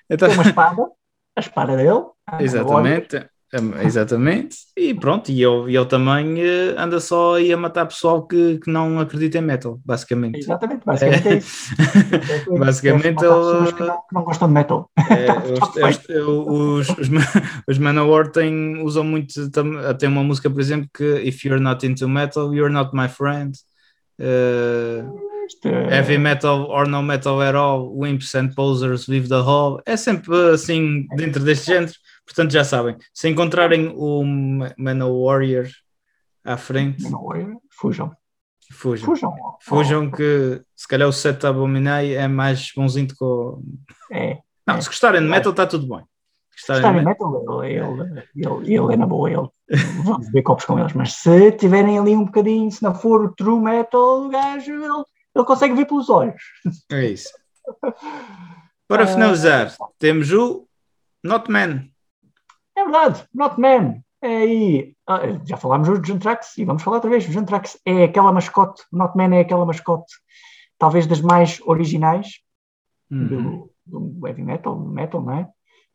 [0.10, 0.28] então...
[0.28, 0.88] Tem uma espada,
[1.36, 2.04] a espada dele.
[2.40, 4.56] Exatamente, é, exatamente.
[4.78, 8.72] E pronto, e ele, ele também uh, anda só aí a matar pessoal que, que
[8.72, 10.40] não acredita em metal, basicamente.
[10.40, 11.76] Exatamente, basicamente é, é isso.
[12.58, 13.74] basicamente ele.
[13.74, 14.90] Que não, que não gostam de metal.
[14.98, 15.28] É,
[15.90, 17.10] este, os, os,
[17.68, 19.34] os Manowar têm, usam muito,
[20.00, 23.52] tem uma música, por exemplo, que If you're not into metal, you're not my friend.
[24.20, 25.22] Uh,
[25.90, 30.36] heavy metal or no metal at all, Wimps and Posers with the Hall, é sempre
[30.54, 31.94] assim dentro deste género.
[32.26, 34.24] Portanto, já sabem, se encontrarem o
[34.78, 35.68] Manowar Warrior
[36.44, 38.12] à frente, Warrior, fujam.
[38.72, 39.06] Fujam.
[39.06, 39.34] Fujam.
[39.62, 40.16] Fujam oh.
[40.16, 43.62] que se calhar o set Abominai é mais bonzinho que o.
[44.12, 44.38] É.
[44.66, 44.82] Não, é.
[44.82, 46.06] se gostarem de metal, está tudo bem.
[46.68, 49.50] Gostarem de metal, ele, ele, ele, ele é na boa, ele
[50.04, 53.34] vamos beber copos com eles, mas se tiverem ali um bocadinho, se não for o
[53.34, 55.04] true metal, o gajo, ele,
[55.36, 56.42] ele consegue ver pelos olhos.
[56.92, 57.32] É isso.
[58.88, 60.68] Para finalizar, uh, temos o
[61.24, 61.88] Not Man.
[62.76, 64.02] É verdade, Not Man.
[64.22, 67.28] É aí, ah, já falámos do Gentrax e vamos falar outra vez.
[67.28, 70.14] O Gentrax é aquela mascote, o Not Man é aquela mascote,
[70.78, 72.42] talvez das mais originais
[73.10, 73.70] uhum.
[73.86, 75.50] do, do heavy metal, metal, não é?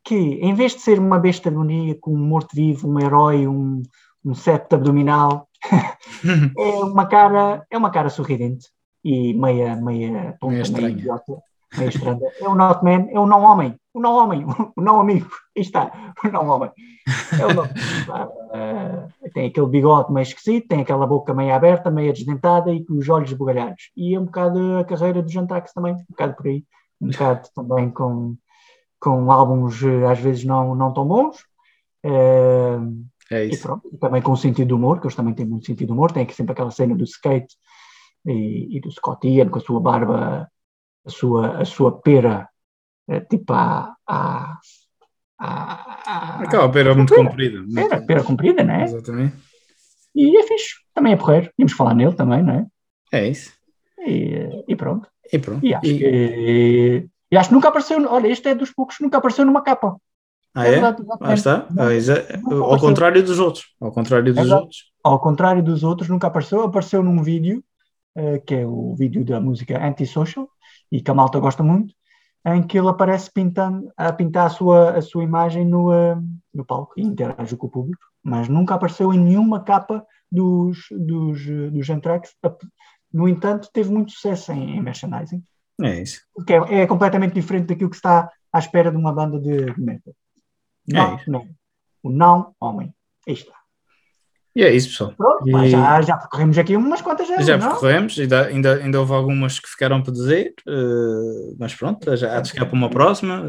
[0.06, 3.82] Que, em vez de ser uma besta demoníaca, um morto-vivo, um herói, um,
[4.24, 5.48] um septo abdominal,
[6.56, 8.68] é uma cara é uma cara sorridente
[9.04, 11.42] e meia, meia tonta, meia, meia idiota,
[11.76, 12.20] meia estranha.
[12.40, 15.28] É o not man, é o não homem, o não homem, o não amigo.
[15.56, 16.70] Aí está, o não homem.
[17.40, 22.12] É o não, uh, tem aquele bigode meio esquisito, tem aquela boca meio aberta, meio
[22.12, 23.90] desdentada e com os olhos esbugalhados.
[23.96, 26.64] E é um bocado a carreira do Jantax também, um bocado por aí.
[27.00, 28.36] Um bocado também com
[29.06, 31.38] com álbuns eh, às vezes não, não tão bons.
[32.04, 33.60] Uh, é isso.
[33.60, 36.10] E pronto, também com sentido de humor, que eles também têm muito sentido de humor.
[36.10, 37.54] Tem aqui sempre aquela cena do skate
[38.26, 40.50] e, e do Scott Ian com a sua barba,
[41.06, 42.48] a sua, a sua pera,
[43.08, 43.94] é, tipo a.
[44.08, 44.58] a,
[45.38, 47.64] a, Aquela pera muito pera, comprida.
[47.72, 48.84] Pera, pera comprida, não é?
[48.84, 49.36] Exatamente.
[50.16, 51.52] E é fixe, também é porreiro.
[51.56, 52.66] Íamos falar nele também, não é?
[53.12, 53.52] É isso.
[54.04, 55.08] E, e pronto.
[55.32, 55.64] E pronto.
[55.64, 55.98] E acho e...
[55.98, 59.62] que e acho que nunca apareceu, olha, este é dos poucos que nunca apareceu numa
[59.62, 59.96] capa.
[60.54, 60.70] Ah, é?
[60.70, 61.66] verdade, Ah, está.
[61.76, 63.66] Ah, nunca Ao contrário dos outros.
[63.78, 64.62] Ao contrário dos Exato.
[64.62, 64.92] outros.
[65.04, 66.62] Ao contrário dos outros, nunca apareceu.
[66.62, 67.62] Apareceu num vídeo,
[68.14, 70.48] eh, que é o vídeo da música Antisocial,
[70.90, 71.94] e que a malta gosta muito,
[72.46, 76.16] em que ele aparece pintando, a pintar a sua, a sua imagem no, eh,
[76.54, 81.46] no palco e interage com o público, mas nunca apareceu em nenhuma capa dos, dos,
[81.46, 82.34] eh, dos Anthrax.
[83.12, 85.42] No entanto, teve muito sucesso em, em merchandising,
[85.82, 86.22] É isso.
[86.34, 90.14] porque é, é completamente diferente daquilo que está à espera de uma banda de, metal.
[90.88, 91.30] Não, É isso.
[91.30, 91.46] não.
[92.02, 92.94] O não homem.
[93.28, 93.52] Aí está.
[94.54, 95.12] E é isso, pessoal.
[95.14, 97.68] Pronto, E- já, já percorremos aqui umas quantas delas, Já não?
[97.68, 102.40] percorremos, ainda, ainda, ainda houve algumas que ficaram para dizer, eh, mas pronto, já há
[102.40, 103.42] de ficar para uma próxima.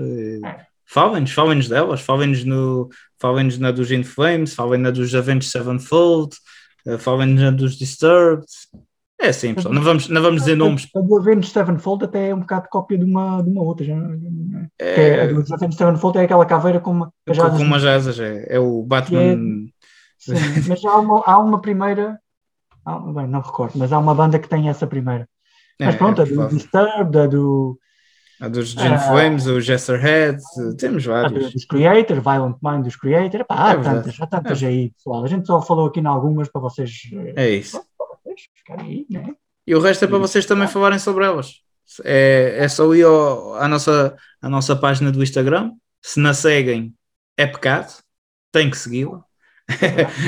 [0.45, 0.66] É.
[0.86, 2.90] Falem-nos, falem-nos delas, falem-nos no,
[3.20, 6.36] falem-nos na dos In Flames, falem na dos Avenged Sevenfold,
[6.86, 8.45] eh, falem-nos na dos Disturbed.
[9.19, 10.88] É assim, pessoal, não vamos, não vamos dizer nomes.
[10.95, 13.84] A do Avenged Sevenfold até é um bocado cópia de uma, de uma outra.
[13.84, 17.11] Já, não- que é, a É, do Avenged Sevenfold é aquela caveira com uma.
[17.26, 19.35] com, já- com umas asas, é, é o Batman.
[20.19, 20.34] Sim,
[20.68, 22.19] mas há uma, há uma primeira.
[22.85, 25.27] há- bem, não recordo, mas há uma banda que tem essa primeira.
[25.80, 26.48] Mas é, pronto, é a do.
[26.49, 27.80] Disturbed, a do,
[28.39, 28.99] A dos In Ah.
[28.99, 30.38] Flames, o Jesterhead,
[30.77, 31.53] temos a do- vários.
[31.53, 33.41] dos Creator, Violent Mind dos Creator.
[33.41, 35.23] Epá, há É tantas, há tantas aí, pessoal.
[35.23, 37.81] A gente só falou aqui em algumas para vocês, eh, É isso.
[39.09, 39.34] Né?
[39.65, 41.61] E o resto é para vocês também falarem sobre elas.
[42.03, 45.72] É, é só ir ao- à, nossa, à nossa página do Instagram.
[46.01, 46.93] Se não seguem,
[47.38, 47.93] é pecado.
[48.51, 49.23] Tem que segui-la.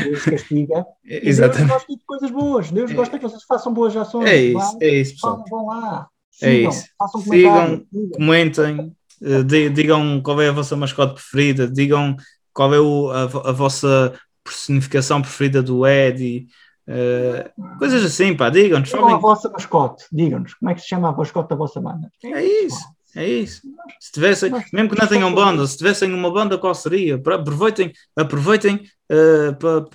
[0.04, 0.86] Deus castiga.
[1.04, 1.70] E Deus Exatamente.
[1.72, 2.72] gosta de coisas boas.
[2.72, 2.94] Deus É.
[2.94, 4.30] gosta que vocês façam boas ações.
[4.30, 5.44] É isso, é isso, pessoal.
[5.50, 6.08] vão, lá.
[6.42, 6.86] É Sigam, isso.
[6.98, 7.86] façam Sigam.
[8.14, 12.16] Comentem, eh, di- digam qual é a vossa mascote preferida, digam
[12.54, 14.14] qual é o- a, a vossa
[14.44, 16.48] personificação preferida do Eddie.
[16.92, 18.90] Eh, coisas assim, pá, digam-nos.
[18.90, 20.06] Digam a vossa mascote.
[20.12, 22.12] Digam-nos como é que se chama a mascote da vossa banda.
[22.24, 22.84] É isso.
[23.16, 23.62] É isso.
[24.00, 27.16] Se tivessem, mesmo que não tenham banda, se tivessem uma banda, qual seria?
[27.16, 28.84] Aproveitem, aproveitem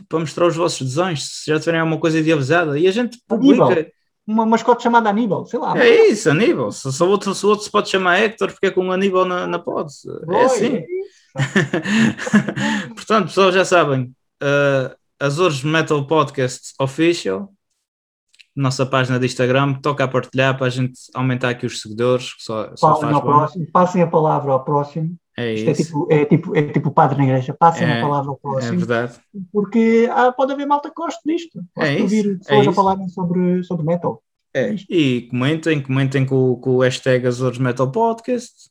[0.09, 2.79] para mostrar os vossos desenhos, se já tiverem alguma coisa idealizada.
[2.79, 3.65] E a gente publica.
[3.65, 3.85] Aníbal.
[4.27, 5.45] Uma mascote chamada Aníbal.
[5.47, 5.79] Sei lá.
[5.79, 6.73] É isso, Aníbal.
[6.73, 9.25] Se, se, o outro, se outro se pode chamar Hector, porque é com o Aníbal
[9.25, 9.91] na, na pod.
[10.31, 10.77] É assim.
[10.77, 10.87] é.
[12.95, 14.15] Portanto, pessoal, já sabem.
[14.43, 17.53] Uh, Azores Metal Podcast Official.
[18.57, 19.75] Nossa página de Instagram.
[19.75, 22.35] Toca a partilhar para a gente aumentar aqui os seguidores.
[22.39, 23.27] Só, só Falem ao bom.
[23.29, 23.67] próximo.
[23.73, 25.17] Passem a palavra ao próximo.
[25.37, 25.83] É Isto é isso.
[25.85, 27.53] tipo, é, tipo, é tipo o padre na igreja.
[27.59, 28.79] Passem É, a palavra ao É próximo.
[28.79, 29.15] verdade.
[29.53, 31.61] porque ah, pode haver malta que goste disto.
[31.77, 32.73] Gosto É de ouvir isso, pessoas é a isso.
[32.73, 34.23] falarem sobre, sobre metal.
[34.55, 34.77] É.
[34.89, 38.71] E comentem, comentem com, com o hashtag Azores Metal Podcast.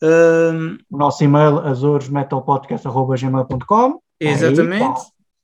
[0.00, 5.00] Um, O nosso e-mail azoresmetalpodcast.gmail.com exatamente.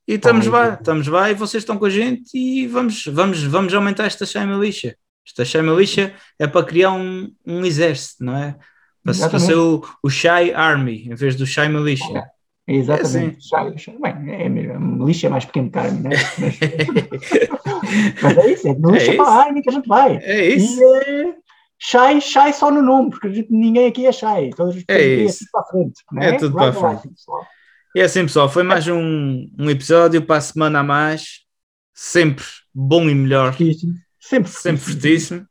[0.06, 3.72] E estamos lá, estamos lá e vocês estão com a gente e vamos, vamos, vamos
[3.72, 4.94] aumentar esta chama lixa.
[5.26, 8.56] Esta chama lixa é para criar um, um exército, não é?
[9.02, 12.24] Para, para ser o, o Shy Army em vez do Shy Militia.
[12.66, 13.46] Exatamente.
[13.48, 16.10] Já- já- bem, é, é, lixa é mais pequeno que a Army, né?
[18.22, 19.22] Mas, mas é isso, é lixa É para isso.
[19.22, 20.16] a Army que a gente vai.
[20.22, 20.80] É isso.
[20.80, 21.34] E é
[21.78, 24.50] Shy, Shy só no nome, porque gente- ninguém aqui é Shy.
[24.56, 25.38] Todas as É aqui é isso.
[25.40, 25.94] tudo para a frente.
[26.12, 26.28] né?
[26.28, 27.02] É tudo para a Right frente.
[27.28, 27.48] right.
[27.94, 31.44] E é assim, pessoal, foi mais um, um episódio para a semana a mais.
[31.94, 32.44] Sempre
[32.74, 33.94] bom e melhor, Fortíssimo.
[34.18, 35.46] Sempre sempre fortíssimo.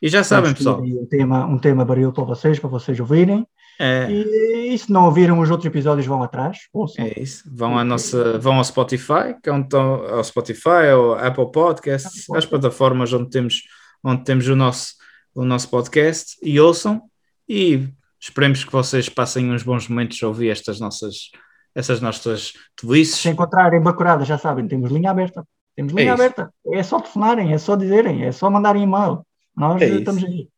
[0.00, 0.80] E já sabem, pessoal.
[0.80, 3.44] Um tema, um tema baril para vocês, para vocês ouvirem.
[3.80, 6.58] É, E, e se não ouviram os outros episódios, vão atrás.
[6.72, 7.04] Ouçam.
[7.04, 7.42] É isso.
[7.52, 12.22] Vão, à nossa, vão ao Spotify, que é onde estão, ao Spotify, ao Apple Podcasts,
[12.28, 13.62] Apple às plataformas onde temos,
[14.04, 14.92] onde temos o, nosso,
[15.34, 17.02] o nosso podcast e ouçam.
[17.48, 17.88] E
[18.20, 21.30] esperemos que vocês passem uns bons momentos a ouvir estas nossas,
[21.78, 23.14] essas nossas tweets.
[23.14, 25.44] Se encontrarem Bacurada, já sabem, temos linha aberta.
[25.76, 26.52] Temos linha É aberta.
[26.72, 29.24] É só telefonarem, é só dizerem, é só mandarem e-mail.
[29.56, 29.98] Nós É eh, isso.
[30.00, 30.48] estamos aí.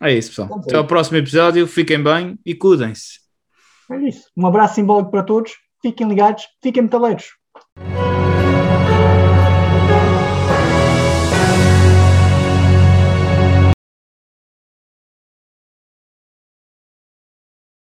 [0.00, 0.46] É isso, pessoal.
[0.48, 1.66] Então, Até ao próximo episódio.
[1.66, 3.18] Fiquem bem e cuidem-se.
[3.90, 4.30] É isso.
[4.36, 5.52] Um abraço simbólico para todos.
[5.82, 7.32] Fiquem ligados, fiquem metaleiros.